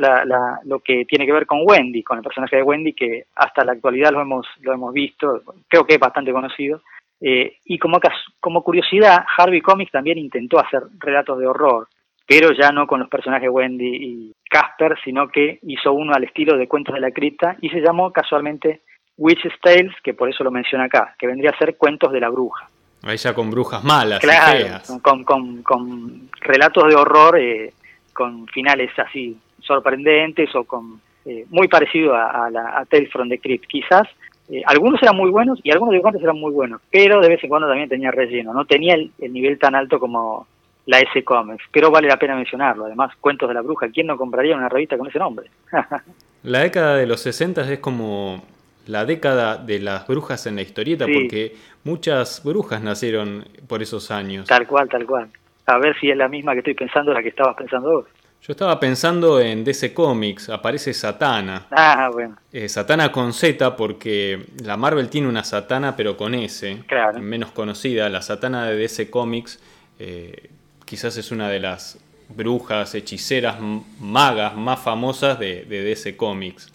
lo 0.65 0.79
que 0.79 1.05
tiene 1.05 1.25
que 1.25 1.33
ver 1.33 1.45
con 1.45 1.61
Wendy, 1.63 2.03
con 2.03 2.17
el 2.17 2.23
personaje 2.23 2.57
de 2.57 2.63
Wendy, 2.63 2.93
que 2.93 3.25
hasta 3.35 3.65
la 3.65 3.73
actualidad 3.73 4.11
lo 4.11 4.21
hemos, 4.21 4.47
lo 4.61 4.73
hemos 4.73 4.93
visto, 4.93 5.41
creo 5.67 5.85
que 5.85 5.95
es 5.95 5.99
bastante 5.99 6.31
conocido. 6.31 6.81
Eh, 7.21 7.57
y 7.65 7.77
como, 7.79 7.99
como 8.39 8.63
curiosidad, 8.63 9.25
Harvey 9.37 9.61
Comics 9.61 9.91
también 9.91 10.17
intentó 10.17 10.59
hacer 10.59 10.83
relatos 10.99 11.37
de 11.39 11.47
horror, 11.47 11.87
pero 12.25 12.51
ya 12.53 12.71
no 12.71 12.87
con 12.87 12.99
los 13.01 13.09
personajes 13.09 13.49
Wendy 13.49 13.97
y 13.97 14.33
Casper, 14.49 14.97
sino 15.03 15.27
que 15.27 15.59
hizo 15.63 15.91
uno 15.91 16.13
al 16.13 16.23
estilo 16.23 16.57
de 16.57 16.67
Cuentos 16.67 16.95
de 16.95 17.01
la 17.01 17.11
Cripta 17.11 17.57
y 17.59 17.69
se 17.69 17.81
llamó 17.81 18.11
casualmente 18.13 18.81
Witch's 19.19 19.53
Tales, 19.61 19.93
que 20.01 20.13
por 20.13 20.29
eso 20.29 20.43
lo 20.43 20.49
menciona 20.49 20.85
acá, 20.85 21.13
que 21.19 21.27
vendría 21.27 21.51
a 21.51 21.57
ser 21.57 21.75
cuentos 21.75 22.11
de 22.11 22.21
la 22.21 22.29
bruja. 22.29 22.69
Ahí 23.03 23.17
ya 23.17 23.33
con 23.33 23.51
brujas 23.51 23.83
malas. 23.83 24.19
Claro, 24.19 24.81
Con, 25.01 25.23
con, 25.23 25.61
con, 25.61 26.29
relatos 26.41 26.87
de 26.87 26.95
horror, 26.95 27.37
eh, 27.37 27.73
con 28.13 28.47
finales 28.47 28.91
así 28.97 29.37
sorprendentes 29.61 30.53
o 30.55 30.63
con 30.63 30.99
eh, 31.25 31.45
muy 31.49 31.67
parecido 31.67 32.15
a, 32.15 32.49
la, 32.49 32.79
a 32.79 32.85
Tales 32.85 33.11
from 33.11 33.29
the 33.29 33.39
Crypt. 33.39 33.67
Quizás 33.67 34.07
eh, 34.49 34.63
algunos 34.65 35.01
eran 35.03 35.15
muy 35.15 35.29
buenos 35.29 35.59
y 35.63 35.71
algunos 35.71 35.91
dibujantes 35.91 36.23
eran 36.23 36.39
muy 36.39 36.51
buenos, 36.51 36.81
pero 36.89 37.21
de 37.21 37.29
vez 37.29 37.43
en 37.43 37.49
cuando 37.49 37.67
también 37.67 37.89
tenía 37.89 38.11
relleno. 38.11 38.53
No 38.53 38.65
tenía 38.65 38.95
el, 38.95 39.11
nivel 39.19 39.59
tan 39.59 39.75
alto 39.75 39.99
como 39.99 40.47
la 40.85 40.99
S 40.99 41.23
Comics, 41.23 41.63
pero 41.71 41.91
vale 41.91 42.07
la 42.07 42.17
pena 42.17 42.35
mencionarlo. 42.35 42.85
Además, 42.85 43.15
Cuentos 43.19 43.47
de 43.47 43.53
la 43.53 43.61
Bruja, 43.61 43.89
¿quién 43.89 44.07
no 44.07 44.17
compraría 44.17 44.55
una 44.55 44.69
revista 44.69 44.97
con 44.97 45.07
ese 45.07 45.19
nombre? 45.19 45.49
la 46.43 46.59
década 46.59 46.95
de 46.95 47.05
los 47.05 47.21
60 47.21 47.71
es 47.71 47.79
como 47.79 48.43
la 48.89 49.05
década 49.05 49.57
de 49.57 49.79
las 49.79 50.07
brujas 50.07 50.47
en 50.47 50.55
la 50.55 50.63
historieta, 50.63 51.05
porque 51.05 51.55
muchas 51.83 52.43
brujas 52.43 52.81
nacieron 52.81 53.45
por 53.67 53.83
esos 53.83 54.09
años. 54.09 54.47
Tal 54.47 54.65
cual, 54.65 54.89
tal 54.89 55.05
cual. 55.05 55.29
A 55.67 55.77
ver 55.77 55.95
si 55.99 56.09
es 56.09 56.17
la 56.17 56.27
misma 56.27 56.53
que 56.53 56.59
estoy 56.59 56.73
pensando, 56.73 57.13
la 57.13 57.21
que 57.21 57.29
estabas 57.29 57.55
pensando 57.55 57.91
vos. 57.91 58.05
Yo 58.41 58.53
estaba 58.53 58.79
pensando 58.79 59.39
en 59.39 59.63
DC 59.63 59.93
Comics, 59.93 60.49
aparece 60.49 60.93
Satana. 60.93 61.67
Ah, 61.69 62.09
bueno. 62.11 62.37
Eh, 62.51 62.67
Satana 62.67 63.11
con 63.11 63.31
Z, 63.31 63.75
porque 63.75 64.45
la 64.63 64.75
Marvel 64.75 65.07
tiene 65.09 65.27
una 65.27 65.43
Satana, 65.43 65.95
pero 65.95 66.17
con 66.17 66.33
S, 66.33 66.83
claro. 66.87 67.19
menos 67.19 67.51
conocida. 67.51 68.09
La 68.09 68.23
Satana 68.23 68.65
de 68.65 68.75
DC 68.75 69.11
Comics 69.11 69.59
eh, 69.99 70.49
quizás 70.85 71.15
es 71.17 71.31
una 71.31 71.47
de 71.49 71.59
las 71.59 71.99
brujas, 72.29 72.95
hechiceras, 72.95 73.57
magas 73.99 74.55
más 74.55 74.79
famosas 74.79 75.37
de, 75.37 75.65
de 75.65 75.83
DC 75.83 76.17
Comics. 76.17 76.71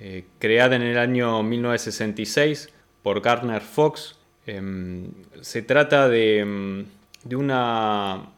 Eh, 0.00 0.24
creada 0.38 0.76
en 0.76 0.82
el 0.82 0.98
año 0.98 1.42
1966 1.42 2.72
por 3.02 3.20
Garner 3.20 3.62
Fox. 3.62 4.18
Em, 4.46 5.10
se 5.40 5.62
trata 5.62 6.08
de, 6.08 6.40
em, 6.40 6.86
de, 7.24 7.36
una 7.36 8.36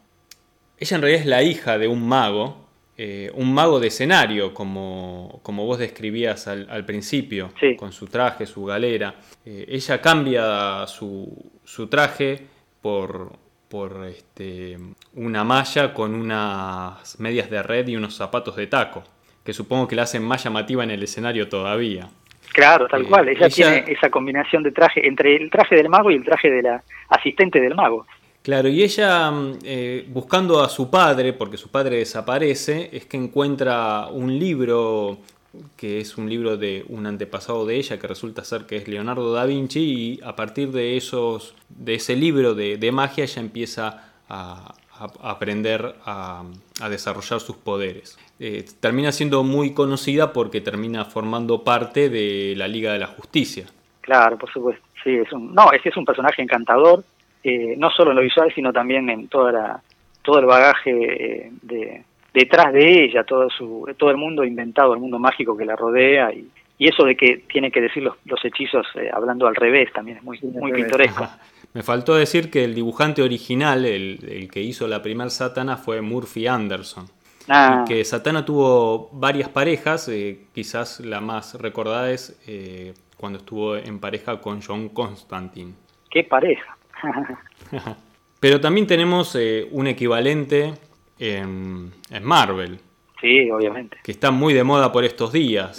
ella 0.80 0.96
en 0.96 1.02
realidad 1.02 1.22
es 1.22 1.26
la 1.26 1.42
hija 1.42 1.78
de 1.78 1.88
un 1.88 2.06
mago, 2.06 2.68
eh, 2.96 3.30
un 3.34 3.52
mago 3.52 3.80
de 3.80 3.88
escenario, 3.88 4.54
como, 4.54 5.40
como 5.42 5.66
vos 5.66 5.78
describías 5.78 6.46
al, 6.46 6.84
principio, 6.84 7.52
con 7.76 7.92
su 7.92 8.06
traje, 8.06 8.46
su 8.46 8.64
galera. 8.64 9.16
Eh, 9.44 9.66
ella 9.68 10.00
cambia 10.00 10.86
su, 10.86 11.50
su 11.64 11.88
traje 11.88 12.46
por, 12.80 13.32
por 13.68 14.06
este, 14.06 14.78
una 15.14 15.42
malla 15.42 15.92
con 15.92 16.14
unas 16.14 17.18
medias 17.18 17.50
de 17.50 17.62
red 17.62 17.88
y 17.88 17.96
unos 17.96 18.14
zapatos 18.14 18.54
de 18.54 18.68
taco, 18.68 19.02
que 19.48 19.54
supongo 19.54 19.88
que 19.88 19.96
la 19.96 20.02
hacen 20.02 20.22
más 20.22 20.44
llamativa 20.44 20.84
en 20.84 20.90
el 20.90 21.02
escenario 21.02 21.48
todavía. 21.48 22.06
Claro, 22.52 22.86
tal 22.86 23.06
cual. 23.06 23.30
Ella, 23.30 23.48
tiene 23.48 23.82
esa 23.88 24.10
combinación 24.10 24.62
de 24.62 24.72
traje 24.72 25.08
entre 25.08 25.36
el 25.36 25.50
traje 25.50 25.74
del 25.74 25.88
mago 25.88 26.10
y 26.10 26.16
el 26.16 26.22
traje 26.22 26.50
de 26.50 26.60
la 26.60 26.82
asistente 27.08 27.58
del 27.58 27.74
mago. 27.74 28.06
Claro, 28.42 28.68
y 28.68 28.82
ella 28.82 29.30
mm, 29.30 29.58
eh, 29.64 30.04
buscando 30.08 30.62
a 30.62 30.68
su 30.68 30.90
padre, 30.90 31.32
porque 31.32 31.56
su 31.56 31.70
padre 31.70 31.96
desaparece, 31.96 32.90
es 32.92 33.06
que 33.06 33.16
encuentra 33.16 34.08
un 34.08 34.38
libro 34.38 35.16
que 35.78 36.00
es 36.00 36.18
un 36.18 36.28
libro 36.28 36.58
de 36.58 36.84
un 36.88 37.06
antepasado 37.06 37.64
de 37.64 37.76
ella 37.76 37.98
que 37.98 38.06
resulta 38.06 38.44
ser 38.44 38.66
que 38.66 38.76
es 38.76 38.86
Leonardo 38.86 39.32
da 39.32 39.46
Vinci 39.46 39.80
y 39.80 40.20
a 40.24 40.36
partir 40.36 40.72
de 40.72 40.98
esos 40.98 41.54
de 41.70 41.94
ese 41.94 42.16
libro 42.16 42.54
de, 42.54 42.92
magia 42.92 43.24
ella 43.24 43.40
empieza 43.40 44.12
a, 44.28 44.74
aprender 45.22 45.94
a, 46.04 46.44
desarrollar 46.90 47.40
sus 47.40 47.56
poderes. 47.56 48.18
Eh, 48.40 48.64
termina 48.80 49.10
siendo 49.12 49.42
muy 49.42 49.74
conocida 49.74 50.32
porque 50.32 50.60
termina 50.60 51.04
formando 51.04 51.64
parte 51.64 52.08
de 52.08 52.54
la 52.56 52.68
Liga 52.68 52.92
de 52.92 53.00
la 53.00 53.08
Justicia. 53.08 53.66
Claro, 54.00 54.38
por 54.38 54.50
supuesto. 54.50 54.84
Sí, 55.02 55.14
es 55.14 55.32
un, 55.32 55.54
no, 55.54 55.72
es 55.72 55.82
que 55.82 55.88
es 55.88 55.96
un 55.96 56.04
personaje 56.04 56.42
encantador 56.42 57.04
eh, 57.44 57.76
no 57.76 57.90
solo 57.90 58.10
en 58.10 58.16
lo 58.16 58.22
visual, 58.22 58.52
sino 58.54 58.72
también 58.72 59.08
en 59.10 59.28
toda 59.28 59.52
la, 59.52 59.82
todo 60.22 60.40
el 60.40 60.46
bagaje 60.46 60.90
eh, 60.90 61.52
de, 61.62 62.02
detrás 62.34 62.72
de 62.72 63.04
ella, 63.04 63.24
todo, 63.24 63.48
su, 63.48 63.86
todo 63.96 64.10
el 64.10 64.16
mundo 64.16 64.44
inventado, 64.44 64.92
el 64.92 65.00
mundo 65.00 65.18
mágico 65.18 65.56
que 65.56 65.64
la 65.64 65.76
rodea 65.76 66.32
y, 66.32 66.48
eso 66.80 67.04
de 67.04 67.16
que 67.16 67.42
tiene 67.52 67.72
que 67.72 67.80
decir 67.80 68.04
los, 68.04 68.14
los 68.24 68.44
hechizos 68.44 68.86
eh, 68.94 69.10
hablando 69.12 69.48
al 69.48 69.56
revés 69.56 69.92
también 69.92 70.18
es 70.18 70.22
muy, 70.22 70.38
muy 70.42 70.72
pintoresco. 70.72 71.26
Me 71.74 71.82
faltó 71.82 72.14
decir 72.14 72.52
que 72.52 72.62
el 72.62 72.74
dibujante 72.74 73.20
original, 73.20 73.84
el, 73.84 74.48
que 74.52 74.60
hizo 74.60 74.86
la 74.86 75.02
primer 75.02 75.30
Satana, 75.30 75.76
fue 75.76 76.02
Murphy 76.02 76.46
Anderson. 76.46 77.06
Ah. 77.48 77.84
Y 77.84 77.88
que 77.88 78.04
Satana 78.04 78.44
tuvo 78.44 79.10
varias 79.12 79.48
parejas, 79.48 80.10
quizás 80.52 81.00
la 81.00 81.20
más 81.20 81.54
recordada 81.54 82.10
es 82.10 82.38
cuando 83.16 83.38
estuvo 83.38 83.76
en 83.76 83.98
pareja 83.98 84.40
con 84.40 84.60
John 84.62 84.88
Constantine. 84.90 85.74
¿Qué 86.10 86.24
pareja? 86.24 86.76
Pero 88.40 88.60
también 88.60 88.86
tenemos 88.86 89.34
eh, 89.34 89.68
un 89.72 89.88
equivalente 89.88 90.72
en, 91.18 91.92
Marvel. 92.22 92.78
Sí, 93.20 93.50
obviamente. 93.50 93.98
Que 94.02 94.12
está 94.12 94.30
muy 94.30 94.54
de 94.54 94.62
moda 94.62 94.92
por 94.92 95.04
estos 95.04 95.32
días. 95.32 95.76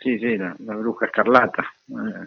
sí, 0.00 0.18
sí, 0.18 0.38
la, 0.38 0.54
bruja 0.58 1.06
escarlata. 1.06 1.70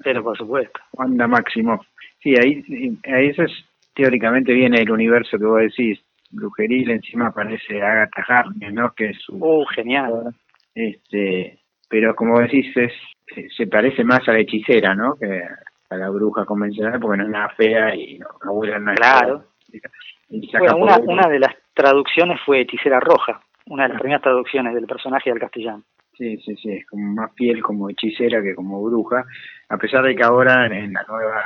Pero 0.03 0.23
por 0.23 0.37
supuesto. 0.37 0.79
Wanda 0.93 1.27
Máximo. 1.27 1.83
Sí, 2.21 2.35
ahí, 2.35 2.63
ahí 3.11 3.27
eso 3.29 3.43
es, 3.43 3.51
teóricamente 3.95 4.53
viene 4.53 4.81
el 4.81 4.91
universo 4.91 5.37
que 5.37 5.45
vos 5.45 5.61
decís. 5.61 5.99
Brujeril, 6.31 6.91
encima 6.91 7.27
aparece 7.27 7.81
Agatha 7.81 8.23
Harkness, 8.27 8.73
¿no? 8.73 8.91
Que 8.93 9.09
es 9.09 9.17
su... 9.21 9.35
Uh, 9.35 9.65
genial. 9.67 10.35
Este, 10.73 11.59
pero 11.89 12.15
como 12.15 12.39
decís, 12.39 12.75
es, 12.75 12.93
se 13.55 13.67
parece 13.67 14.03
más 14.03 14.27
a 14.27 14.33
la 14.33 14.39
hechicera, 14.39 14.93
¿no? 14.95 15.15
Que 15.15 15.41
a 15.89 15.95
la 15.95 16.09
bruja 16.09 16.45
convencional 16.45 16.99
porque 16.99 17.17
no 17.17 17.23
es 17.25 17.29
nada 17.29 17.49
fea 17.49 17.95
y 17.95 18.17
no, 18.19 18.27
no 18.43 18.51
huele 18.53 18.79
nada. 18.79 18.95
Claro. 18.95 19.45
Bueno, 20.29 20.77
una, 20.77 20.97
una 20.97 21.29
de 21.29 21.39
las 21.39 21.55
traducciones 21.73 22.39
fue 22.45 22.61
Hechicera 22.61 22.99
Roja, 22.99 23.41
una 23.67 23.83
de 23.83 23.89
las 23.89 23.99
primeras 23.99 24.23
traducciones 24.23 24.73
del 24.73 24.85
personaje 24.85 25.29
del 25.29 25.39
castellano. 25.39 25.83
Sí, 26.17 26.37
sí, 26.37 26.55
sí, 26.55 26.71
es 26.71 26.87
como 26.87 27.13
más 27.13 27.33
fiel 27.35 27.61
como 27.61 27.89
hechicera 27.89 28.41
que 28.41 28.55
como 28.55 28.81
bruja, 28.83 29.25
a 29.69 29.77
pesar 29.77 30.03
de 30.03 30.15
que 30.15 30.23
ahora 30.23 30.65
en, 30.65 30.93
la 30.93 31.03
nueva, 31.07 31.43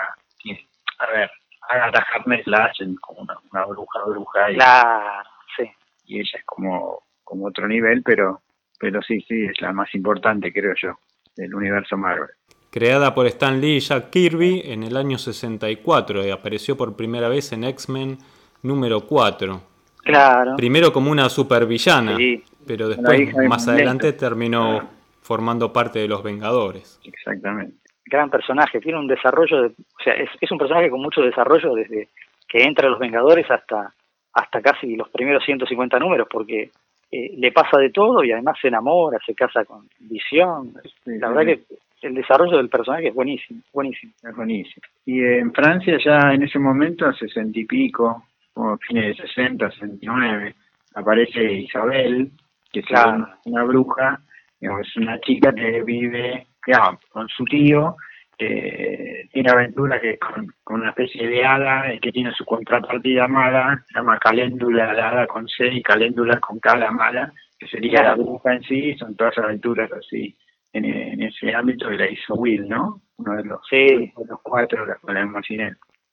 a 1.00 1.12
ver, 1.12 1.32
Agatha 1.70 2.06
Harkness 2.14 2.46
la 2.48 2.66
hacen 2.66 2.96
como 2.96 3.22
una, 3.22 3.66
bruja 3.66 4.00
bruja 4.06 4.52
y, 4.52 4.56
claro, 4.56 5.30
sí. 5.56 5.72
y 6.06 6.20
ella 6.20 6.40
es 6.40 6.46
como, 6.46 7.04
como 7.24 7.48
otro 7.48 7.68
nivel, 7.68 8.04
pero, 8.04 8.42
pero 8.80 9.02
sí, 9.02 9.22
sí, 9.28 9.46
es 9.46 9.62
la 9.62 9.72
más 9.72 9.94
importante 9.96 10.52
creo 10.52 10.74
yo 10.82 11.00
del 11.36 11.54
universo 11.56 11.96
Marvel 11.96 12.30
creada 12.70 13.14
por 13.14 13.28
Stan 13.28 13.60
Lee 13.60 13.78
y 13.78 13.80
Jack 13.80 14.10
Kirby 14.10 14.62
en 14.66 14.84
el 14.84 14.96
año 14.98 15.18
64 15.18 16.26
y 16.26 16.30
apareció 16.30 16.78
por 16.78 16.96
primera 16.96 17.30
vez 17.30 17.52
en 17.52 17.64
X-Men 17.64 18.18
número 18.62 19.02
4. 19.02 19.62
Claro. 20.04 20.56
Primero 20.56 20.94
como 20.94 21.12
una 21.12 21.30
supervillana, 21.30 22.18
pero 22.66 22.90
después, 22.90 23.36
más 23.48 23.68
adelante, 23.68 24.14
terminó 24.14 24.90
formando 25.22 25.72
parte 25.74 26.00
de 26.00 26.08
los 26.08 26.24
Vengadores. 26.24 27.00
Exactamente. 27.04 27.78
Gran 28.10 28.30
personaje, 28.30 28.80
tiene 28.80 29.00
un 29.00 29.08
desarrollo, 29.08 29.68
o 29.68 30.04
sea, 30.04 30.14
es, 30.14 30.52
un 30.52 30.58
personaje 30.58 30.90
con 30.90 31.02
mucho 31.02 31.22
desarrollo 31.22 31.76
desde 31.76 32.10
que 32.48 32.64
entra 32.64 32.88
a 32.88 32.90
los 32.90 33.00
Vengadores 33.00 33.50
hasta, 33.52 33.94
hasta 34.34 34.62
casi 34.62 34.96
los 34.96 35.10
primeros 35.10 35.44
150 35.46 36.00
números, 36.00 36.28
porque 36.30 36.72
eh, 37.12 37.34
le 37.38 37.52
pasa 37.52 37.78
de 37.78 37.92
todo 37.92 38.24
y 38.24 38.32
además 38.32 38.58
se 38.62 38.70
enamora, 38.70 39.20
se 39.26 39.36
casa 39.36 39.64
con 39.66 39.88
Visión. 40.00 40.74
la 41.06 41.30
verdad 41.30 41.46
que 41.46 42.08
el 42.08 42.16
desarrollo 42.16 42.58
del 42.58 42.70
personaje 42.70 43.10
es 43.10 43.14
buenísimo, 43.14 43.62
buenísimo. 43.74 44.14
Es 44.24 44.36
buenísimo. 44.36 44.84
Y 45.06 45.24
en 45.24 45.54
Francia 45.54 45.98
ya 46.04 46.34
en 46.34 46.44
ese 46.44 46.60
momento, 46.60 47.12
sesenta 47.14 47.60
y 47.60 47.66
pico, 47.66 48.24
como 48.54 48.78
fines 48.78 49.18
de 49.18 49.28
60, 49.28 49.72
69, 49.72 50.56
aparece 50.96 51.54
Isabel, 51.54 52.32
que 52.72 52.80
es 52.82 52.86
una, 53.46 53.64
bruja, 53.64 54.20
es 54.60 54.98
una 54.98 55.20
chica 55.22 55.54
que 55.54 55.82
vive 55.84 56.48
con 57.12 57.28
su 57.30 57.44
tío, 57.46 57.96
tiene 58.38 59.50
aventura 59.50 60.00
que 60.00 60.18
con, 60.18 60.48
una 60.70 60.90
especie 60.90 61.28
de 61.28 61.44
hada 61.44 61.84
que 62.02 62.12
tiene 62.12 62.32
su 62.34 62.46
contrapartida 62.46 63.28
mala, 63.28 63.84
se 63.88 64.00
llama 64.00 64.18
Caléndula, 64.18 64.94
la 64.94 65.10
hada 65.10 65.28
con 65.28 65.48
C 65.48 65.68
y 65.68 65.82
Caléndula 65.82 66.40
con 66.40 66.60
K, 66.60 66.78
la 66.78 66.92
mala, 66.92 67.34
que 67.58 67.68
sería 67.68 68.04
la 68.04 68.16
bruja 68.16 68.54
en 68.54 68.64
sí, 68.64 68.96
son 68.96 69.16
todas 69.16 69.38
aventuras 69.38 69.92
así 69.92 70.36
en, 70.74 71.22
ese 71.22 71.54
ámbito 71.54 71.90
que 71.90 71.98
la 71.98 72.10
hizo 72.10 72.36
Will, 72.36 72.68
¿no? 72.68 73.02
Uno 73.18 73.36
de 73.36 73.44
los, 73.44 73.60
sí. 73.70 74.12
los 74.16 74.40
cuatro 74.42 74.86
con 75.02 75.14
la 75.14 75.22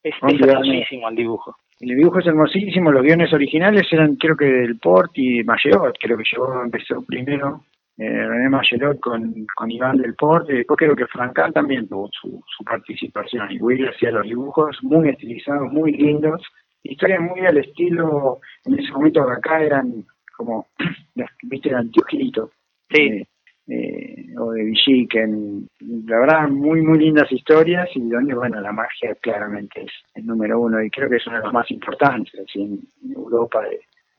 Es, 0.03 0.15
es 0.23 0.41
hermosísimo 0.41 1.09
el 1.09 1.17
dibujo. 1.17 1.57
El 1.79 1.95
dibujo 1.95 2.21
es 2.21 2.27
hermosísimo, 2.27 2.91
los 2.91 3.03
guiones 3.03 3.33
originales 3.33 3.87
eran 3.93 4.17
creo 4.17 4.37
que 4.37 4.47
del 4.47 4.79
Port 4.79 5.13
y 5.15 5.45
Mayerot, 5.45 5.97
creo 6.01 6.17
que 6.17 6.25
yo 6.35 6.63
empezó 6.65 7.03
primero 7.03 7.63
eh, 7.99 8.27
René 8.27 8.49
Mayerot 8.49 9.01
con, 9.01 9.47
con 9.55 9.71
Iván 9.71 9.97
del 9.99 10.15
Port, 10.15 10.49
y 10.51 10.59
después 10.59 10.79
creo 10.79 10.97
que 10.97 11.07
Francal 11.07 11.53
también 11.53 11.89
tuvo 11.89 12.09
su, 12.13 12.43
su 12.47 12.65
participación, 12.65 13.51
y 13.51 13.59
Will 13.59 13.89
hacía 13.89 14.11
los 14.11 14.25
dibujos 14.25 14.79
muy 14.83 15.09
estilizados, 15.09 15.73
muy 15.73 15.93
lindos, 15.93 16.43
historias 16.83 17.21
muy 17.21 17.41
al 17.47 17.59
estilo, 17.59 18.41
en 18.65 18.79
ese 18.79 18.93
momento 18.93 19.23
acá 19.23 19.63
eran 19.63 20.05
como, 20.37 20.67
viste, 21.43 21.69
eran 21.69 21.87
anteojitos. 21.87 22.51
Sí. 22.91 23.01
Eh, 23.01 23.27
eh, 23.69 24.27
o 24.39 24.53
de 24.53 24.63
Villiquen. 24.63 25.69
La 26.07 26.21
verdad, 26.21 26.49
muy, 26.49 26.83
muy 26.83 26.99
lindas 26.99 27.31
historias 27.33 27.89
y 27.97 28.09
donde, 28.09 28.35
bueno, 28.35 28.61
la 28.61 28.73
magia 28.73 29.15
claramente 29.21 29.83
es 29.83 29.93
el 30.15 30.25
número 30.25 30.61
uno 30.61 30.81
y 30.83 30.91
creo 30.91 31.11
que 31.11 31.17
es 31.17 31.27
uno 31.27 31.39
de 31.39 31.45
los 31.45 31.53
más 31.53 31.69
importantes 31.71 32.47
en, 32.55 32.81
Europa 33.13 33.63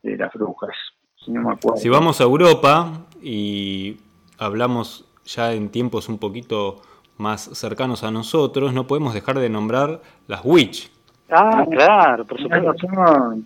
de, 0.03 0.17
las 0.17 0.33
brujas. 0.33 0.75
Si, 1.75 1.89
vamos 1.89 2.21
a 2.21 2.23
Europa 2.23 3.05
y 3.21 3.97
hablamos 4.37 5.05
ya 5.25 5.51
en 5.51 5.69
tiempos 5.69 6.07
un 6.07 6.19
poquito 6.19 6.81
más 7.17 7.49
cercanos 7.53 8.03
a 8.03 8.11
nosotros, 8.11 8.73
no 8.73 8.87
podemos 8.87 9.13
dejar 9.13 9.39
de 9.39 9.49
nombrar 9.49 10.01
las 10.27 10.41
Witch. 10.45 10.89
Ah, 11.29 11.65
claro, 11.69 12.25
por 12.25 12.41
supuesto. 12.41 12.73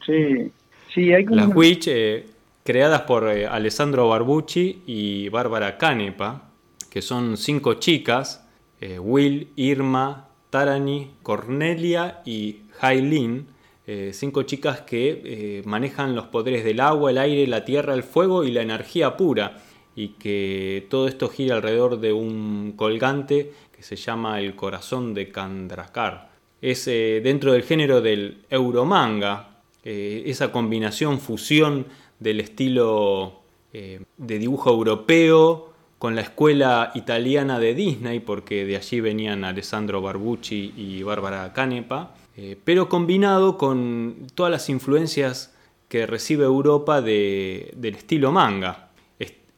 Sí, 0.06 0.52
sí 0.94 1.14
hay 1.14 1.26
Las 1.26 1.48
Witch, 1.56 1.88
eh, 1.88 2.28
creadas 2.64 3.02
por 3.02 3.28
eh, 3.30 3.48
Alessandro 3.48 4.08
Barbucci 4.10 4.84
y 4.86 5.30
Bárbara 5.30 5.80
Canepa, 5.80 6.50
que 6.92 7.02
son 7.02 7.38
cinco 7.38 7.76
chicas, 7.76 8.48
eh, 8.80 9.00
Will, 9.00 9.50
Irma, 9.56 10.28
Tarani, 10.52 11.16
Cornelia 11.24 12.22
y 12.26 12.64
Hailin, 12.80 13.48
eh, 13.92 14.14
cinco 14.14 14.44
chicas 14.44 14.82
que 14.82 15.62
manejan 15.66 16.16
los 16.16 16.28
poderes 16.28 16.64
del 16.64 16.80
agua, 16.80 17.12
el 17.12 17.18
aire, 17.18 17.48
la 17.48 17.66
tierra, 17.66 17.94
el 17.94 18.04
fuego 18.04 18.44
y 18.44 18.52
la 18.52 18.62
energía 18.62 19.18
pura, 19.18 19.58
y 19.96 20.10
que 20.10 20.88
todo 20.90 21.08
esto 21.08 21.28
gira 21.30 21.56
alrededor 21.56 22.00
de 22.00 22.14
un 22.14 22.74
colgante 22.76 23.52
que 23.76 23.84
se 23.84 23.96
llama 23.96 24.40
el 24.40 24.56
corazón 24.56 25.14
de 25.14 25.30
Kandrakar. 25.30 26.32
Es 26.62 26.86
dentro 26.86 27.54
del 27.54 27.64
género 27.64 28.02
del 28.02 28.46
euromanga, 28.50 29.62
esa 29.84 30.52
combinación, 30.52 31.20
fusión 31.20 31.88
del 32.22 32.40
estilo 32.40 33.42
eh, 33.74 34.02
de 34.18 34.38
dibujo 34.38 34.70
europeo 34.70 35.74
con 35.98 36.16
la 36.16 36.22
escuela 36.22 36.92
italiana 36.94 37.60
de 37.60 37.74
Disney, 37.74 38.20
porque 38.20 38.66
de 38.66 38.76
allí 38.76 39.00
venían 39.00 39.44
Alessandro 39.44 40.02
Barbucci 40.02 40.74
y 40.76 41.04
Bárbara 41.04 41.54
Canepa, 41.54 42.14
eh, 42.38 42.58
pero 42.64 42.90
combinado 42.90 43.58
con 43.58 44.28
todas 44.36 44.52
las 44.52 44.70
influencias 44.70 45.58
que 45.90 46.06
recibe 46.06 46.46
Europa 46.46 47.02
de, 47.02 47.72
del 47.76 47.96
estilo 47.96 48.32
manga. 48.32 48.88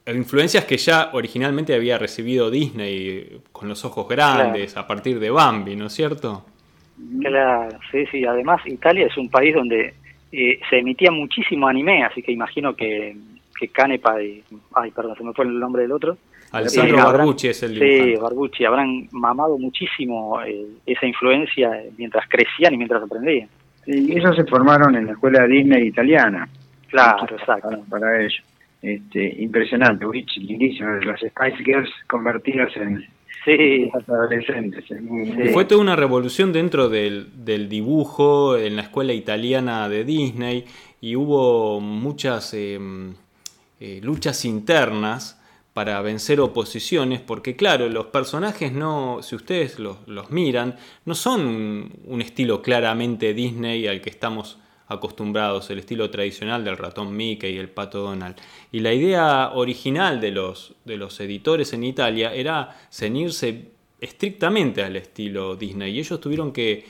influencias 0.06 0.64
que 0.64 0.76
ya 0.76 1.10
originalmente 1.12 1.74
había 1.74 1.96
recibido 1.96 2.50
Disney 2.50 3.40
con 3.52 3.68
los 3.68 3.84
ojos 3.84 4.08
grandes 4.08 4.76
a 4.76 4.86
partir 4.86 5.20
de 5.20 5.30
Bambi, 5.30 5.76
¿no 5.76 5.86
es 5.86 5.92
cierto? 5.92 6.44
Claro, 7.20 7.78
sí, 7.90 8.04
sí. 8.10 8.24
Además, 8.24 8.60
Italia 8.66 9.06
es 9.06 9.16
un 9.16 9.28
país 9.28 9.54
donde 9.54 9.94
eh, 10.32 10.60
se 10.68 10.78
emitía 10.78 11.10
muchísimo 11.10 11.68
anime, 11.68 12.04
así 12.04 12.22
que 12.22 12.32
imagino 12.32 12.74
que, 12.74 13.16
que 13.58 13.68
Canepa 13.68 14.20
y... 14.22 14.42
Ay, 14.74 14.90
perdón, 14.90 15.16
se 15.16 15.24
me 15.24 15.32
fue 15.32 15.44
el 15.44 15.58
nombre 15.58 15.82
del 15.82 15.92
otro. 15.92 16.16
Alessandro 16.54 16.96
Barbucci 16.96 17.48
es 17.48 17.62
el 17.62 17.74
dibujante. 17.74 18.14
Sí, 18.14 18.20
Barbucci. 18.20 18.64
Habrán 18.64 19.08
mamado 19.12 19.58
muchísimo 19.58 20.40
eh, 20.42 20.66
esa 20.86 21.06
influencia 21.06 21.82
mientras 21.98 22.28
crecían 22.28 22.74
y 22.74 22.76
mientras 22.76 23.02
aprendían. 23.02 23.48
Y 23.86 24.16
ellos 24.16 24.36
se 24.36 24.44
formaron 24.44 24.94
en 24.94 25.06
la 25.06 25.12
escuela 25.12 25.46
Disney 25.46 25.88
italiana. 25.88 26.48
Claro, 26.88 27.36
exacto. 27.36 27.84
Para, 27.90 28.20
ellos. 28.20 28.42
Este, 28.80 29.42
impresionante, 29.42 30.06
Witch, 30.06 30.36
lindísimo. 30.36 30.90
Las 31.04 31.20
Spice 31.20 31.64
Girls 31.64 31.90
convertidas 32.06 32.76
en, 32.76 33.04
sí. 33.44 33.90
adolescentes. 34.06 34.84
Fue 35.52 35.64
toda 35.64 35.80
una 35.80 35.96
revolución 35.96 36.52
dentro 36.52 36.88
del, 36.88 37.44
del, 37.44 37.68
dibujo 37.68 38.56
en 38.56 38.76
la 38.76 38.82
escuela 38.82 39.12
italiana 39.12 39.88
de 39.88 40.04
Disney 40.04 40.64
y 41.00 41.16
hubo 41.16 41.80
muchas 41.80 42.54
em, 42.54 43.14
eh, 43.80 44.00
luchas 44.02 44.44
internas 44.44 45.40
para 45.74 46.00
vencer 46.02 46.40
oposiciones, 46.40 47.20
porque 47.20 47.56
claro, 47.56 47.88
los 47.88 48.06
personajes 48.06 48.72
no, 48.72 49.18
si 49.22 49.34
ustedes 49.34 49.80
los, 49.80 50.30
miran, 50.30 50.76
no 51.04 51.16
son 51.16 51.90
un, 52.06 52.22
estilo 52.22 52.62
claramente 52.62 53.34
Disney 53.34 53.88
al 53.88 54.00
que 54.00 54.08
estamos 54.08 54.58
acostumbrados, 54.86 55.68
el 55.70 55.80
estilo 55.80 56.08
tradicional 56.10 56.64
del 56.64 56.78
ratón 56.78 57.16
Mickey 57.16 57.54
y 57.54 57.58
el 57.58 57.68
pato 57.68 58.02
Donald. 58.02 58.36
Y 58.70 58.80
la 58.80 58.92
idea 58.92 59.50
original 59.52 60.20
de 60.20 60.30
los, 60.30 60.74
de 60.84 60.96
los 60.96 61.18
editores 61.18 61.72
en 61.72 61.82
Italia 61.82 62.32
era 62.32 62.78
ceñirse 62.92 63.72
estrictamente 64.00 64.84
al 64.84 64.94
estilo 64.94 65.56
Disney 65.56 65.96
y 65.96 65.98
ellos 65.98 66.20
tuvieron 66.20 66.52
que 66.52 66.86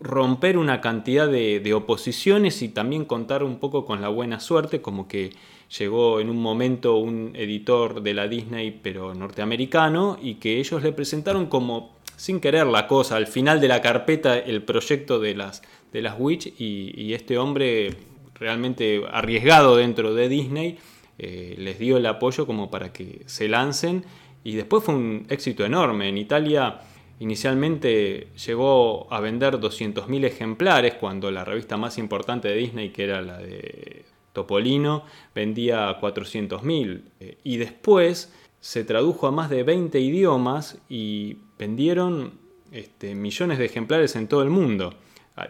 romper 0.00 0.56
una 0.56 0.80
cantidad 0.80 1.28
de, 1.28 1.60
de 1.60 1.74
oposiciones 1.74 2.62
y 2.62 2.70
también 2.70 3.04
contar 3.04 3.42
un 3.42 3.58
poco 3.58 3.84
con 3.84 4.00
la 4.00 4.08
buena 4.08 4.40
suerte, 4.40 4.80
como 4.80 5.08
que 5.08 5.32
llegó 5.76 6.20
en 6.20 6.30
un 6.30 6.40
momento 6.40 6.96
un 6.96 7.32
editor 7.34 8.02
de 8.02 8.14
la 8.14 8.28
Disney 8.28 8.78
pero 8.82 9.14
norteamericano 9.14 10.18
y 10.20 10.34
que 10.34 10.58
ellos 10.58 10.82
le 10.82 10.92
presentaron 10.92 11.46
como 11.46 11.98
sin 12.16 12.40
querer 12.40 12.66
la 12.66 12.88
cosa, 12.88 13.16
al 13.16 13.28
final 13.28 13.60
de 13.60 13.68
la 13.68 13.80
carpeta 13.80 14.36
el 14.36 14.62
proyecto 14.62 15.20
de 15.20 15.34
las, 15.36 15.62
de 15.92 16.02
las 16.02 16.16
Witch 16.18 16.52
y, 16.58 17.12
este 17.12 17.38
hombre 17.38 17.94
realmente 18.34 19.02
arriesgado 19.10 19.76
dentro 19.76 20.14
de 20.14 20.28
Disney 20.28 20.78
eh, 21.18 21.54
les 21.58 21.78
dio 21.78 21.96
el 21.96 22.06
apoyo 22.06 22.46
como 22.46 22.70
para 22.70 22.92
que 22.92 23.22
se 23.26 23.48
lancen 23.48 24.04
y 24.42 24.54
después 24.54 24.84
fue 24.84 24.94
un 24.94 25.26
éxito 25.28 25.64
enorme. 25.64 26.08
En 26.08 26.18
Italia 26.18 26.80
inicialmente 27.20 28.28
llegó 28.46 29.12
a 29.12 29.20
vender 29.20 29.54
200.000 29.54 30.24
ejemplares 30.24 30.94
cuando 30.94 31.30
la 31.30 31.44
revista 31.44 31.76
más 31.76 31.98
importante 31.98 32.48
de 32.48 32.54
Disney, 32.54 32.90
que 32.90 33.04
era 33.04 33.20
la 33.20 33.38
de 33.38 34.04
Topolino 34.38 35.02
vendía 35.34 35.98
400.000 36.00 37.02
eh, 37.18 37.38
y 37.42 37.56
después 37.56 38.32
se 38.60 38.84
tradujo 38.84 39.26
a 39.26 39.32
más 39.32 39.50
de 39.50 39.64
20 39.64 39.98
idiomas 39.98 40.78
y 40.88 41.38
vendieron 41.58 42.34
este, 42.70 43.16
millones 43.16 43.58
de 43.58 43.64
ejemplares 43.64 44.14
en 44.14 44.28
todo 44.28 44.42
el 44.44 44.50
mundo. 44.50 44.94
Ah, 45.36 45.48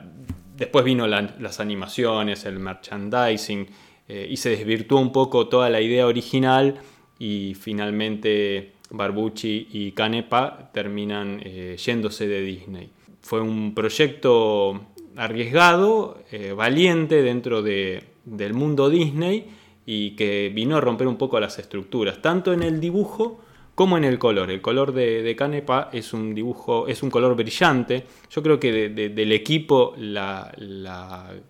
después 0.57 0.87
vino 0.87 1.07
las 1.07 1.61
animaciones, 1.61 2.47
el 2.47 2.59
merchandising 2.59 3.67
eh, 4.09 4.27
y 4.31 4.39
se 4.39 4.51
desvirtuó 4.51 5.01
un 5.01 5.13
poco 5.13 5.49
toda 5.49 5.69
la 5.69 5.83
idea 5.83 6.07
original 6.07 6.77
y 7.19 7.55
finalmente 7.55 8.73
Barbucci 8.89 9.69
y 9.71 9.93
Canepa 9.93 10.71
terminan 10.73 11.43
eh, 11.45 11.77
yéndose 11.77 12.27
de 12.27 12.41
Disney. 12.41 12.91
Fue 13.21 13.43
un 13.43 13.75
proyecto 13.75 14.81
arriesgado, 15.17 16.23
valiente 16.57 17.23
dentro 17.23 17.61
de, 17.61 18.05
del 18.37 18.55
mundo 18.55 18.91
Disney 18.91 19.47
y 19.87 20.11
que 20.17 20.53
vino 20.55 20.77
a 20.77 20.81
romper 20.81 21.07
un 21.07 21.17
poco 21.17 21.41
las 21.41 21.59
estructuras, 21.59 22.21
tanto 22.21 22.53
en 22.53 22.63
el 22.63 22.81
dibujo 22.81 23.41
como 23.79 23.97
en 23.97 24.03
el 24.03 24.19
color. 24.19 24.51
El 24.51 24.61
color 24.61 24.93
de, 24.93 25.37
Canepa 25.39 25.89
es 25.93 26.13
un 26.13 26.35
dibujo, 26.35 26.89
es 26.89 27.05
un 27.05 27.11
color 27.11 27.37
brillante. 27.37 28.07
Yo 28.29 28.43
creo 28.43 28.59
que 28.59 28.89
del 28.89 29.31
equipo, 29.31 29.95
la, 29.97 30.53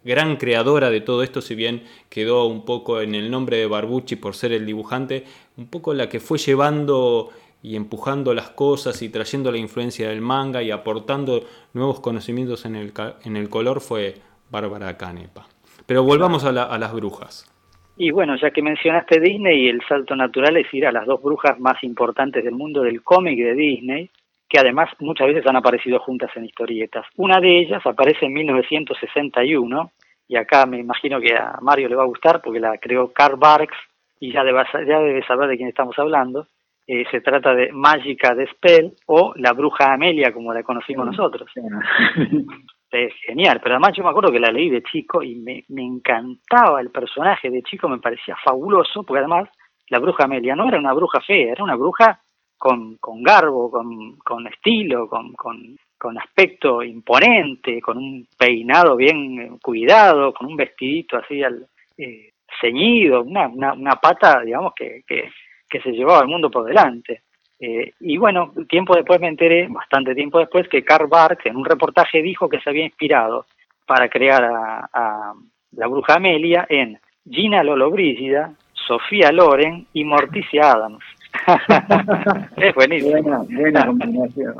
gran 0.04 0.36
creadora 0.36 0.90
de 0.90 1.00
todo 1.00 1.22
esto, 1.22 1.40
si 1.40 1.54
bien 1.54 1.84
quedó 2.10 2.44
un 2.44 2.66
poco 2.66 3.00
en 3.00 3.14
el 3.14 3.30
nombre 3.30 3.56
de 3.56 3.66
Barbucci 3.66 4.16
por 4.16 4.36
ser 4.36 4.52
el 4.52 4.66
dibujante, 4.66 5.24
un 5.56 5.68
poco 5.68 5.94
la 5.94 6.10
que 6.10 6.20
fue 6.20 6.36
llevando 6.36 7.30
y 7.62 7.76
empujando 7.76 8.34
las 8.34 8.50
cosas 8.50 9.00
y 9.00 9.08
trayendo 9.08 9.50
la 9.50 9.56
influencia 9.56 10.10
del 10.10 10.20
manga 10.20 10.62
y 10.62 10.70
aportando 10.70 11.44
nuevos 11.72 12.00
conocimientos 12.00 12.66
en 12.66 12.76
el, 12.76 12.92
en 13.24 13.38
el 13.38 13.48
color 13.48 13.80
fue 13.80 14.16
Bárbara 14.50 14.98
Canepa. 14.98 15.48
Pero 15.88 16.02
volvamos 16.02 16.44
a, 16.44 16.52
las 16.52 16.92
brujas. 16.92 17.50
Y 17.96 18.10
bueno, 18.10 18.36
ya 18.36 18.50
que 18.50 18.60
mencionaste 18.60 19.20
Disney, 19.20 19.68
el 19.68 19.80
salto 19.88 20.14
natural 20.14 20.58
es 20.58 20.72
ir 20.74 20.86
a 20.86 20.92
las 20.92 21.06
dos 21.06 21.22
brujas 21.22 21.58
más 21.58 21.82
importantes 21.82 22.44
del 22.44 22.52
mundo 22.52 22.82
del 22.82 23.02
cómic 23.02 23.38
de 23.38 23.54
Disney, 23.54 24.10
que 24.50 24.58
además 24.58 24.90
muchas 25.00 25.28
veces 25.28 25.46
han 25.46 25.56
aparecido 25.56 25.98
juntas 25.98 26.30
en 26.36 26.44
historietas. 26.44 27.06
Una 27.16 27.40
de 27.40 27.60
ellas 27.60 27.80
aparece 27.86 28.26
en 28.26 28.34
1961, 28.34 29.90
y 30.28 30.36
acá 30.36 30.66
me 30.66 30.78
imagino 30.78 31.20
que 31.22 31.34
a 31.34 31.56
Mario 31.62 31.88
le 31.88 31.96
va 31.96 32.02
a 32.02 32.12
gustar 32.12 32.42
porque 32.42 32.60
la 32.60 32.76
creó 32.76 33.10
Karl 33.10 33.38
Barks, 33.38 33.78
y 34.20 34.30
ya 34.30 34.44
debe, 34.44 34.62
ya 34.86 35.00
debe 35.00 35.24
saber 35.24 35.48
de 35.48 35.56
quién 35.56 35.70
estamos 35.70 35.98
hablando. 35.98 36.48
Eh, 36.86 37.06
se 37.10 37.22
trata 37.22 37.54
de 37.54 37.72
Mágica 37.72 38.34
de 38.34 38.46
Spell 38.48 38.92
o 39.06 39.32
la 39.36 39.54
bruja 39.54 39.94
Amelia, 39.94 40.34
como 40.34 40.52
la 40.52 40.62
conocimos 40.62 41.06
nosotros. 41.06 41.50
es 42.90 43.12
genial, 43.26 43.60
pero 43.62 43.74
además 43.74 43.92
yo 43.96 44.02
me 44.02 44.10
acuerdo 44.10 44.32
que 44.32 44.40
la 44.40 44.50
leí 44.50 44.70
de 44.70 44.82
chico 44.82 45.22
y 45.22 45.34
me, 45.36 45.64
me 45.68 45.82
encantaba 45.82 46.80
el 46.80 46.90
personaje 46.90 47.50
de 47.50 47.62
chico, 47.62 47.88
me 47.88 47.98
parecía 47.98 48.36
fabuloso, 48.42 49.02
porque 49.02 49.20
además 49.20 49.48
la 49.88 49.98
bruja 49.98 50.24
Amelia 50.24 50.54
no 50.54 50.68
era 50.68 50.78
una 50.78 50.92
bruja 50.92 51.20
fea, 51.20 51.52
era 51.52 51.64
una 51.64 51.76
bruja 51.76 52.20
con, 52.56 52.96
con 52.96 53.22
garbo, 53.22 53.70
con, 53.70 54.16
con 54.16 54.46
estilo, 54.46 55.08
con, 55.08 55.32
con, 55.34 55.76
con 55.96 56.18
aspecto 56.18 56.82
imponente, 56.82 57.80
con 57.80 57.98
un 57.98 58.26
peinado 58.36 58.96
bien 58.96 59.58
cuidado, 59.58 60.32
con 60.32 60.48
un 60.48 60.56
vestidito 60.56 61.16
así 61.16 61.42
al, 61.42 61.66
eh, 61.96 62.30
ceñido, 62.60 63.22
una, 63.22 63.48
una, 63.48 63.72
una 63.72 63.96
pata, 63.96 64.40
digamos, 64.40 64.72
que, 64.74 65.02
que, 65.06 65.30
que 65.68 65.80
se 65.80 65.90
llevaba 65.90 66.20
al 66.20 66.28
mundo 66.28 66.50
por 66.50 66.64
delante. 66.64 67.22
Eh, 67.60 67.92
y 68.00 68.16
bueno, 68.16 68.52
tiempo 68.68 68.94
después 68.94 69.20
me 69.20 69.28
enteré, 69.28 69.66
bastante 69.68 70.14
tiempo 70.14 70.38
después, 70.38 70.68
que 70.68 70.84
Karl 70.84 71.08
Barks 71.08 71.46
en 71.46 71.56
un 71.56 71.64
reportaje 71.64 72.22
dijo 72.22 72.48
que 72.48 72.60
se 72.60 72.70
había 72.70 72.84
inspirado 72.84 73.46
para 73.86 74.08
crear 74.08 74.44
a, 74.44 75.32
la 75.72 75.86
bruja 75.86 76.14
Amelia 76.14 76.66
en 76.68 76.98
Gina 77.28 77.62
Lollobrigida, 77.62 78.52
Sofía 78.72 79.32
Loren 79.32 79.86
y 79.92 80.04
Morticia 80.04 80.72
Adams. 80.72 81.04
es 82.56 82.74
buenísimo. 82.74 83.12
Buena, 83.12 83.38
buena 83.48 83.86
combinación. 83.86 84.54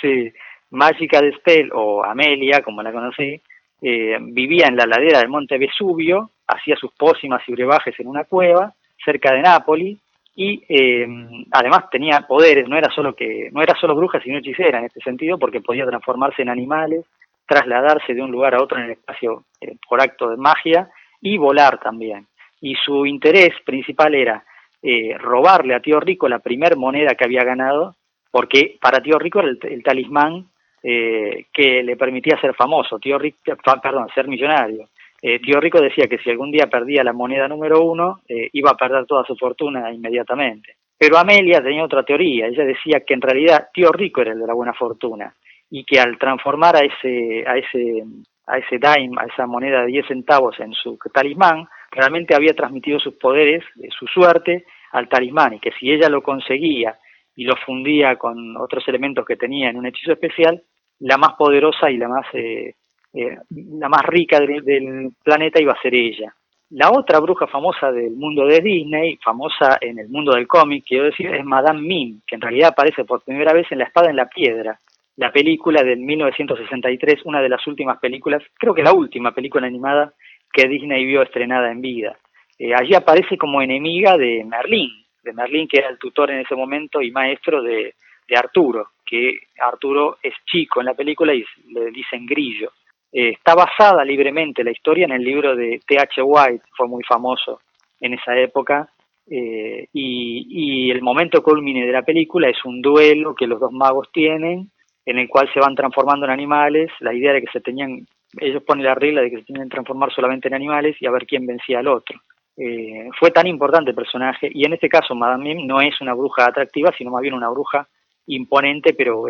sí, 0.00 0.32
Mágica 0.70 1.20
de 1.20 1.32
Spell 1.36 1.70
o 1.72 2.04
Amelia, 2.04 2.62
como 2.62 2.82
la 2.82 2.90
conocí, 2.90 3.40
eh, 3.80 4.16
vivía 4.20 4.66
en 4.66 4.76
la 4.76 4.86
ladera 4.86 5.20
del 5.20 5.28
monte 5.28 5.58
Vesubio, 5.58 6.30
hacía 6.46 6.74
sus 6.76 6.92
pócimas 6.94 7.42
y 7.46 7.52
brebajes 7.52 7.98
en 8.00 8.08
una 8.08 8.24
cueva 8.24 8.72
cerca 9.04 9.32
de 9.32 9.42
Nápoles 9.42 9.98
y 10.36 10.64
eh, 10.68 11.06
además 11.52 11.88
tenía 11.90 12.22
poderes, 12.22 12.68
no 12.68 12.76
era 12.76 12.90
solo 12.90 13.14
que 13.14 13.50
no 13.52 13.62
era 13.62 13.74
solo 13.78 13.94
bruja 13.94 14.20
sino 14.20 14.38
hechicera 14.38 14.78
en 14.78 14.86
este 14.86 15.00
sentido 15.00 15.38
porque 15.38 15.60
podía 15.60 15.86
transformarse 15.86 16.42
en 16.42 16.48
animales, 16.48 17.04
trasladarse 17.46 18.14
de 18.14 18.22
un 18.22 18.32
lugar 18.32 18.54
a 18.54 18.62
otro 18.62 18.78
en 18.78 18.84
el 18.84 18.90
espacio 18.92 19.44
eh, 19.60 19.76
por 19.88 20.00
acto 20.00 20.30
de 20.30 20.36
magia 20.36 20.90
y 21.20 21.38
volar 21.38 21.78
también. 21.78 22.26
Y 22.60 22.74
su 22.74 23.06
interés 23.06 23.52
principal 23.64 24.14
era 24.14 24.44
eh, 24.82 25.16
robarle 25.18 25.74
a 25.74 25.80
Tío 25.80 26.00
Rico 26.00 26.28
la 26.28 26.40
primer 26.40 26.76
moneda 26.76 27.14
que 27.14 27.24
había 27.24 27.44
ganado, 27.44 27.94
porque 28.30 28.76
para 28.80 29.00
Tío 29.00 29.18
Rico 29.18 29.40
era 29.40 29.50
el, 29.50 29.82
talismán 29.82 30.46
que 30.82 31.82
le 31.82 31.96
permitía 31.96 32.38
ser 32.38 32.54
famoso, 32.54 32.98
Tío 32.98 33.18
Rico, 33.18 33.38
perdón, 33.82 34.06
ser 34.14 34.28
millonario. 34.28 34.88
Eh, 35.26 35.40
Tío 35.40 35.58
Rico 35.58 35.80
decía 35.80 36.06
que 36.06 36.18
si 36.18 36.28
algún 36.28 36.50
día 36.50 36.66
perdía 36.66 37.02
la 37.02 37.14
moneda 37.14 37.48
número 37.48 37.82
uno, 37.82 38.20
eh, 38.28 38.50
iba 38.52 38.72
a 38.72 38.76
perder 38.76 39.06
toda 39.06 39.24
su 39.24 39.34
fortuna 39.36 39.90
inmediatamente. 39.90 40.76
Pero 40.98 41.16
Amelia 41.16 41.62
tenía 41.62 41.82
otra 41.82 42.02
teoría, 42.02 42.46
ella 42.46 42.62
decía 42.66 43.00
que 43.06 43.14
en 43.14 43.22
realidad 43.22 43.68
Tío 43.72 43.90
Rico 43.90 44.20
era 44.20 44.32
el 44.32 44.38
de 44.38 44.46
la 44.46 44.52
buena 44.52 44.74
fortuna 44.74 45.34
y 45.70 45.82
que 45.86 45.98
al 45.98 46.18
transformar 46.18 46.76
a 46.76 46.80
ese, 46.80 47.42
a 47.46 47.56
ese, 47.56 48.04
a 48.46 48.58
ese 48.58 48.76
dime, 48.76 49.16
a 49.18 49.24
esa 49.24 49.46
moneda 49.46 49.80
de 49.80 49.92
10 49.92 50.08
centavos 50.08 50.60
en 50.60 50.74
su 50.74 50.98
talismán, 51.10 51.68
realmente 51.90 52.34
había 52.34 52.52
transmitido 52.52 53.00
sus 53.00 53.14
poderes, 53.14 53.64
eh, 53.82 53.88
su 53.98 54.06
suerte 54.06 54.66
al 54.92 55.08
talismán 55.08 55.54
y 55.54 55.58
que 55.58 55.72
si 55.80 55.90
ella 55.90 56.10
lo 56.10 56.22
conseguía 56.22 56.98
y 57.34 57.44
lo 57.44 57.56
fundía 57.64 58.16
con 58.16 58.58
otros 58.58 58.86
elementos 58.88 59.24
que 59.24 59.36
tenía 59.36 59.70
en 59.70 59.78
un 59.78 59.86
hechizo 59.86 60.12
especial, 60.12 60.62
la 60.98 61.16
más 61.16 61.32
poderosa 61.38 61.90
y 61.90 61.96
la 61.96 62.08
más 62.08 62.26
eh, 62.34 62.74
la 63.14 63.88
más 63.88 64.02
rica 64.06 64.40
del, 64.40 65.10
planeta 65.22 65.60
iba 65.60 65.72
a 65.72 65.80
ser 65.80 65.94
ella. 65.94 66.34
La 66.70 66.90
otra 66.90 67.20
bruja 67.20 67.46
famosa 67.46 67.92
del 67.92 68.12
mundo 68.12 68.46
de 68.46 68.60
Disney, 68.60 69.16
famosa 69.22 69.78
en 69.80 69.98
el 69.98 70.08
mundo 70.08 70.32
del 70.32 70.48
cómic, 70.48 70.84
quiero 70.86 71.04
decir, 71.04 71.32
es 71.32 71.44
Madame 71.44 71.80
Mim, 71.80 72.20
que 72.26 72.34
en 72.34 72.40
realidad 72.40 72.70
aparece 72.70 73.04
por 73.04 73.22
primera 73.22 73.52
vez 73.52 73.70
en 73.70 73.78
La 73.78 73.84
Espada 73.84 74.10
en 74.10 74.16
la 74.16 74.28
Piedra, 74.28 74.78
la 75.16 75.30
película 75.30 75.84
del 75.84 76.00
1963, 76.00 77.20
una 77.24 77.40
de 77.40 77.48
las 77.48 77.64
últimas 77.68 77.98
películas, 78.00 78.42
creo 78.58 78.74
que 78.74 78.82
la 78.82 78.92
última 78.92 79.32
película 79.32 79.66
animada 79.66 80.12
que 80.52 80.66
Disney 80.66 81.04
vio 81.04 81.22
estrenada 81.22 81.70
en 81.70 81.80
vida. 81.80 82.16
Eh, 82.58 82.74
allí 82.74 82.94
aparece 82.94 83.38
como 83.38 83.62
enemiga 83.62 84.16
de 84.16 84.44
Merlín, 84.44 84.90
de 85.22 85.32
Merlín 85.32 85.68
que 85.68 85.78
era 85.78 85.88
el 85.88 85.98
tutor 85.98 86.32
en 86.32 86.40
ese 86.40 86.56
momento 86.56 87.00
y 87.00 87.12
maestro 87.12 87.62
de 87.62 87.94
Arturo, 88.36 88.88
que 89.06 89.38
Arturo 89.60 90.18
es 90.22 90.34
chico 90.46 90.80
en 90.80 90.86
la 90.86 90.94
película 90.94 91.34
y 91.34 91.44
le 91.72 91.90
dicen 91.90 92.26
grillo. 92.26 92.72
Eh, 93.16 93.28
está 93.30 93.54
basada 93.54 94.04
libremente 94.04 94.64
la 94.64 94.72
historia 94.72 95.04
en 95.04 95.12
el 95.12 95.22
libro 95.22 95.54
de 95.54 95.80
T.H. 95.86 96.20
White, 96.20 96.64
fue 96.76 96.88
muy 96.88 97.04
famoso 97.04 97.60
en 98.00 98.14
esa 98.14 98.36
época, 98.36 98.88
eh, 99.30 99.86
y, 99.92 100.46
y, 100.50 100.90
el 100.90 101.00
momento 101.00 101.40
culmine 101.40 101.86
de 101.86 101.92
la 101.92 102.02
película 102.02 102.48
es 102.48 102.62
un 102.64 102.82
duelo 102.82 103.36
que 103.36 103.46
los 103.46 103.60
dos 103.60 103.70
magos 103.70 104.10
tienen, 104.12 104.68
en 105.06 105.18
el 105.18 105.28
cual 105.28 105.48
se 105.54 105.60
van 105.60 105.76
transformando 105.76 106.26
en 106.26 106.32
animales, 106.32 106.90
la 106.98 107.14
idea 107.14 107.32
de 107.32 107.42
que 107.42 107.52
se 107.52 107.60
tenían, 107.60 108.04
ellos 108.40 108.64
ponen 108.64 108.84
la 108.84 108.96
regla 108.96 109.22
de 109.22 109.30
que 109.30 109.38
se 109.38 109.44
tenían 109.44 109.68
que 109.68 109.74
transformar 109.74 110.12
solamente 110.12 110.48
en 110.48 110.54
animales 110.54 110.96
y 110.98 111.06
a 111.06 111.12
ver 111.12 111.24
quién 111.24 111.46
vencía 111.46 111.78
al 111.78 111.86
otro. 111.86 112.20
Eh, 112.56 113.08
fue 113.18 113.30
tan 113.30 113.46
importante 113.46 113.90
el 113.90 113.96
personaje, 113.96 114.50
y 114.52 114.66
en 114.66 114.72
este 114.72 114.88
caso 114.88 115.14
Madame 115.14 115.54
Mim 115.54 115.68
no 115.68 115.80
es 115.80 116.00
una 116.00 116.14
bruja 116.14 116.46
atractiva, 116.46 116.92
sino 116.98 117.12
más 117.12 117.22
bien 117.22 117.34
una 117.34 117.48
bruja 117.48 117.86
imponente, 118.26 118.92
pero 118.92 119.24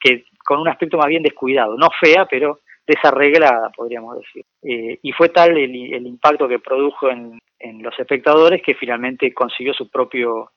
que 0.00 0.24
con 0.44 0.60
un 0.60 0.68
aspecto 0.68 0.96
más 0.96 1.08
bien 1.08 1.24
descuidado, 1.24 1.76
no 1.76 1.88
fea, 2.00 2.24
pero 2.30 2.60
desarreglada, 2.86 3.70
podríamos 3.76 4.16
decir. 4.18 4.44
Eh, 4.62 4.98
y 5.02 5.12
fue 5.12 5.28
tal 5.30 5.56
el, 5.56 6.06
impacto 6.06 6.48
que 6.48 6.58
produjo 6.58 7.10
en, 7.10 7.38
los 7.82 7.98
espectadores 7.98 8.62
que 8.62 8.74
finalmente 8.74 9.32
consiguió 9.32 9.74
su 9.74 9.88
propio, 9.88 10.50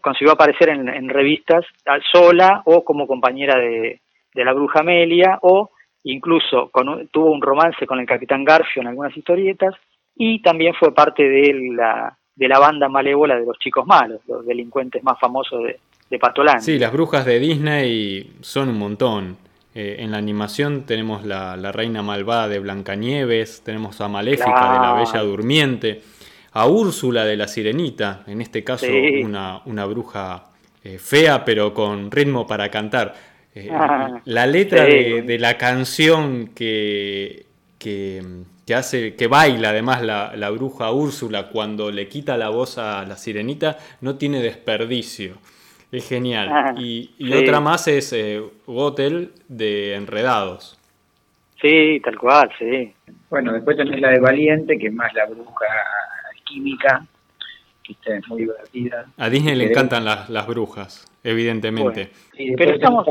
consiguió 0.00 0.32
aparecer 0.32 0.70
en, 0.70 1.08
revistas 1.08 1.64
sola 2.10 2.62
o 2.64 2.84
como 2.84 3.06
compañera 3.06 3.58
de, 3.58 4.00
la 4.34 4.52
bruja 4.52 4.80
Amelia 4.80 5.38
o 5.42 5.70
incluso 6.04 6.70
tuvo 7.10 7.30
un 7.32 7.42
romance 7.42 7.86
con 7.86 7.98
el 7.98 8.06
capitán 8.06 8.44
Garfio 8.44 8.82
en 8.82 8.88
algunas 8.88 9.16
historietas 9.16 9.74
y 10.14 10.40
también 10.40 10.74
fue 10.74 10.94
parte 10.94 11.22
de 11.22 11.72
la, 11.74 12.16
de 12.34 12.48
la 12.48 12.58
banda 12.58 12.88
malévola 12.88 13.36
de 13.36 13.46
los 13.46 13.58
chicos 13.58 13.86
malos, 13.86 14.20
los 14.26 14.46
delincuentes 14.46 15.02
más 15.02 15.18
famosos 15.18 15.64
de, 15.64 15.80
de. 16.10 16.18
Sí, 16.60 16.78
las 16.78 16.92
brujas 16.92 17.24
de 17.24 17.38
Disney 17.40 18.32
son 18.40 18.68
un 18.68 18.78
montón. 18.78 19.45
Eh, 19.78 20.02
en 20.02 20.10
la 20.10 20.16
animación 20.16 20.86
tenemos 20.86 21.26
la, 21.26 21.54
la, 21.54 21.70
reina 21.70 22.00
malvada 22.00 22.48
de 22.48 22.60
Blancanieves, 22.60 23.60
tenemos 23.62 24.00
a 24.00 24.08
Maléfica 24.08 24.72
de 24.72 24.78
la 24.78 24.94
Bella 24.94 25.20
Durmiente, 25.20 26.00
a 26.52 26.66
Úrsula 26.66 27.26
de 27.26 27.36
la 27.36 27.46
Sirenita, 27.46 28.24
en 28.26 28.40
este 28.40 28.64
caso 28.64 28.86
una, 29.22 29.60
una, 29.66 29.84
bruja 29.84 30.46
eh, 30.82 30.96
fea 30.96 31.44
pero 31.44 31.74
con 31.74 32.10
ritmo 32.10 32.46
para 32.46 32.70
cantar. 32.70 33.16
Eh, 33.54 33.68
ah, 33.70 34.18
la 34.24 34.46
letra 34.46 34.84
de, 34.84 35.20
de, 35.20 35.38
la 35.38 35.58
canción 35.58 36.52
que, 36.54 37.44
que, 37.78 38.22
que, 38.64 38.74
hace, 38.74 39.14
que 39.14 39.26
baila 39.26 39.68
además 39.68 40.00
la, 40.00 40.32
la 40.36 40.48
bruja 40.48 40.90
Úrsula 40.90 41.50
cuando 41.50 41.90
le 41.90 42.08
quita 42.08 42.38
la 42.38 42.48
voz 42.48 42.78
a 42.78 43.04
la 43.04 43.18
sirenita 43.18 43.76
no 44.00 44.14
tiene 44.14 44.40
desperdicio. 44.40 45.36
Es 45.92 46.08
genial. 46.08 46.48
Ah, 46.50 46.74
y, 46.76 47.10
otra 47.32 47.60
más 47.60 47.86
es 47.88 48.12
eh, 48.12 48.42
de 49.48 49.94
Enredados. 49.94 50.78
Sí, 51.60 52.00
tal 52.04 52.18
cual, 52.18 52.50
sí. 52.58 52.92
Bueno, 53.30 53.52
después 53.52 53.76
tenés 53.76 54.00
la 54.00 54.10
de 54.10 54.20
Valiente, 54.20 54.78
que 54.78 54.88
es 54.88 54.92
más 54.92 55.12
la 55.14 55.26
bruja 55.26 55.64
química, 56.44 57.06
que 57.82 57.94
es 58.16 58.28
muy 58.28 58.42
divertida. 58.42 59.06
A 59.16 59.28
Disney 59.30 59.54
le 59.54 59.70
encantan 59.70 60.04
las, 60.04 60.28
las 60.28 60.46
brujas, 60.46 61.06
evidentemente. 61.22 62.10
pero 62.56 62.74
estamos... 62.74 63.06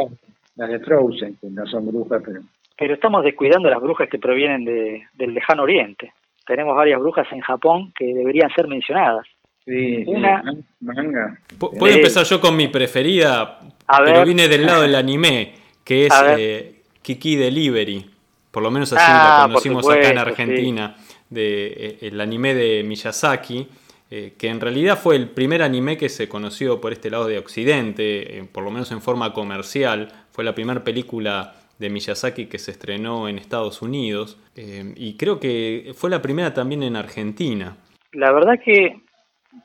Las 0.58 0.70
de 0.70 0.80
Frozen, 0.80 1.36
que 1.42 1.48
no 1.48 1.66
son 1.68 1.86
brujas, 1.88 2.22
pero... 2.26 2.40
Pero 2.78 2.94
estamos 2.94 3.24
descuidando 3.24 3.70
las 3.70 3.82
brujas 3.82 4.10
que 4.10 4.20
provienen 4.20 4.64
de, 4.64 5.04
del 5.14 5.34
lejano 5.34 5.64
oriente. 5.64 6.14
Tenemos 6.46 6.76
varias 6.76 7.00
brujas 7.00 7.28
en 7.32 7.42
Japón 7.42 7.92
que 7.98 8.06
deberían 8.14 8.50
ser 8.54 8.68
mencionadas. 8.68 9.26
Sí, 9.66 10.04
una 10.06 10.44
manga. 10.80 11.40
Puedo 11.58 11.88
empezar 11.96 12.24
yo 12.26 12.40
con 12.40 12.56
mi 12.56 12.68
preferida, 12.68 13.60
pero 14.06 14.24
viene 14.24 14.48
del 14.48 14.66
lado 14.66 14.84
del 14.84 14.94
anime, 14.94 15.54
que 15.84 16.06
es 16.06 16.14
eh, 16.38 16.82
Kiki 17.02 17.36
Delivery. 17.36 18.06
Por 18.52 18.62
lo 18.62 18.70
menos 18.70 18.94
así 18.94 19.12
la 19.12 19.44
ah, 19.44 19.48
conocimos 19.48 19.90
acá 19.90 20.10
en 20.10 20.18
Argentina, 20.20 20.96
de, 21.30 21.66
eh, 21.68 21.98
el 22.04 22.22
anime 22.22 22.54
de 22.54 22.84
Miyazaki, 22.84 23.68
eh, 24.12 24.34
que 24.38 24.50
en 24.50 24.62
realidad 24.62 25.00
fue 25.00 25.16
el 25.16 25.30
primer 25.30 25.64
anime 25.64 25.98
que 25.98 26.10
se 26.10 26.30
conoció 26.30 26.80
por 26.80 26.94
este 26.94 27.10
lado 27.10 27.28
de 27.28 27.40
Occidente, 27.40 28.48
por 28.52 28.64
lo 28.64 28.70
menos 28.70 28.92
en 28.92 29.02
forma 29.02 29.34
comercial. 29.34 30.10
Fue 30.30 30.44
la 30.44 30.54
primera 30.54 30.84
película 30.84 31.56
de 31.80 31.90
Miyazaki 31.90 32.46
que 32.46 32.60
se 32.60 32.70
estrenó 32.70 33.28
en 33.28 33.40
Estados 33.40 33.82
Unidos 33.82 34.38
y 34.56 35.18
creo 35.18 35.40
que 35.40 35.92
fue 35.96 36.12
la 36.12 36.22
primera 36.22 36.54
también 36.54 36.84
en 36.84 36.96
Argentina. 36.96 37.78
La 38.14 38.32
verdad 38.32 38.58
que 38.64 39.05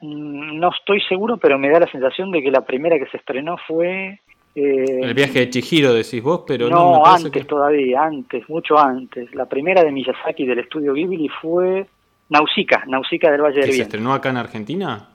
no 0.02 0.70
estoy 0.70 1.00
seguro, 1.02 1.36
pero 1.36 1.58
me 1.58 1.70
da 1.70 1.80
la 1.80 1.90
sensación 1.90 2.30
de 2.30 2.42
que 2.42 2.50
la 2.50 2.62
primera 2.62 2.98
que 2.98 3.06
se 3.06 3.16
estrenó 3.16 3.56
fue... 3.66 4.20
Eh, 4.54 5.00
el 5.02 5.14
viaje 5.14 5.40
de 5.40 5.50
Chihiro, 5.50 5.92
decís 5.92 6.22
vos, 6.22 6.42
pero 6.46 6.68
no... 6.68 6.98
No, 6.98 7.06
antes 7.06 7.46
todavía, 7.46 8.02
antes, 8.02 8.48
mucho 8.48 8.78
antes. 8.78 9.34
La 9.34 9.46
primera 9.46 9.84
de 9.84 9.92
Miyazaki 9.92 10.44
del 10.44 10.60
estudio 10.60 10.92
Ghibli 10.92 11.28
fue 11.28 11.86
Nausicaa, 12.28 12.84
Nausicaa 12.86 13.30
del 13.30 13.42
Valle 13.42 13.60
del 13.60 13.70
Viento. 13.70 13.76
¿Se 13.76 13.82
estrenó 13.82 14.12
acá 14.12 14.30
en 14.30 14.36
Argentina? 14.38 15.08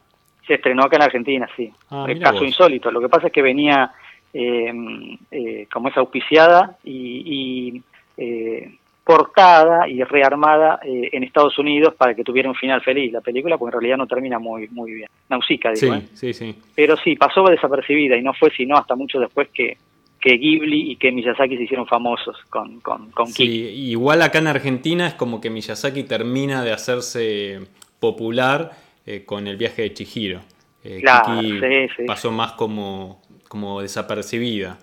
Se 0.47 0.53
estrenó 0.53 0.83
acá 0.83 0.97
en 0.97 1.01
Argentina, 1.01 1.49
sí. 1.55 1.71
Ah, 1.89 2.05
el 2.07 2.19
caso 2.19 2.43
insólito. 2.43 2.91
Lo 2.91 3.01
que 3.01 3.09
pasa 3.09 3.27
es 3.27 3.33
que 3.33 3.41
venía, 3.41 3.91
eh, 4.33 4.71
eh, 5.31 5.67
como 5.71 5.89
es 5.89 5.97
auspiciada 5.97 6.77
y, 6.83 7.81
y 8.17 8.63
portada 9.05 9.87
y 9.87 10.03
rearmada 10.03 10.79
eh, 10.83 11.09
en 11.13 11.23
Estados 11.23 11.59
Unidos 11.59 11.93
para 11.95 12.15
que 12.15 12.23
tuviera 12.23 12.49
un 12.49 12.55
final 12.55 12.81
feliz 12.81 13.13
la 13.13 13.21
película, 13.21 13.55
porque 13.55 13.75
en 13.75 13.81
realidad 13.81 13.97
no 13.97 14.07
termina 14.07 14.39
muy 14.39 14.67
muy 14.69 14.95
bien. 14.95 15.09
Nausicaa, 15.29 15.73
digo. 15.73 15.93
Sí, 15.93 15.99
¿eh? 15.99 16.07
sí, 16.13 16.33
sí. 16.33 16.55
Pero 16.73 16.97
sí, 16.97 17.15
pasó 17.15 17.43
desapercibida 17.43 18.17
y 18.17 18.23
no 18.23 18.33
fue 18.33 18.49
sino 18.57 18.75
hasta 18.75 18.95
mucho 18.95 19.19
después 19.19 19.49
que, 19.53 19.77
que 20.19 20.37
Ghibli 20.37 20.91
y 20.91 20.95
que 20.95 21.11
Miyazaki 21.11 21.55
se 21.55 21.63
hicieron 21.63 21.85
famosos 21.85 22.35
con, 22.49 22.79
con, 22.79 23.11
con 23.11 23.27
sí, 23.27 23.43
igual 23.45 24.23
acá 24.23 24.39
en 24.39 24.47
Argentina 24.47 25.05
es 25.05 25.13
como 25.13 25.39
que 25.39 25.51
Miyazaki 25.51 26.03
termina 26.03 26.63
de 26.63 26.71
hacerse 26.71 27.59
popular 27.99 28.71
eh, 29.05 29.23
con 29.23 29.45
el 29.45 29.55
viaje 29.55 29.83
de 29.83 29.93
Chihiro. 29.93 30.41
claro, 31.01 31.41
pasó 32.07 32.31
más 32.31 32.53
como, 32.53 33.21
como 33.47 33.81
desapercibida. 33.83 34.79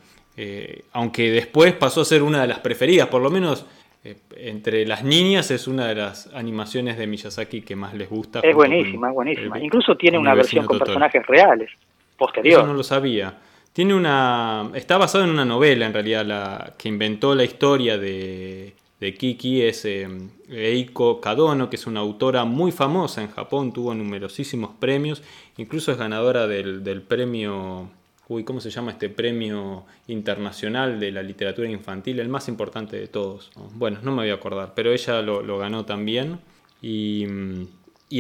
aunque 0.93 1.33
después 1.33 1.73
pasó 1.73 2.03
a 2.03 2.05
ser 2.05 2.23
una 2.23 2.43
de 2.43 2.47
las 2.47 2.61
preferidas, 2.61 3.09
por 3.09 3.21
lo 3.21 3.29
menos 3.29 3.67
eh, 4.05 4.17
entre 4.37 4.85
las 4.85 5.05
niñas 5.05 5.51
es 5.51 5.69
una 5.69 5.87
de 5.87 5.95
las 5.95 6.27
animaciones 6.35 6.99
de 6.99 7.07
Miyazaki 7.07 7.63
que 7.63 7.77
más 7.77 7.95
les 7.95 8.11
gusta. 8.11 8.41
Es 8.41 8.55
buenísima, 8.55 9.09
es 9.09 9.15
buenísima. 9.15 9.59
Incluso 9.61 9.97
tiene 9.97 10.19
una 10.19 10.35
versión 10.35 10.67
con 10.67 10.79
personajes 10.79 11.25
reales, 11.27 11.71
posterior. 12.17 12.61
Eso 12.61 12.67
no 12.67 12.75
lo 12.75 12.83
sabía. 12.83 13.39
Tiene 13.73 13.95
una, 13.95 14.71
está 14.75 14.99
basado 14.99 15.25
en 15.25 15.31
una 15.31 15.45
novela 15.45 15.87
en 15.87 15.95
realidad, 15.95 16.27
la 16.27 16.75
que 16.77 16.89
inventó 16.89 17.35
la 17.35 17.45
historia 17.45 17.97
de, 17.97 18.75
de 19.01 19.15
Kiki 19.15 19.63
es 19.63 19.85
eh, 19.85 20.09
Eiko 20.51 21.21
Kadono, 21.21 21.71
que 21.71 21.77
es 21.77 21.87
una 21.87 22.01
autora 22.01 22.45
muy 22.45 22.71
famosa 22.71 23.23
en 23.23 23.31
Japón, 23.31 23.73
tuvo 23.73 23.95
numerosísimos 23.95 24.73
premios, 24.79 25.23
incluso 25.57 25.91
es 25.93 25.99
ganadora 25.99 26.47
del, 26.47 26.85
del 26.85 27.03
premio 27.03 27.89
uy, 28.29 28.45
¿cómo 28.45 28.61
se 28.61 28.71
llama 28.71 28.93
este 28.93 29.09
premio 29.09 29.85
internacional 30.07 30.99
de 31.01 31.13
la 31.13 31.23
literatura 31.23 31.69
infantil? 31.69 32.21
El 32.21 32.29
más 32.29 32.49
importante 32.49 32.97
de 32.97 33.09
todos. 33.09 33.51
Bueno, 33.75 33.99
no 34.03 34.13
me 34.13 34.23
voy 34.23 34.31
a 34.31 34.35
acordar, 34.35 34.73
pero 34.75 34.93
ella 34.93 35.23
lo, 35.23 35.59
ganó 35.59 35.85
también. 35.85 36.39
Y, 36.81 37.27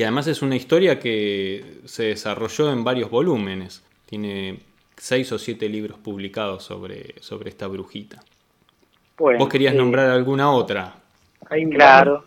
además 0.03 0.27
es 0.27 0.43
una 0.43 0.57
historia 0.57 0.99
que 0.99 1.81
se 1.85 2.05
desarrolló 2.05 2.73
en 2.73 2.85
varios 2.85 3.11
volúmenes. 3.11 3.85
Tiene 4.07 4.61
seis 4.97 5.33
o 5.33 5.39
siete 5.39 5.69
libros 5.69 5.99
publicados 5.99 6.63
sobre, 6.65 7.21
sobre 7.21 7.51
esta 7.51 7.67
brujita. 7.67 8.21
¿Vos 9.19 9.49
querías 9.49 9.75
nombrar 9.75 10.11
alguna 10.11 10.51
otra? 10.51 10.95
Claro. 11.71 12.25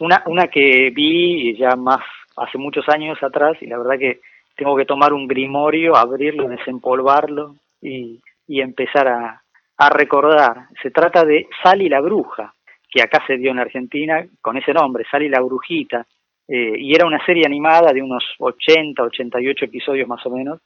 Una, 0.00 0.22
una 0.26 0.48
que 0.48 0.90
vi 0.90 1.56
ya 1.56 1.74
más 1.74 2.00
hace 2.36 2.58
muchos 2.58 2.88
años 2.88 3.16
atrás 3.22 3.56
y 3.60 3.66
la 3.66 3.78
verdad 3.78 3.98
que 3.98 4.20
tengo 4.56 4.76
que 4.76 4.84
tomar 4.84 5.12
un 5.12 5.26
grimorio, 5.26 5.96
abrirlo, 5.96 6.48
desempolvarlo 6.48 7.56
y, 7.80 8.20
y 8.46 8.60
empezar 8.60 9.08
a, 9.08 9.42
a, 9.76 9.90
recordar. 9.90 10.68
Se 10.82 10.90
trata 10.90 11.24
de 11.24 11.48
Sally 11.62 11.88
la 11.88 12.00
Bruja, 12.00 12.54
que 12.90 13.02
acá 13.02 13.22
se 13.26 13.36
dio 13.36 13.50
en 13.50 13.58
Argentina 13.58 14.24
con 14.40 14.56
ese 14.56 14.72
nombre, 14.72 15.04
Sally 15.10 15.28
la 15.28 15.40
Brujita, 15.40 16.06
eh, 16.46 16.74
y 16.78 16.94
era 16.94 17.06
una 17.06 17.24
serie 17.24 17.44
animada 17.46 17.92
de 17.92 18.02
unos 18.02 18.24
80, 18.38 19.02
88 19.02 19.64
episodios 19.64 20.08
más 20.08 20.24
o 20.26 20.30
menos, 20.30 20.60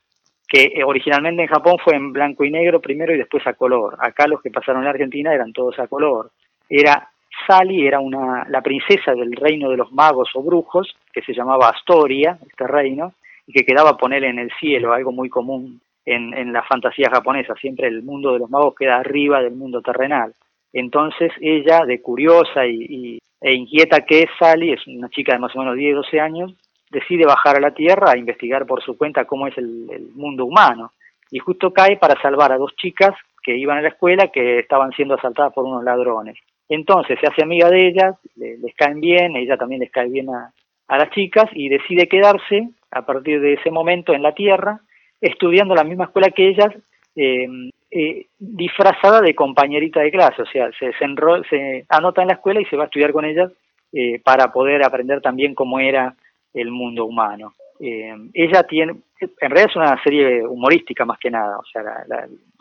que 0.47 0.65
eh, 0.75 0.85
originalmente 0.85 1.43
en 1.43 1.49
Japón 1.49 1.77
fue 1.83 1.95
en 1.95 2.13
blanco 2.13 2.45
y 2.45 2.51
negro 2.51 2.81
primero 2.81 3.15
y 3.15 3.19
después 3.19 3.47
a 3.47 3.53
color. 3.53 3.97
Acá 4.01 4.27
los 4.27 4.43
que 4.43 4.51
pasaron 4.51 4.83
en 4.83 4.89
Argentina 4.89 5.33
eran 5.33 5.53
todos 5.53 5.79
a 5.79 5.87
color. 5.87 6.31
Era 6.69 7.09
Sally 7.47 7.87
era 7.87 8.01
una, 8.01 8.47
la 8.49 8.63
princesa 8.63 9.13
del 9.13 9.33
reino 9.33 9.71
de 9.71 9.77
los 9.77 9.93
magos 9.93 10.31
o 10.35 10.43
brujos, 10.43 10.97
que 11.13 11.23
se 11.23 11.33
llamaba 11.33 11.69
Astoria, 11.69 12.39
este 12.43 12.67
reino, 12.67 13.15
y 13.49 13.53
que 13.53 13.65
quedaba 13.65 13.97
poner 13.97 14.25
en 14.25 14.39
el 14.39 14.51
cielo, 14.61 14.93
algo 14.93 15.11
muy 15.11 15.31
común 15.31 15.81
en, 16.05 16.37
en 16.37 16.53
la 16.53 16.63
fantasía 16.63 17.09
japonesa, 17.11 17.55
siempre 17.55 17.89
el 17.89 18.03
mundo 18.03 18.35
de 18.35 18.41
los 18.41 18.51
magos 18.51 18.75
queda 18.79 18.99
arriba 18.99 19.41
del 19.41 19.57
mundo 19.57 19.81
terrenal. 19.81 20.35
Entonces 20.73 21.33
ella, 21.41 21.85
de 21.87 22.03
curiosa 22.03 22.67
y, 22.67 23.19
e 23.41 23.55
inquieta 23.55 24.05
que 24.05 24.21
es 24.21 24.31
Sally, 24.39 24.73
es 24.73 24.87
una 24.87 25.09
chica 25.09 25.33
de 25.33 25.39
más 25.39 25.57
o 25.57 25.61
menos 25.61 25.77
10, 25.77 25.97
12 25.97 26.21
años, 26.21 26.55
decide 26.91 27.25
bajar 27.25 27.57
a 27.57 27.61
la 27.61 27.73
Tierra 27.73 28.13
a 28.13 28.19
investigar 28.19 28.67
por 28.67 28.83
su 28.83 28.97
cuenta 28.97 29.25
cómo 29.25 29.47
es 29.47 29.57
el, 29.57 30.11
mundo 30.15 30.45
humano. 30.45 30.93
Y 31.31 31.39
justo 31.39 31.73
cae 31.73 31.97
para 31.97 32.21
salvar 32.21 32.53
a 32.53 32.59
dos 32.59 32.75
chicas 32.77 33.15
que 33.43 33.57
iban 33.57 33.79
a 33.79 33.83
la 33.83 33.89
escuela 33.89 34.29
que 34.29 34.59
estaban 34.59 34.93
siendo 34.93 35.15
asaltadas 35.15 35.53
por 35.55 35.65
unos 35.65 35.85
ladrones. 35.85 36.37
Entonces 36.69 37.19
se 37.19 37.27
hace 37.27 37.43
amiga 37.43 37.71
de 37.71 37.89
ellas, 37.89 38.17
les, 38.37 38.75
caen 38.77 39.01
bien, 39.01 39.37
ella 39.37 39.57
también 39.57 39.81
les 39.81 39.91
cae 39.91 40.09
bien 40.09 40.29
a, 40.29 40.53
las 40.97 41.11
chicas 41.11 41.51
y 41.53 41.69
decide 41.69 42.09
quedarse 42.09 42.71
a 42.91 43.05
partir 43.05 43.41
de 43.41 43.55
ese 43.55 43.71
momento 43.71 44.15
en 44.15 44.23
la 44.23 44.33
Tierra, 44.33 44.81
estudiando 45.21 45.75
la 45.75 45.85
misma 45.85 46.05
escuela 46.05 46.31
que 46.31 46.49
ellas, 46.49 46.75
eh, 47.17 47.47
eh, 47.91 48.27
disfrazada 48.39 49.21
de 49.21 49.35
compañerita 49.35 50.01
de 50.01 50.11
clase, 50.11 50.43
o 50.43 50.47
sea, 50.47 50.71
se, 50.79 50.93
se, 50.93 51.85
anota 51.89 52.23
en 52.23 52.29
la 52.29 52.35
escuela 52.35 52.61
y 52.61 52.65
se 52.67 52.77
va 52.77 52.85
a 52.85 52.87
estudiar 52.87 53.13
con 53.13 53.25
ellas 53.25 53.51
eh, 53.93 54.21
para 54.23 54.53
poder 54.53 54.85
aprender 54.85 55.21
también 55.21 55.55
cómo 55.55 55.81
era 55.81 56.15
el 56.53 56.71
mundo 56.71 57.07
humano. 57.07 57.55
Eh, 57.81 58.15
ella 58.35 58.63
tiene, 58.65 58.93
en 59.21 59.51
realidad 59.51 59.71
es 59.71 59.77
una 59.77 60.03
serie 60.03 60.47
humorística 60.47 61.05
más 61.05 61.19
que 61.19 61.31
nada, 61.31 61.59
o 61.59 61.65
sea, 61.65 61.83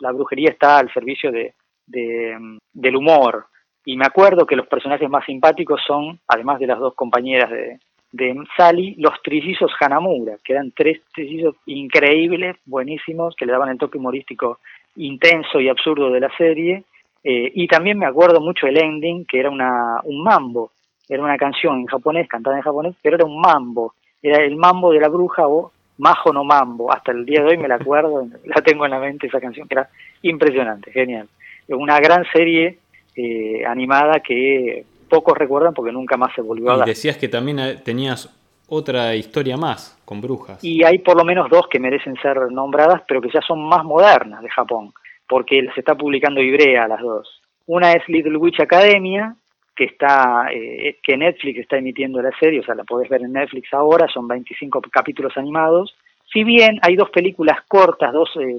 la, 0.00 0.12
brujería 0.12 0.50
está 0.50 0.78
al 0.78 0.92
servicio 0.92 1.30
de, 1.30 1.54
del 1.86 2.96
humor. 2.96 3.46
Y 3.84 3.96
me 3.96 4.06
acuerdo 4.06 4.46
que 4.46 4.56
los 4.56 4.66
personajes 4.66 5.08
más 5.08 5.24
simpáticos 5.24 5.80
son, 5.86 6.20
además 6.28 6.58
de 6.58 6.66
las 6.66 6.78
dos 6.78 6.94
compañeras 6.94 7.50
de, 7.50 7.78
de 8.12 8.34
Sally, 8.56 8.94
los 8.98 9.20
trillizos 9.22 9.70
Hanamura, 9.80 10.36
que 10.42 10.54
eran 10.54 10.72
tres 10.72 11.00
trillizos 11.14 11.56
increíbles, 11.66 12.56
buenísimos, 12.64 13.34
que 13.36 13.46
le 13.46 13.52
daban 13.52 13.68
el 13.68 13.78
toque 13.78 13.98
humorístico 13.98 14.58
intenso 14.96 15.60
y 15.60 15.68
absurdo 15.68 16.10
de 16.10 16.20
la 16.20 16.30
serie. 16.36 16.84
Eh, 17.22 17.52
y 17.54 17.66
también 17.66 17.98
me 17.98 18.06
acuerdo 18.06 18.40
mucho 18.40 18.66
el 18.66 18.78
ending, 18.78 19.26
que 19.26 19.40
era 19.40 19.50
una, 19.50 20.00
un 20.04 20.22
mambo, 20.22 20.70
era 21.08 21.22
una 21.22 21.36
canción 21.36 21.80
en 21.80 21.86
japonés, 21.86 22.28
cantada 22.28 22.56
en 22.56 22.62
japonés, 22.62 22.94
pero 23.02 23.16
era 23.16 23.24
un 23.24 23.40
mambo, 23.40 23.94
era 24.22 24.42
el 24.42 24.56
mambo 24.56 24.92
de 24.92 25.00
la 25.00 25.08
bruja 25.08 25.46
o 25.46 25.72
Majo 25.98 26.32
no 26.32 26.44
Mambo, 26.44 26.92
hasta 26.92 27.10
el 27.10 27.26
día 27.26 27.42
de 27.42 27.48
hoy 27.48 27.58
me 27.58 27.68
la 27.68 27.74
acuerdo, 27.74 28.26
la 28.44 28.62
tengo 28.62 28.84
en 28.84 28.92
la 28.92 29.00
mente 29.00 29.26
esa 29.26 29.40
canción, 29.40 29.66
que 29.68 29.74
era 29.74 29.88
impresionante, 30.22 30.92
genial. 30.92 31.28
Una 31.68 31.98
gran 31.98 32.24
serie 32.32 32.78
eh, 33.16 33.64
animada 33.66 34.20
que 34.20 34.84
pocos 35.08 35.36
recuerdan 35.36 35.74
porque 35.74 35.92
nunca 35.92 36.16
más 36.16 36.34
se 36.34 36.42
volvió 36.42 36.70
a 36.70 36.76
dar. 36.78 36.88
Y 36.88 36.90
decías 36.90 37.16
que 37.16 37.28
también 37.28 37.58
eh, 37.58 37.74
tenías 37.82 38.34
otra 38.68 39.14
historia 39.14 39.56
más 39.56 39.98
con 40.04 40.20
brujas. 40.20 40.62
Y 40.62 40.84
hay 40.84 40.98
por 40.98 41.16
lo 41.16 41.24
menos 41.24 41.48
dos 41.50 41.66
que 41.68 41.80
merecen 41.80 42.16
ser 42.16 42.52
nombradas, 42.52 43.02
pero 43.08 43.20
que 43.20 43.30
ya 43.32 43.40
son 43.40 43.60
más 43.66 43.84
modernas 43.84 44.42
de 44.42 44.50
Japón, 44.50 44.92
porque 45.26 45.66
se 45.74 45.80
está 45.80 45.94
publicando 45.94 46.40
Ibrea 46.40 46.86
las 46.86 47.00
dos. 47.00 47.40
Una 47.66 47.92
es 47.92 48.06
Little 48.08 48.36
Witch 48.36 48.60
Academia, 48.60 49.34
que 49.74 49.84
está 49.84 50.48
eh, 50.52 50.98
que 51.02 51.16
Netflix 51.16 51.60
está 51.60 51.78
emitiendo 51.78 52.20
la 52.20 52.32
serie, 52.38 52.60
o 52.60 52.64
sea, 52.64 52.74
la 52.74 52.84
podés 52.84 53.08
ver 53.08 53.22
en 53.22 53.32
Netflix 53.32 53.72
ahora, 53.72 54.06
son 54.08 54.26
25 54.26 54.80
capítulos 54.90 55.36
animados. 55.36 55.94
Si 56.32 56.44
bien 56.44 56.78
hay 56.82 56.96
dos 56.96 57.10
películas 57.10 57.58
cortas, 57.68 58.12
dos, 58.12 58.28
eh, 58.40 58.58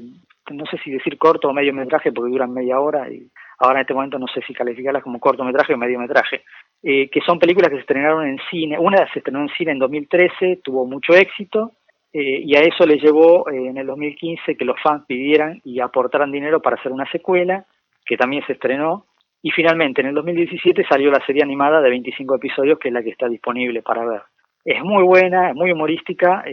no 0.52 0.66
sé 0.66 0.78
si 0.84 0.92
decir 0.92 1.18
corto 1.18 1.50
o 1.50 1.54
medio 1.54 1.74
metraje, 1.74 2.12
porque 2.12 2.32
duran 2.32 2.54
media 2.54 2.80
hora, 2.80 3.10
y 3.12 3.28
ahora 3.60 3.80
en 3.80 3.82
este 3.82 3.94
momento 3.94 4.18
no 4.18 4.28
sé 4.28 4.42
si 4.48 4.54
calificarlas 4.54 5.04
como 5.04 5.20
cortometraje 5.20 5.74
o 5.74 5.78
mediometraje, 5.78 6.44
eh, 6.82 7.10
que 7.10 7.22
son 7.22 7.40
películas 7.40 7.70
que 7.70 7.76
se 7.76 7.82
estrenaron 7.82 8.26
en 8.26 8.40
cine. 8.50 8.80
Una 8.80 9.12
se 9.12 9.20
estrenó 9.20 9.42
en 9.42 9.50
cine 9.50 9.74
en 9.74 9.80
2013, 9.80 10.62
tuvo 10.64 10.86
mucho 10.86 11.14
éxito, 11.14 11.74
eh, 12.14 12.42
y 12.44 12.56
a 12.56 12.62
eso 12.62 12.86
le 12.86 12.98
llevó 12.98 13.50
eh, 13.50 13.68
en 13.68 13.78
el 13.78 13.86
2015 13.86 14.56
que 14.56 14.66
los 14.66 14.82
fans 14.82 15.04
pidieran 15.06 15.62
y 15.64 15.80
aportaran 15.80 16.32
dinero 16.32 16.62
para 16.62 16.78
hacer 16.78 16.92
una 16.92 17.10
secuela, 17.12 17.66
que 18.06 18.18
también 18.18 18.44
se 18.48 18.54
estrenó, 18.54 19.06
y 19.42 19.52
finalmente 19.52 20.02
en 20.02 20.08
el 20.08 20.16
2017 20.16 20.86
salió 20.90 21.12
la 21.12 21.24
serie 21.26 21.44
animada 21.44 21.82
de 21.82 21.90
25 21.90 22.36
episodios, 22.36 22.80
que 22.80 22.88
es 22.88 22.94
la 22.94 23.04
que 23.04 23.12
está 23.12 23.28
disponible 23.28 23.82
para 23.82 24.06
ver. 24.06 24.22
Es 24.66 24.84
muy 24.84 25.04
buena, 25.04 25.50
es 25.50 25.56
muy 25.56 25.72
humorística, 25.72 26.44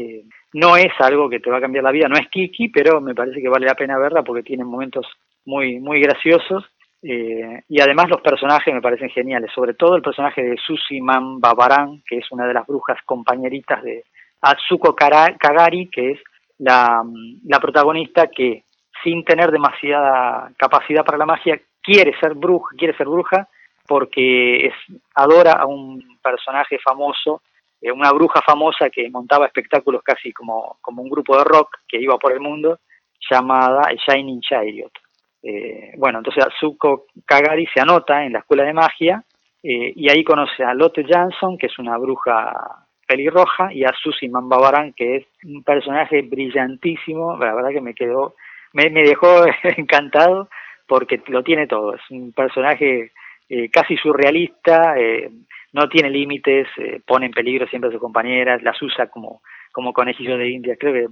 no 0.52 0.76
es 0.76 0.92
algo 1.00 1.28
que 1.28 1.40
te 1.40 1.50
va 1.50 1.58
a 1.58 1.60
cambiar 1.60 1.82
la 1.82 1.90
vida, 1.90 2.08
no 2.08 2.16
es 2.16 2.28
Kiki, 2.28 2.68
pero 2.68 3.00
me 3.00 3.14
parece 3.14 3.42
que 3.42 3.48
vale 3.48 3.66
la 3.66 3.74
pena 3.74 3.98
verla 3.98 4.22
porque 4.22 4.44
tiene 4.44 4.64
momentos 4.64 5.06
muy, 5.44 5.80
muy 5.80 6.00
graciosos 6.00 6.64
eh, 7.08 7.62
y 7.68 7.80
además 7.80 8.08
los 8.08 8.20
personajes 8.20 8.74
me 8.74 8.80
parecen 8.80 9.10
geniales, 9.10 9.52
sobre 9.54 9.74
todo 9.74 9.94
el 9.94 10.02
personaje 10.02 10.42
de 10.42 10.56
Susi 10.56 10.98
Babaran, 11.00 12.02
que 12.08 12.18
es 12.18 12.32
una 12.32 12.46
de 12.46 12.54
las 12.54 12.66
brujas 12.66 12.98
compañeritas 13.04 13.80
de 13.84 14.02
Atsuko 14.40 14.96
Kagari, 14.96 15.88
que 15.88 16.12
es 16.12 16.20
la, 16.58 17.04
la 17.44 17.60
protagonista 17.60 18.26
que 18.26 18.64
sin 19.04 19.24
tener 19.24 19.52
demasiada 19.52 20.50
capacidad 20.56 21.04
para 21.04 21.18
la 21.18 21.26
magia 21.26 21.60
quiere 21.80 22.18
ser 22.18 22.34
bruja, 22.34 22.74
quiere 22.76 22.96
ser 22.96 23.06
bruja 23.06 23.46
porque 23.86 24.66
es, 24.66 24.74
adora 25.14 25.52
a 25.52 25.66
un 25.66 26.18
personaje 26.20 26.76
famoso, 26.82 27.42
eh, 27.80 27.92
una 27.92 28.10
bruja 28.10 28.42
famosa 28.42 28.90
que 28.90 29.08
montaba 29.10 29.46
espectáculos 29.46 30.02
casi 30.02 30.32
como, 30.32 30.78
como 30.80 31.02
un 31.02 31.08
grupo 31.08 31.36
de 31.36 31.44
rock 31.44 31.68
que 31.86 32.00
iba 32.00 32.18
por 32.18 32.32
el 32.32 32.40
mundo, 32.40 32.80
llamada 33.30 33.92
Shining 33.92 34.40
Chariot. 34.40 34.90
Eh, 35.48 35.92
bueno, 35.96 36.18
entonces 36.18 36.44
Azuko 36.44 37.06
Kagari 37.24 37.68
se 37.72 37.80
anota 37.80 38.24
en 38.24 38.32
la 38.32 38.40
escuela 38.40 38.64
de 38.64 38.72
magia 38.72 39.22
eh, 39.62 39.92
y 39.94 40.10
ahí 40.10 40.24
conoce 40.24 40.64
a 40.64 40.74
Lotte 40.74 41.06
Jansson, 41.08 41.56
que 41.56 41.66
es 41.66 41.78
una 41.78 41.96
bruja 41.98 42.52
pelirroja, 43.06 43.72
y 43.72 43.84
a 43.84 43.92
Susie 44.02 44.28
Mambabaran, 44.28 44.92
que 44.92 45.18
es 45.18 45.26
un 45.44 45.62
personaje 45.62 46.22
brillantísimo, 46.22 47.36
la 47.36 47.54
verdad 47.54 47.70
que 47.70 47.80
me 47.80 47.94
quedó, 47.94 48.34
me, 48.72 48.90
dejó 48.90 49.44
encantado 49.76 50.48
porque 50.88 51.22
lo 51.28 51.44
tiene 51.44 51.68
todo, 51.68 51.94
es 51.94 52.02
un 52.10 52.32
personaje 52.32 53.12
eh, 53.48 53.70
casi 53.70 53.96
surrealista, 53.96 54.96
no 55.72 55.88
tiene 55.88 56.10
límites, 56.10 56.66
pone 57.06 57.26
en 57.26 57.32
peligro 57.32 57.68
siempre 57.68 57.88
a 57.88 57.92
sus 57.92 58.00
compañeras, 58.00 58.64
las 58.64 58.80
usa 58.82 59.06
como, 59.06 59.42
como 59.70 59.92
conejillo 59.92 60.36
de 60.38 60.50
India, 60.50 60.76
creo 60.76 60.92
que 60.92 61.06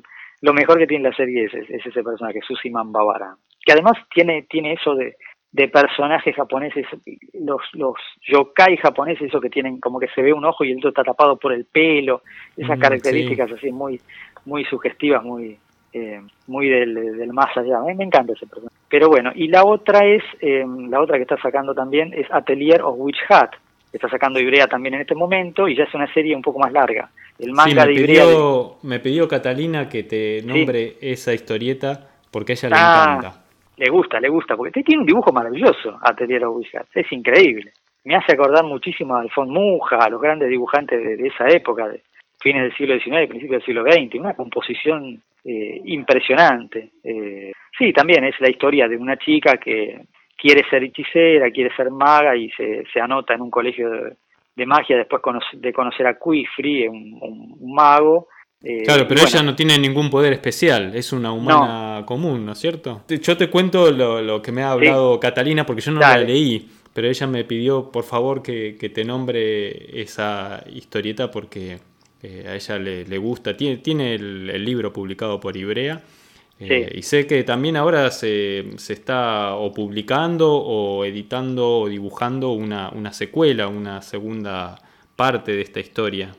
lo 0.45 0.53
mejor 0.53 0.79
que 0.79 0.87
tiene 0.87 1.09
la 1.09 1.17
serie 1.17 1.47
es, 1.47 1.55
ese 1.55 2.03
personaje, 2.03 2.41
Susie 2.47 2.71
Mambabaran 2.71 3.37
que 3.65 3.73
además 3.73 3.95
tiene, 4.15 4.43
tiene 4.43 4.75
eso 4.75 4.95
de, 4.95 5.17
de 5.53 5.69
personajes 5.69 6.37
japoneses, 6.37 6.87
los, 7.33 7.63
los 7.73 7.95
yokai 8.29 8.77
japoneses, 8.77 9.29
eso 9.29 9.41
que 9.41 9.49
tienen 9.49 9.81
como 9.81 9.99
que 9.99 10.09
se 10.09 10.23
ve 10.23 10.33
un 10.33 10.45
ojo 10.45 10.65
y 10.65 10.73
el 10.73 10.79
otro 10.79 10.91
está 10.91 11.03
tapado 11.03 11.39
por 11.39 11.53
el 11.53 11.65
pelo, 11.65 12.23
esas 12.57 12.77
mm, 12.77 12.81
características 12.81 13.53
así 13.53 13.73
muy, 13.73 14.01
muy 14.45 14.65
sugestivas, 14.65 15.25
muy, 15.25 15.59
eh, 15.95 16.21
muy 16.47 16.69
del, 16.69 16.95
del, 16.95 17.33
más 17.33 17.57
allá. 17.57 17.79
A 17.79 17.85
mí 17.85 17.95
me 17.95 18.05
encanta 18.05 18.35
ese 18.35 18.47
personaje. 18.47 18.75
Pero 18.91 19.09
bueno, 19.09 19.33
y 19.35 19.49
la 19.49 19.65
otra 19.65 20.05
es, 20.05 20.23
eh, 20.41 20.65
la 20.89 21.01
otra 21.01 21.17
que 21.17 21.23
está 21.23 21.41
sacando 21.41 21.75
también 21.75 22.13
es 22.13 22.27
Atelier 22.31 22.83
of 22.83 22.97
Witch 22.99 23.19
Hat, 23.31 23.51
está 23.95 24.09
sacando 24.09 24.41
Ibrea 24.41 24.67
también 24.67 24.95
en 24.95 25.03
este 25.03 25.15
momento 25.15 25.69
y 25.69 25.77
ya 25.77 25.85
es 25.85 25.95
una 25.95 26.13
serie 26.13 26.35
un 26.35 26.43
poco 26.43 26.59
más 26.59 26.73
larga. 26.73 27.11
El 27.39 27.53
manga 27.53 27.87
de 27.87 27.95
Ibrea. 27.95 28.25
Me 28.83 28.99
pidió 29.01 29.29
Catalina 29.29 29.89
que 29.89 30.03
te 30.03 30.43
nombre 30.43 30.97
esa 31.01 31.33
historieta 31.33 32.09
porque 32.31 32.53
a 32.53 32.55
ella 32.55 32.69
le 32.69 32.75
ah, 32.77 33.05
encanta. 33.19 33.45
Le 33.77 33.91
gusta, 33.91 34.21
le 34.21 34.29
gusta, 34.29 34.57
porque 34.57 34.83
tiene 34.83 35.01
un 35.01 35.07
dibujo 35.07 35.33
maravilloso, 35.33 35.99
Atelier 36.03 36.47
Wizard, 36.47 36.87
es 36.95 37.11
increíble. 37.13 37.73
Me 38.05 38.17
hace 38.17 38.35
acordar 38.35 38.65
muchísimo 38.65 39.17
a 39.17 39.21
Alfon 39.21 39.49
Muja, 39.51 39.97
a 39.97 40.11
los 40.11 40.21
grandes 40.21 40.49
dibujantes 40.49 41.03
de, 41.03 41.27
esa 41.27 41.49
época, 41.49 41.89
de 41.89 42.03
fines 42.41 42.63
del 42.63 42.77
siglo 42.77 42.99
XIX, 42.99 43.29
principios 43.29 43.65
del 43.65 43.65
siglo 43.65 43.83
XX, 43.85 44.21
una 44.21 44.35
composición 44.35 45.21
eh, 45.45 45.81
impresionante. 45.85 46.91
Eh, 47.03 47.53
sí, 47.77 47.93
también 47.93 48.25
es 48.25 48.39
la 48.41 48.51
historia 48.51 48.87
de 48.87 48.97
una 48.97 49.17
chica 49.17 49.57
que 49.57 50.03
quiere 50.37 50.63
ser 50.69 50.85
hechicera, 50.85 51.51
quiere 51.51 51.75
ser 51.77 51.91
maga 51.91 52.37
y 52.37 52.51
se, 52.51 52.85
se 52.93 53.01
anota 53.01 53.35
en 53.35 53.43
un 53.43 53.51
colegio 53.51 53.91
de, 53.91 54.67
magia 54.67 54.97
después 54.97 55.23
de 55.55 55.73
conocer 55.73 56.07
a 56.07 56.19
Quifri, 56.19 56.87
un 56.87 57.75
mago, 57.75 58.29
eh, 58.67 58.83
claro, 58.83 59.07
pero 59.07 59.21
ella 59.21 59.43
no 59.43 59.55
tiene 59.55 59.79
ningún 59.79 60.09
poder 60.09 60.33
especial, 60.33 60.97
es 60.97 61.13
una 61.13 61.33
humana 61.33 62.03
común, 62.07 62.47
¿no 62.47 62.53
es 62.53 62.59
cierto? 62.59 63.03
Yo 63.09 63.37
te 63.37 63.51
cuento 63.51 63.91
lo, 63.91 64.41
que 64.41 64.53
me 64.53 64.63
ha 64.63 64.71
hablado 64.71 65.21
Catalina, 65.21 65.67
porque 65.67 65.83
yo 65.83 65.93
no 65.93 66.01
la 66.01 66.17
leí, 66.17 66.71
pero 66.95 67.07
ella 67.07 67.27
me 67.27 67.45
pidió 67.45 67.91
por 67.91 68.05
favor 68.05 68.43
que, 68.43 68.73
te 68.95 69.05
nombre 69.05 70.01
esa 70.01 70.65
historieta 70.73 71.31
porque 71.31 71.79
eh, 72.23 72.47
a 72.49 72.55
ella 72.55 72.79
le, 72.79 73.19
gusta, 73.19 73.55
tiene, 73.55 73.77
tiene 73.79 74.15
el, 74.15 74.65
libro 74.65 74.95
publicado 74.95 75.39
por 75.41 75.59
Ibrea. 75.59 76.01
Eh, 76.61 76.93
y 76.95 77.03
sé 77.03 77.27
que 77.27 77.43
también 77.43 77.77
ahora 77.77 78.11
se, 78.11 78.65
se, 78.77 78.93
está 78.93 79.57
o 79.57 79.75
publicando 79.75 80.55
o 80.55 81.05
editando 81.05 81.81
o 81.81 81.89
dibujando 81.89 82.53
una, 82.53 82.91
una 82.91 83.13
secuela, 83.13 83.67
una 83.67 84.03
segunda 84.03 84.79
parte 85.17 85.53
de 85.53 85.63
esta 85.63 85.81
historia. 85.81 86.35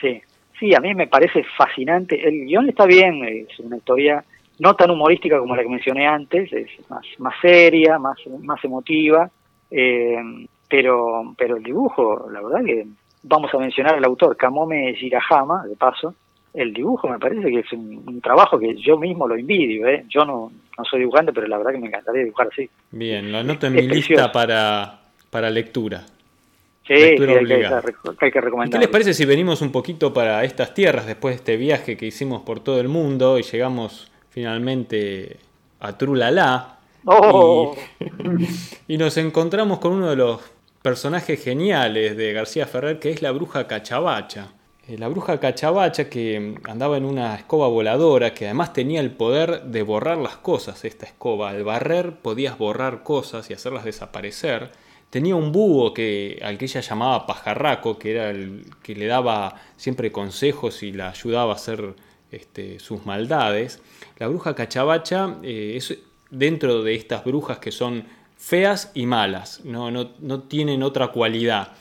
Sí, 0.00 0.20
sí, 0.58 0.74
a 0.74 0.80
mí 0.80 0.94
me 0.94 1.06
parece 1.06 1.44
fascinante. 1.56 2.26
El 2.26 2.46
guion 2.46 2.68
está 2.70 2.86
bien, 2.86 3.22
es 3.24 3.58
una 3.60 3.76
historia 3.76 4.24
no 4.58 4.74
tan 4.74 4.90
humorística 4.90 5.38
como 5.38 5.56
la 5.56 5.62
que 5.62 5.68
mencioné 5.68 6.06
antes, 6.06 6.52
es 6.52 6.68
más, 6.88 7.04
más 7.18 7.34
seria, 7.40 7.98
más, 7.98 8.16
más 8.40 8.62
emotiva, 8.64 9.30
eh, 9.70 10.16
pero, 10.68 11.34
pero 11.36 11.56
el 11.56 11.62
dibujo, 11.62 12.28
la 12.32 12.40
verdad 12.40 12.64
que 12.64 12.86
vamos 13.24 13.52
a 13.52 13.58
mencionar 13.58 13.96
al 13.96 14.04
autor, 14.04 14.36
Kamome 14.36 14.92
Shirahama, 14.94 15.66
de 15.66 15.76
paso, 15.76 16.14
el 16.54 16.72
dibujo 16.72 17.08
me 17.08 17.18
parece 17.18 17.48
que 17.48 17.60
es 17.60 17.72
un, 17.72 18.20
trabajo 18.20 18.58
que 18.58 18.74
yo 18.76 18.98
mismo 18.98 19.26
lo 19.26 19.36
envidio, 19.36 19.86
¿eh? 19.88 20.04
yo 20.08 20.24
no, 20.24 20.52
no 20.76 20.84
soy 20.84 21.00
dibujante, 21.00 21.32
pero 21.32 21.46
la 21.46 21.58
verdad 21.58 21.72
que 21.72 21.78
me 21.78 21.86
encantaría 21.86 22.24
dibujar 22.24 22.48
así. 22.52 22.68
Bien, 22.90 23.32
lo 23.32 23.38
anoto 23.38 23.66
en 23.66 23.74
mi 23.74 23.82
lista 23.82 24.30
para, 24.30 25.00
para 25.30 25.50
lectura. 25.50 26.04
Sí, 26.86 26.94
hay, 26.94 27.16
que, 27.16 28.40
recomendar. 28.40 28.70
¿Qué 28.70 28.78
les 28.78 28.88
parece 28.88 29.14
si 29.14 29.24
venimos 29.24 29.62
un 29.62 29.70
poquito 29.70 30.12
para 30.12 30.42
estas 30.44 30.74
tierras 30.74 31.06
después 31.06 31.34
de 31.34 31.36
este 31.36 31.56
viaje 31.56 31.96
que 31.96 32.06
hicimos 32.06 32.42
por 32.42 32.60
todo 32.60 32.80
el 32.80 32.88
mundo 32.88 33.38
y 33.38 33.42
llegamos 33.42 34.10
finalmente 34.30 35.36
a 35.78 35.96
Trulala? 35.96 36.78
Oh. 37.04 37.76
Y, 38.88 38.94
y 38.94 38.98
nos 38.98 39.16
encontramos 39.16 39.78
con 39.78 39.92
uno 39.92 40.10
de 40.10 40.16
los 40.16 40.40
personajes 40.82 41.42
geniales 41.42 42.16
de 42.16 42.32
García 42.32 42.66
Ferrer, 42.66 42.98
que 42.98 43.10
es 43.10 43.22
la 43.22 43.30
bruja 43.30 43.68
Cachabacha. 43.68 44.48
Eh, 44.92 44.98
la 44.98 45.08
bruja 45.08 45.40
Cachabacha 45.40 46.10
que 46.10 46.54
andaba 46.64 46.96
en 46.98 47.04
una 47.04 47.34
escoba 47.34 47.66
voladora, 47.68 48.34
que 48.34 48.44
además 48.44 48.72
tenía 48.72 49.00
el 49.00 49.12
poder 49.12 49.62
de 49.64 49.82
borrar 49.82 50.18
las 50.18 50.36
cosas, 50.36 50.84
esta 50.84 51.06
escoba. 51.06 51.50
Al 51.50 51.64
barrer 51.64 52.16
podías 52.16 52.58
borrar 52.58 53.02
cosas 53.02 53.48
y 53.50 53.54
hacerlas 53.54 53.84
desaparecer. 53.84 54.70
Tenía 55.10 55.34
un 55.34 55.52
búho 55.52 55.94
que, 55.94 56.40
al 56.42 56.58
que 56.58 56.66
ella 56.66 56.80
llamaba 56.80 57.26
pajarraco, 57.26 57.98
que 57.98 58.12
era 58.12 58.30
el 58.30 58.66
que 58.82 58.94
le 58.94 59.06
daba 59.06 59.56
siempre 59.76 60.12
consejos 60.12 60.82
y 60.82 60.92
la 60.92 61.10
ayudaba 61.10 61.52
a 61.52 61.56
hacer 61.56 61.94
este, 62.30 62.78
sus 62.78 63.06
maldades. 63.06 63.80
La 64.18 64.28
bruja 64.28 64.54
Cachabacha 64.54 65.36
eh, 65.42 65.74
es 65.76 65.98
dentro 66.30 66.82
de 66.82 66.94
estas 66.94 67.24
brujas 67.24 67.58
que 67.58 67.72
son 67.72 68.04
feas 68.36 68.90
y 68.94 69.06
malas, 69.06 69.60
no, 69.64 69.90
no, 69.90 70.10
no 70.18 70.42
tienen 70.42 70.82
otra 70.82 71.08
cualidad 71.08 71.72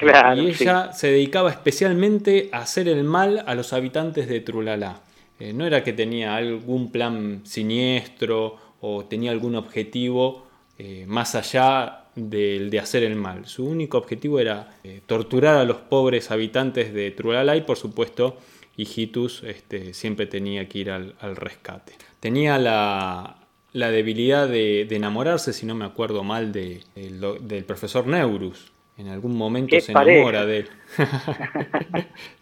y 0.00 0.40
ella 0.48 0.92
se 0.92 1.10
dedicaba 1.10 1.50
especialmente 1.50 2.50
a 2.52 2.58
hacer 2.58 2.88
el 2.88 3.04
mal 3.04 3.42
a 3.46 3.54
los 3.54 3.72
habitantes 3.72 4.28
de 4.28 4.40
Trulala. 4.40 5.00
Eh, 5.38 5.52
no 5.52 5.66
era 5.66 5.82
que 5.82 5.92
tenía 5.92 6.36
algún 6.36 6.90
plan 6.92 7.40
siniestro 7.44 8.58
o 8.80 9.04
tenía 9.06 9.30
algún 9.30 9.54
objetivo 9.54 10.46
eh, 10.78 11.04
más 11.06 11.34
allá 11.34 12.04
del 12.14 12.68
de 12.68 12.78
hacer 12.78 13.04
el 13.04 13.16
mal. 13.16 13.46
Su 13.46 13.66
único 13.66 13.96
objetivo 13.96 14.38
era 14.38 14.78
eh, 14.84 15.00
torturar 15.06 15.56
a 15.56 15.64
los 15.64 15.78
pobres 15.78 16.30
habitantes 16.30 16.92
de 16.92 17.10
Trulala 17.10 17.56
y 17.56 17.62
por 17.62 17.76
supuesto 17.78 18.38
Hijitus 18.76 19.42
este, 19.44 19.94
siempre 19.94 20.26
tenía 20.26 20.68
que 20.68 20.78
ir 20.78 20.90
al, 20.90 21.14
rescate. 21.36 21.94
Tenía 22.20 22.58
la, 22.58 23.38
debilidad 23.72 24.46
de, 24.48 24.82
enamorarse, 24.90 25.54
si 25.54 25.64
no 25.64 25.74
me 25.74 25.86
acuerdo 25.86 26.22
mal, 26.24 26.52
del 26.52 27.64
profesor 27.66 28.06
Neurus 28.06 28.75
en 28.98 29.08
algún 29.08 29.36
momento 29.36 29.78
se 29.80 29.92
enamora 29.92 30.46
de 30.46 30.58
él. 30.58 30.68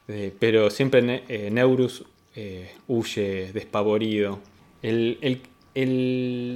pero 0.38 0.70
siempre 0.70 1.24
eh, 1.28 1.50
Neurus 1.50 2.04
eh, 2.36 2.72
huye 2.88 3.52
despavorido. 3.52 4.40
El, 4.82 5.40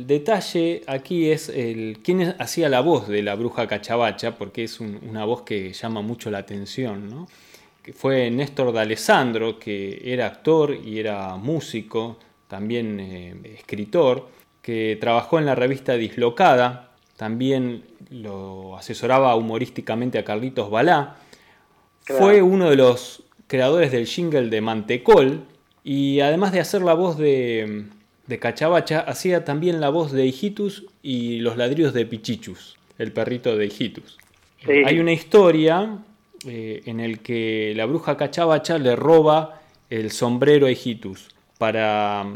detalle 0.06 0.82
aquí 0.86 1.30
es 1.30 1.48
el, 1.48 1.98
quién 2.04 2.36
hacía 2.38 2.68
la 2.68 2.80
voz 2.80 3.08
de 3.08 3.22
la 3.22 3.34
bruja 3.34 3.66
cachabacha, 3.66 4.36
porque 4.36 4.64
es 4.64 4.78
una 4.80 5.24
voz 5.24 5.42
que 5.42 5.72
llama 5.72 6.02
mucho 6.02 6.30
la 6.30 6.38
atención. 6.38 7.08
¿no? 7.08 7.28
Que 7.82 7.92
fue 7.92 8.30
Néstor 8.30 8.72
de 8.72 8.80
Alessandro, 8.80 9.58
que 9.58 10.00
era 10.04 10.26
actor 10.26 10.74
y 10.74 11.00
era 11.00 11.34
músico, 11.36 12.18
también 12.46 13.00
eh, 13.00 13.34
escritor, 13.58 14.28
que 14.62 14.96
trabajó 15.00 15.38
en 15.38 15.46
la 15.46 15.54
revista 15.54 15.94
Dislocada, 15.94 16.87
también 17.18 17.82
lo 18.10 18.76
asesoraba 18.76 19.34
humorísticamente 19.34 20.18
a 20.18 20.24
Carlitos 20.24 20.70
Balá. 20.70 21.16
Fue 22.04 22.40
uno 22.42 22.70
de 22.70 22.76
los 22.76 23.24
creadores 23.48 23.90
del 23.90 24.06
jingle 24.06 24.48
de 24.48 24.60
Mantecol 24.60 25.42
y 25.82 26.20
además 26.20 26.52
de 26.52 26.60
hacer 26.60 26.82
la 26.82 26.94
voz 26.94 27.18
de, 27.18 27.86
de 28.28 28.38
Cachabacha, 28.38 29.00
hacía 29.00 29.44
también 29.44 29.80
la 29.80 29.88
voz 29.88 30.12
de 30.12 30.26
Hijitus 30.26 30.86
y 31.02 31.40
los 31.40 31.56
ladrillos 31.56 31.92
de 31.92 32.06
Pichichus, 32.06 32.78
el 32.98 33.12
perrito 33.12 33.56
de 33.56 33.66
Hijitus. 33.66 34.16
Hay 34.86 35.00
una 35.00 35.12
historia 35.12 35.98
eh, 36.46 36.82
en 36.86 37.00
el 37.00 37.18
que 37.18 37.72
la 37.76 37.86
bruja 37.86 38.16
Cachabacha 38.16 38.78
le 38.78 38.94
roba 38.94 39.60
el 39.90 40.12
sombrero 40.12 40.66
a 40.66 40.70
Hijitus 40.70 41.28
para, 41.58 42.26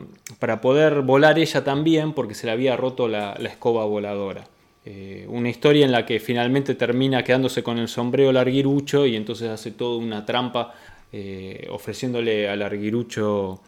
para, 0.40 0.60
poder 0.60 1.02
volar 1.02 1.38
ella 1.38 1.62
también 1.62 2.14
porque 2.14 2.34
se 2.34 2.46
le 2.46 2.52
había 2.52 2.76
roto 2.76 3.06
la 3.06 3.34
escoba 3.34 3.84
voladora. 3.84 4.44
Eh, 4.84 5.26
una 5.28 5.48
historia 5.48 5.84
en 5.84 5.92
la 5.92 6.04
que 6.04 6.18
finalmente 6.18 6.74
termina 6.74 7.22
quedándose 7.22 7.62
con 7.62 7.78
el 7.78 7.86
sombrero 7.86 8.32
larguirucho 8.32 9.06
y 9.06 9.14
entonces 9.14 9.48
hace 9.48 9.70
toda 9.70 9.96
una 9.96 10.26
trampa 10.26 10.74
eh, 11.12 11.68
ofreciéndole 11.70 12.48
al 12.48 12.58
larguirucho 12.58 13.60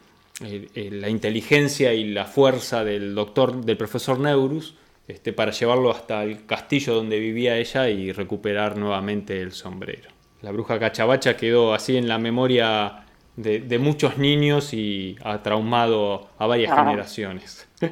eh, 0.43 0.89
la 0.91 1.09
inteligencia 1.09 1.95
y 1.95 2.05
la 2.11 2.25
fuerza 2.25 2.83
del 2.83 3.15
doctor, 3.15 3.65
del 3.65 3.77
profesor 3.77 4.19
Neurus, 4.19 4.75
este, 5.07 5.33
para 5.33 5.53
llevarlo 5.53 5.91
hasta 5.91 6.25
el 6.25 6.47
castillo 6.47 6.95
donde 6.95 7.21
vivía 7.21 7.59
ella 7.59 7.89
y 7.89 8.11
recuperar 8.11 8.77
nuevamente 8.77 9.41
el 9.41 9.53
sombrero. 9.53 10.09
La 10.43 10.51
bruja 10.51 10.81
cachabacha 10.81 11.37
quedó 11.37 11.75
así 11.75 11.97
en 11.97 12.09
la 12.09 12.19
memoria 12.19 13.05
de, 13.37 13.79
muchos 13.79 14.19
niños 14.19 14.75
y 14.75 15.17
ha 15.23 15.43
traumado 15.43 16.29
a 16.39 16.47
varias 16.47 16.77
generaciones. 16.77 17.69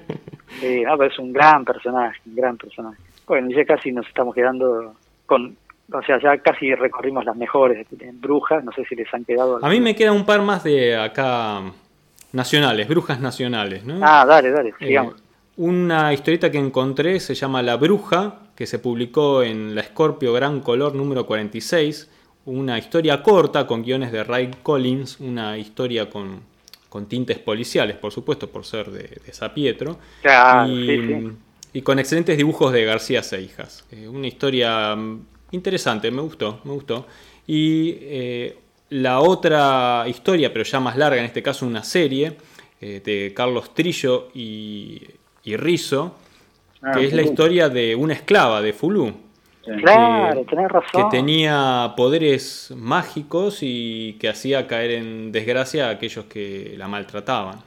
Sí, 0.61 0.83
es 0.83 1.19
un 1.19 1.33
gran 1.33 1.65
personaje, 1.65 2.21
un 2.27 2.37
gran 2.37 2.59
personaje. 2.59 2.99
Bueno, 3.27 3.51
ya 3.51 3.65
casi 3.65 3.93
nos 3.93 4.07
estamos 4.07 4.35
quedando 4.35 4.95
con, 5.27 5.57
o 5.93 6.03
sea, 6.03 6.21
ya 6.21 6.39
casi 6.39 6.75
recorrimos 6.75 7.25
las 7.25 7.37
mejores 7.37 7.87
brujas, 8.15 8.65
no 8.65 8.73
sé 8.73 8.85
si 8.85 8.95
les 8.95 9.13
han 9.15 9.25
quedado. 9.25 9.59
A 9.63 9.69
mí 9.69 9.81
me 9.81 9.95
queda 9.95 10.13
un 10.13 10.25
par 10.25 10.43
más 10.43 10.65
de 10.65 10.97
acá 10.97 11.63
nacionales, 12.33 12.89
brujas 12.89 13.21
nacionales, 13.21 13.85
¿no? 13.85 13.99
Ah, 14.03 14.25
dale, 14.27 14.51
dale. 14.51 14.75
Eh, 14.81 14.99
una 15.57 16.13
historieta 16.13 16.51
que 16.51 16.59
encontré 16.59 17.21
se 17.21 17.35
llama 17.35 17.63
La 17.63 17.77
Bruja, 17.77 18.39
que 18.57 18.67
se 18.67 18.79
publicó 18.79 19.43
en 19.43 19.75
La 19.75 19.83
Escorpio 19.83 20.33
Gran 20.33 20.61
Color 20.61 20.95
número 20.95 21.27
46. 21.27 22.11
Una 22.45 22.79
historia 22.79 23.23
corta 23.23 23.67
con 23.67 23.83
guiones 23.83 24.11
de 24.11 24.25
Ray 24.25 24.51
Collins, 24.63 25.21
una 25.21 25.57
historia 25.59 26.11
con, 26.11 26.41
con 26.89 27.07
tintes 27.07 27.39
policiales, 27.39 27.97
por 27.97 28.13
supuesto, 28.13 28.51
por 28.51 28.65
ser 28.65 28.91
de, 28.91 29.21
de 29.25 29.33
Zapietro. 29.33 29.99
Claro, 30.23 30.67
sí, 30.67 31.07
sí 31.07 31.31
y 31.73 31.83
con 31.83 31.99
excelentes 31.99 32.37
dibujos 32.37 32.73
de 32.73 32.85
García 32.85 33.23
Seijas. 33.23 33.87
Eh, 33.91 34.09
una 34.09 34.27
historia 34.27 34.95
mm, 34.95 35.27
interesante, 35.53 36.11
me 36.11 36.23
gustó, 36.23 36.61
me 36.65 36.73
gustó. 36.73 37.07
Y 37.47 37.97
eh, 38.01 38.59
la 38.91 39.21
otra 39.21 40.05
historia, 40.07 40.53
pero 40.53 40.65
ya 40.65 40.81
más 40.81 40.97
larga, 40.97 41.19
en 41.19 41.25
este 41.25 41.43
caso 41.43 41.67
una 41.67 41.83
serie, 41.83 42.37
eh, 42.81 43.01
de 43.05 43.33
Carlos 43.35 43.75
Trillo 43.75 44.29
y, 44.35 45.03
y 45.45 45.57
Rizo, 45.57 46.17
ah, 46.83 46.93
que 46.93 47.07
es 47.07 47.13
la 47.13 47.23
historia 47.23 47.69
de 47.69 47.95
una 47.95 48.15
esclava 48.15 48.61
de 48.61 48.73
Fulú. 48.73 49.13
Claro, 49.65 50.45
tenés 50.45 50.69
razón. 50.69 50.91
Que 51.11 51.17
tenía 51.17 51.95
poderes 51.97 52.73
mágicos 52.77 53.59
y 53.63 54.15
que 54.15 54.29
hacía 54.29 54.67
caer 54.67 54.91
en 54.91 55.31
desgracia 55.31 55.87
a 55.87 55.91
aquellos 55.91 56.25
que 56.25 56.75
la 56.77 56.89
maltrataban. 56.89 57.61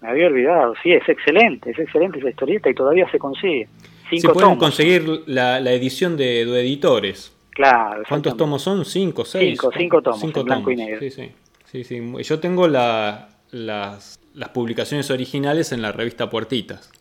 Me 0.00 0.10
había 0.10 0.26
olvidado, 0.26 0.74
sí, 0.82 0.92
es 0.92 1.08
excelente, 1.08 1.70
es 1.70 1.78
excelente 1.78 2.18
esa 2.20 2.30
historieta 2.30 2.70
y 2.70 2.74
todavía 2.74 3.10
se 3.10 3.18
consigue. 3.18 3.68
Cinco 4.08 4.28
se 4.28 4.34
pueden 4.34 4.56
conseguir 4.56 5.22
la, 5.26 5.58
edición 5.72 6.16
de, 6.16 6.42
editores. 6.42 7.34
Claro. 7.50 8.02
¿Cuántos 8.08 8.36
tomos 8.36 8.62
son? 8.62 8.84
¿Cinco, 8.84 9.24
seis? 9.24 9.50
Cinco, 9.50 9.72
cinco 9.76 10.02
tomos, 10.02 10.20
cinco 10.20 10.44
blanco 10.44 10.70
y 10.70 10.76
negro. 10.76 11.00
Sí, 11.00 11.10
sí. 11.10 11.32
sí, 11.64 11.84
sí. 11.84 12.00
Yo 12.22 12.38
tengo 12.38 12.68
las, 12.68 13.26
las 13.50 14.48
publicaciones 14.54 15.10
originales 15.10 15.72
en 15.72 15.82
la 15.82 15.90
revista 15.90 16.30
Puertitas. 16.30 16.92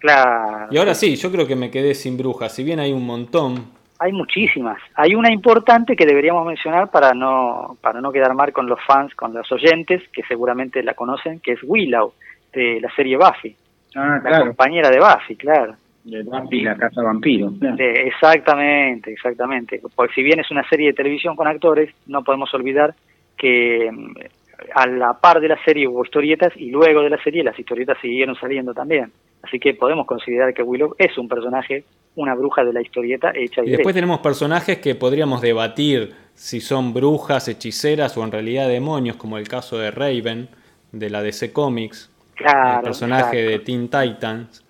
Claro. 0.00 0.68
Y 0.72 0.78
ahora 0.78 0.94
sí, 0.94 1.14
yo 1.16 1.30
creo 1.30 1.46
que 1.46 1.56
me 1.56 1.70
quedé 1.70 1.94
sin 1.94 2.16
brujas. 2.16 2.52
Si 2.52 2.64
bien 2.64 2.80
hay 2.80 2.92
un 2.92 3.06
montón. 3.06 3.70
Hay 4.00 4.12
muchísimas. 4.12 4.78
Hay 4.94 5.14
una 5.14 5.30
importante 5.30 5.94
que 5.94 6.06
deberíamos 6.06 6.46
mencionar 6.46 6.90
para 6.90 7.12
no, 7.12 7.76
para 7.80 8.00
no 8.00 8.10
quedar 8.10 8.34
mal 8.34 8.52
con 8.52 8.66
los 8.66 8.80
fans, 8.86 9.14
con 9.14 9.32
los 9.34 9.50
oyentes, 9.52 10.02
que 10.12 10.22
seguramente 10.26 10.82
la 10.82 10.94
conocen, 10.94 11.38
que 11.38 11.52
es 11.52 11.60
Willow 11.62 12.12
de 12.52 12.80
la 12.80 12.90
serie 12.94 13.16
Buffy. 13.16 13.56
Ah, 13.94 14.20
la 14.22 14.40
compañera 14.40 14.90
de 14.90 14.98
Buffy, 14.98 15.36
claro. 15.36 15.74
De 16.04 16.22
Buffy, 16.22 16.62
la 16.62 16.76
casa 16.76 17.02
vampiro. 17.02 17.52
exactamente, 17.78 19.12
exactamente. 19.12 19.80
Porque 19.94 20.14
si 20.14 20.22
bien 20.22 20.40
es 20.40 20.50
una 20.50 20.66
serie 20.68 20.88
de 20.88 20.94
televisión 20.94 21.36
con 21.36 21.46
actores, 21.46 21.94
no 22.06 22.22
podemos 22.22 22.52
olvidar 22.54 22.94
que 23.36 23.90
mm, 23.90 24.14
a 24.74 24.86
la 24.86 25.14
par 25.14 25.40
de 25.40 25.48
la 25.48 25.62
serie 25.64 25.88
hubo 25.88 26.04
historietas 26.04 26.52
y 26.56 26.70
luego 26.70 27.02
de 27.02 27.10
la 27.10 27.22
serie 27.22 27.42
las 27.42 27.58
historietas 27.58 27.98
siguieron 28.00 28.34
saliendo 28.36 28.74
también. 28.74 29.10
Así 29.42 29.58
que 29.58 29.74
podemos 29.74 30.06
considerar 30.06 30.52
que 30.52 30.62
Willow 30.62 30.94
es 30.98 31.16
un 31.16 31.28
personaje, 31.28 31.84
una 32.14 32.34
bruja 32.34 32.62
de 32.64 32.72
la 32.72 32.82
historieta 32.82 33.32
hecha 33.34 33.62
y 33.64 33.70
después 33.70 33.94
tenemos 33.94 34.20
personajes 34.20 34.78
que 34.78 34.94
podríamos 34.94 35.40
debatir 35.40 36.12
si 36.34 36.60
son 36.60 36.92
brujas, 36.92 37.48
hechiceras 37.48 38.16
o 38.16 38.24
en 38.24 38.32
realidad 38.32 38.68
demonios, 38.68 39.16
como 39.16 39.38
el 39.38 39.48
caso 39.48 39.78
de 39.78 39.90
Raven 39.90 40.48
de 40.92 41.10
la 41.10 41.22
DC 41.22 41.52
Comics, 41.52 42.09
el 42.40 42.82
personaje 42.82 43.36
de 43.42 43.58
Teen 43.60 43.88
Titans. 43.88 44.64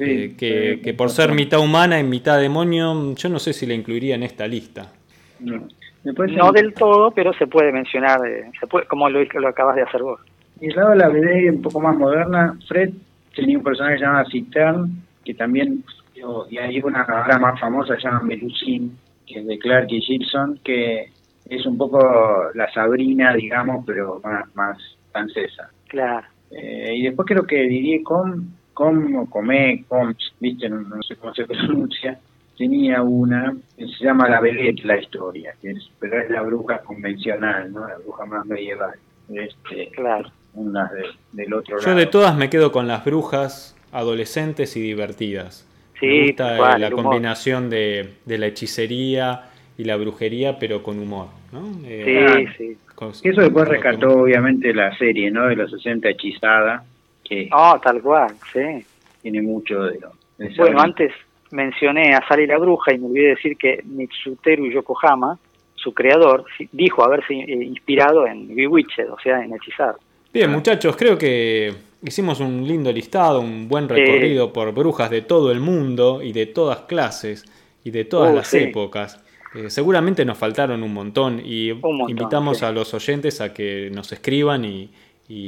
eh, 0.00 0.34
que, 0.82 0.94
por 0.94 1.10
ser 1.10 1.32
mitad 1.32 1.60
humana 1.60 1.98
y 2.00 2.04
mitad 2.04 2.38
demonio, 2.40 3.14
yo 3.14 3.28
no 3.28 3.38
sé 3.38 3.52
si 3.52 3.66
la 3.66 3.74
incluiría 3.74 4.14
en 4.14 4.22
esta 4.22 4.46
lista. 4.46 4.92
No, 5.40 5.66
no 6.04 6.52
del 6.52 6.74
todo, 6.74 7.10
pero 7.12 7.32
se 7.34 7.46
puede 7.46 7.72
mencionar, 7.72 8.26
eh, 8.26 8.50
se 8.58 8.66
puede, 8.66 8.86
como 8.86 9.08
lo, 9.08 9.22
lo 9.22 9.48
acabas 9.48 9.76
de 9.76 9.82
hacer 9.82 10.02
vos. 10.02 10.20
Y 10.60 10.70
al 10.70 10.76
lado 10.76 10.90
de 10.90 10.96
la 10.96 11.08
BD 11.08 11.50
un 11.50 11.62
poco 11.62 11.80
más 11.80 11.96
moderna, 11.96 12.56
Fred 12.68 12.90
tenía 13.34 13.58
un 13.58 13.64
personaje 13.64 13.98
llamado 13.98 14.28
Citern, 14.30 14.90
que 15.24 15.34
también, 15.34 15.84
y 16.50 16.58
hay 16.58 16.80
una 16.80 17.06
palabra 17.06 17.38
más 17.38 17.60
famosa, 17.60 17.96
se 17.96 18.02
llama 18.02 18.22
Melusine, 18.22 18.90
que 19.26 19.40
es 19.40 19.46
de 19.46 19.58
Clark 19.58 19.86
y 19.90 20.00
Gibson, 20.00 20.60
que 20.64 21.10
es 21.48 21.66
un 21.66 21.76
poco 21.76 22.50
la 22.54 22.72
Sabrina, 22.72 23.34
digamos, 23.34 23.84
pero 23.86 24.20
más, 24.22 24.54
más 24.54 24.78
francesa. 25.10 25.68
Claro. 25.88 26.26
Eh, 26.52 26.94
y 26.96 27.02
después 27.02 27.26
creo 27.26 27.46
que 27.46 27.62
Didier 27.62 28.02
Com, 28.02 28.46
Com 28.74 29.16
o 29.16 29.30
Comé, 29.30 29.84
Coms, 29.88 30.34
viste, 30.40 30.68
no, 30.68 31.02
sé 31.02 31.16
cómo 31.16 31.34
se 31.34 31.44
pronuncia, 31.46 32.18
tenía 32.56 33.02
una 33.02 33.54
que 33.76 33.86
se 33.86 34.04
llama 34.04 34.28
La 34.28 34.40
Belette, 34.40 34.84
la 34.84 34.98
historia, 34.98 35.54
que 35.60 35.70
es, 35.70 35.90
pero 35.98 36.20
es 36.20 36.30
la 36.30 36.42
bruja 36.42 36.78
convencional, 36.78 37.72
¿no? 37.72 37.88
La 37.88 37.96
bruja 37.98 38.26
más 38.26 38.46
medieval. 38.46 38.94
Este, 39.28 39.88
claro. 39.88 40.30
Una 40.54 40.90
del 41.32 41.54
otro 41.54 41.80
Yo 41.80 41.94
de 41.94 42.04
todas 42.04 42.36
me 42.36 42.50
quedo 42.50 42.72
con 42.72 42.86
las 42.86 43.06
brujas 43.06 43.74
adolescentes 43.90 44.76
y 44.76 44.80
divertidas. 44.80 45.66
Sí, 45.98 46.06
me 46.06 46.26
gusta 46.26 46.78
la 46.78 46.90
combinación 46.90 47.70
de, 47.70 48.14
de 48.26 48.36
la 48.36 48.48
hechicería 48.48 49.48
y 49.78 49.84
la 49.84 49.96
brujería, 49.96 50.58
pero 50.58 50.82
con 50.82 50.98
humor, 50.98 51.28
¿no? 51.52 51.72
Eh, 51.84 52.46
sí, 52.58 52.72
sí. 52.72 52.78
Eso 53.10 53.40
después 53.40 53.68
rescató, 53.68 54.22
obviamente, 54.22 54.72
la 54.72 54.96
serie, 54.96 55.30
¿no? 55.30 55.46
De 55.46 55.56
los 55.56 55.70
60 55.70 56.08
hechizada, 56.08 56.84
que... 57.24 57.48
Ah, 57.50 57.80
tal 57.82 58.00
cual, 58.02 58.34
sí. 58.52 58.84
Tiene 59.22 59.42
mucho 59.42 59.84
de 59.84 60.00
lo... 60.00 60.12
bueno, 60.56 60.80
antes 60.80 61.12
mencioné 61.50 62.14
a 62.14 62.26
Sally 62.26 62.46
la 62.46 62.58
Bruja 62.58 62.92
y 62.92 62.98
me 62.98 63.06
olvidé 63.06 63.28
decir 63.28 63.56
que 63.56 63.80
Mitsuteru 63.84 64.70
Yokohama, 64.70 65.38
su 65.74 65.92
creador, 65.92 66.44
dijo 66.72 67.04
haberse 67.04 67.34
eh, 67.34 67.64
inspirado 67.64 68.26
en 68.26 68.54
Bewitched, 68.54 69.10
o 69.10 69.18
sea, 69.20 69.44
en 69.44 69.54
Hechizar. 69.54 69.96
Bien, 70.32 70.50
muchachos, 70.50 70.96
creo 70.96 71.18
que 71.18 71.74
hicimos 72.02 72.40
un 72.40 72.66
lindo 72.66 72.90
listado, 72.90 73.40
un 73.40 73.68
buen 73.68 73.88
recorrido 73.88 74.52
por 74.52 74.72
brujas 74.72 75.10
de 75.10 75.22
todo 75.22 75.52
el 75.52 75.60
mundo 75.60 76.22
y 76.22 76.32
de 76.32 76.46
todas 76.46 76.80
clases 76.82 77.44
y 77.84 77.90
de 77.90 78.04
todas 78.04 78.32
uh, 78.32 78.36
las 78.36 78.54
épocas. 78.54 79.21
Eh, 79.54 79.68
seguramente 79.70 80.24
nos 80.24 80.38
faltaron 80.38 80.82
un 80.82 80.94
montón 80.94 81.40
y 81.44 81.70
invitamos 82.08 82.62
a 82.62 82.72
los 82.72 82.94
oyentes 82.94 83.40
a 83.40 83.52
que 83.52 83.90
nos 83.92 84.12
escriban 84.12 84.64
y, 84.64 84.90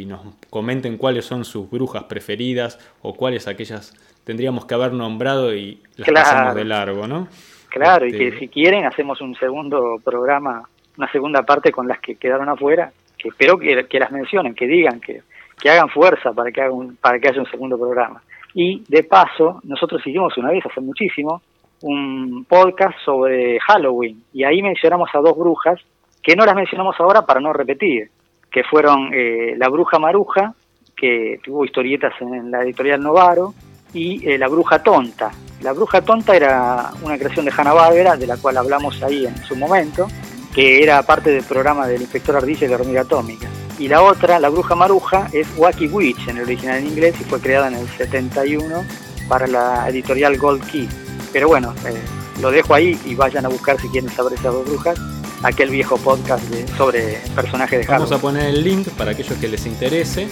nos 0.07 0.21
comenten 0.49 0.97
cuáles 0.97 1.27
son 1.27 1.45
sus 1.45 1.69
brujas 1.69 2.05
preferidas 2.05 2.79
o 3.03 3.13
cuáles 3.13 3.47
aquellas 3.47 3.93
tendríamos 4.25 4.65
que 4.65 4.73
haber 4.73 4.95
nombrado 4.95 5.55
y 5.55 5.79
las 5.97 6.09
pasamos 6.11 6.55
de 6.55 6.65
largo, 6.65 7.07
¿no? 7.07 7.29
Claro, 7.69 8.07
y 8.07 8.13
que 8.13 8.29
este, 8.29 8.39
si 8.39 8.49
quieren 8.49 8.87
hacemos 8.87 9.21
un 9.21 9.35
segundo 9.35 10.01
programa, 10.03 10.63
una 10.97 11.13
segunda 11.13 11.43
parte 11.43 11.71
con 11.71 11.87
las 11.87 12.01
que 12.01 12.15
quedaron 12.15 12.49
afuera, 12.49 12.93
que 13.19 13.29
espero 13.29 13.59
que, 13.59 13.99
las 13.99 14.11
mencionen, 14.11 14.55
que 14.55 14.67
digan, 14.67 15.01
que, 15.01 15.21
que 15.61 15.69
hagan 15.69 15.91
fuerza 15.91 16.33
para 16.33 16.51
que, 16.51 16.63
haga 16.63 16.73
un, 16.73 16.97
para 16.97 17.19
que 17.19 17.29
haya 17.29 17.41
un 17.41 17.51
segundo 17.51 17.77
programa. 17.77 18.23
Y 18.55 18.85
de 18.89 19.03
paso, 19.03 19.61
nosotros 19.65 20.01
hicimos 20.07 20.35
una 20.39 20.51
vez 20.51 20.65
hace 20.65 20.81
muchísimo, 20.81 21.43
un 21.85 22.47
podcast 22.49 22.97
sobre 23.05 23.61
Halloween 23.61 24.25
y 24.33 24.43
ahí 24.45 24.63
mencionamos 24.63 25.11
a 25.13 25.19
dos 25.19 25.37
brujas 25.37 25.79
que 26.23 26.35
no 26.35 26.47
las 26.47 26.55
mencionamos 26.55 26.97
ahora 26.99 27.27
para 27.27 27.41
no 27.41 27.53
repetir, 27.53 28.11
que 28.51 28.65
fueron 28.65 29.11
eh, 29.13 29.55
la 29.59 29.69
bruja 29.69 29.99
Maruja, 29.99 30.55
que 30.97 31.39
tuvo 31.45 31.67
historietas 31.67 32.15
en 32.21 32.51
la 32.51 32.63
editorial 32.63 33.03
Novaro, 33.03 33.53
y 33.93 34.27
eh, 34.27 34.39
la 34.39 34.49
bruja 34.49 34.83
tonta. 34.83 35.31
La 35.61 35.73
bruja 35.75 36.01
tonta 36.01 36.35
era 36.35 36.91
una 37.03 37.19
creación 37.19 37.45
de 37.45 37.53
Hanna-Barbera, 37.55 38.17
de 38.17 38.27
la 38.27 38.39
cual 38.39 38.57
hablamos 38.57 39.03
ahí 39.03 39.27
en 39.27 39.37
su 39.45 39.55
momento, 39.55 40.09
que 40.55 40.83
era 40.83 41.03
parte 41.03 41.31
del 41.31 41.45
programa 41.45 41.87
del 41.87 42.01
inspector 42.01 42.37
Ardilla 42.37 42.67
y 42.67 42.71
la 42.71 42.77
hormiga 42.77 43.03
atómica. 43.03 43.47
Y 43.79 43.89
la 43.89 44.03
otra, 44.03 44.41
la 44.41 44.49
bruja 44.49 44.75
maruja, 44.75 45.29
es 45.35 45.47
Wacky 45.59 45.89
Witch 45.89 46.29
en 46.29 46.39
el 46.39 46.45
original 46.45 46.79
en 46.79 46.87
inglés 46.87 47.21
y 47.21 47.25
fue 47.25 47.41
creada 47.41 47.69
en 47.69 47.75
el 47.75 47.87
71 47.89 48.83
para 49.29 49.47
la 49.47 49.87
editorial 49.91 50.39
Gold 50.39 50.65
Key. 50.71 50.89
Pero 51.35 51.49
bueno, 51.49 51.75
eh, 51.85 52.01
lo 52.41 52.53
dejo 52.53 52.75
ahí 52.75 52.97
y 53.05 53.17
vayan 53.17 53.45
a 53.45 53.49
buscar 53.49 53.79
si 53.81 53.89
quieren 53.89 54.09
saber 54.09 54.35
esas 54.35 54.53
dos 54.53 54.65
brujas, 54.65 54.97
aquel 55.43 55.69
viejo 55.69 55.97
podcast 55.97 56.45
sobre 56.77 57.21
personajes 57.35 57.81
de 57.81 57.93
Vamos 57.93 58.13
a 58.13 58.19
poner 58.19 58.47
el 58.47 58.63
link 58.63 58.87
para 58.91 59.11
aquellos 59.11 59.37
que 59.39 59.49
les 59.49 59.67
interese, 59.67 60.23
eh, 60.23 60.29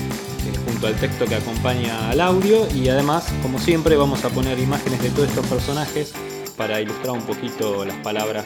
junto 0.65 0.87
al 0.87 0.95
texto 0.95 1.25
que 1.25 1.35
acompaña 1.35 2.09
al 2.09 2.21
audio 2.21 2.69
y 2.73 2.89
además, 2.89 3.35
como 3.43 3.59
siempre, 3.59 3.97
vamos 3.97 4.25
a 4.25 4.29
poner 4.29 4.61
imágenes 4.61 5.03
de 5.03 5.11
todos 5.11 5.29
estos 5.29 5.45
personajes 5.49 6.13
para 6.57 6.81
ilustrar 6.81 7.17
un 7.17 7.23
poquito 7.23 7.85
las 7.85 7.97
palabras 7.97 8.45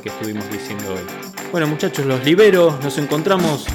que 0.00 0.10
estuvimos 0.10 0.48
diciendo 0.52 0.94
hoy. 0.94 1.00
Bueno 1.50 1.66
muchachos, 1.66 2.06
los 2.06 2.24
libero, 2.24 2.78
nos 2.84 2.98
encontramos 2.98 3.66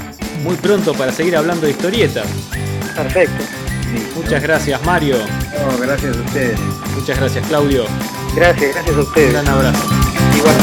muy 0.41 0.55
pronto 0.55 0.93
para 0.93 1.11
seguir 1.11 1.36
hablando 1.36 1.66
de 1.66 1.74
historietas. 1.74 2.28
Perfecto. 2.95 3.64
Muchas 4.15 4.41
gracias 4.41 4.85
Mario. 4.85 5.17
gracias 5.81 6.17
a 6.17 6.19
ustedes. 6.21 6.59
Muchas 6.95 7.19
gracias 7.19 7.47
Claudio. 7.47 7.85
Gracias, 8.35 8.73
gracias 8.73 8.97
a 8.97 8.99
ustedes. 8.99 9.27
Un 9.27 9.33
gran 9.33 9.47
abrazo. 9.47 9.85
Igual. 10.37 10.55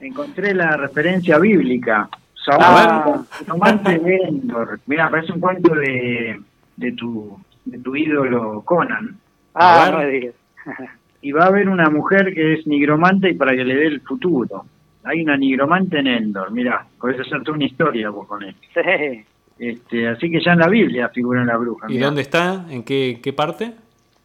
Encontré 0.00 0.54
la 0.54 0.76
referencia 0.76 1.38
bíblica. 1.38 2.08
Saúl, 2.44 3.26
tomate 3.46 3.98
de 3.98 4.16
Endor. 4.16 4.80
Mira, 4.86 5.10
parece 5.10 5.32
un 5.32 5.40
cuento 5.40 5.74
de, 5.74 6.40
de, 6.76 6.92
tu, 6.92 7.38
de 7.64 7.78
tu 7.78 7.94
ídolo 7.94 8.62
Conan. 8.62 9.16
Ah, 9.54 9.88
no 9.90 9.98
me 9.98 10.06
digas. 10.06 10.34
y 11.22 11.32
va 11.32 11.44
a 11.44 11.48
haber 11.48 11.68
una 11.68 11.90
mujer 11.90 12.32
que 12.34 12.54
es 12.54 12.66
nigromante 12.66 13.30
y 13.30 13.34
para 13.34 13.52
que 13.52 13.64
le 13.64 13.74
dé 13.74 13.86
el 13.86 14.00
futuro. 14.00 14.64
Hay 15.04 15.22
una 15.22 15.36
nigromante 15.36 15.98
en 15.98 16.06
Endor, 16.06 16.50
mira, 16.50 16.86
podés 17.00 17.20
hacerte 17.20 17.50
una 17.50 17.64
historia 17.64 18.10
vos 18.10 18.26
con 18.26 18.42
él. 18.42 18.54
Sí. 18.74 19.24
Este, 19.58 20.06
así 20.06 20.30
que 20.30 20.40
ya 20.40 20.52
en 20.52 20.60
la 20.60 20.68
Biblia 20.68 21.08
figura 21.08 21.44
la 21.44 21.56
bruja. 21.56 21.86
¿Y 21.90 21.98
dónde 21.98 22.22
está? 22.22 22.66
¿En 22.70 22.84
qué, 22.84 23.18
qué 23.22 23.32
parte? 23.32 23.72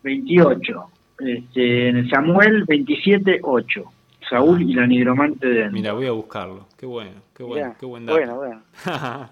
28. 0.03 0.84
Este, 1.19 1.89
en 1.89 2.09
Samuel 2.09 2.65
27, 2.65 3.39
8. 3.41 3.84
Saúl 4.30 4.61
y 4.61 4.74
la 4.74 4.86
nigromante 4.86 5.47
de 5.47 5.59
Endor. 5.61 5.74
Mira, 5.74 5.93
voy 5.93 6.07
a 6.07 6.11
buscarlo. 6.11 6.67
Qué 6.78 6.86
bueno, 6.86 7.21
qué 7.36 7.43
bueno, 7.43 7.76
qué 7.80 7.86
buen 7.86 8.05
dato. 8.05 8.17
Bueno, 8.17 8.36
bueno. 8.36 8.61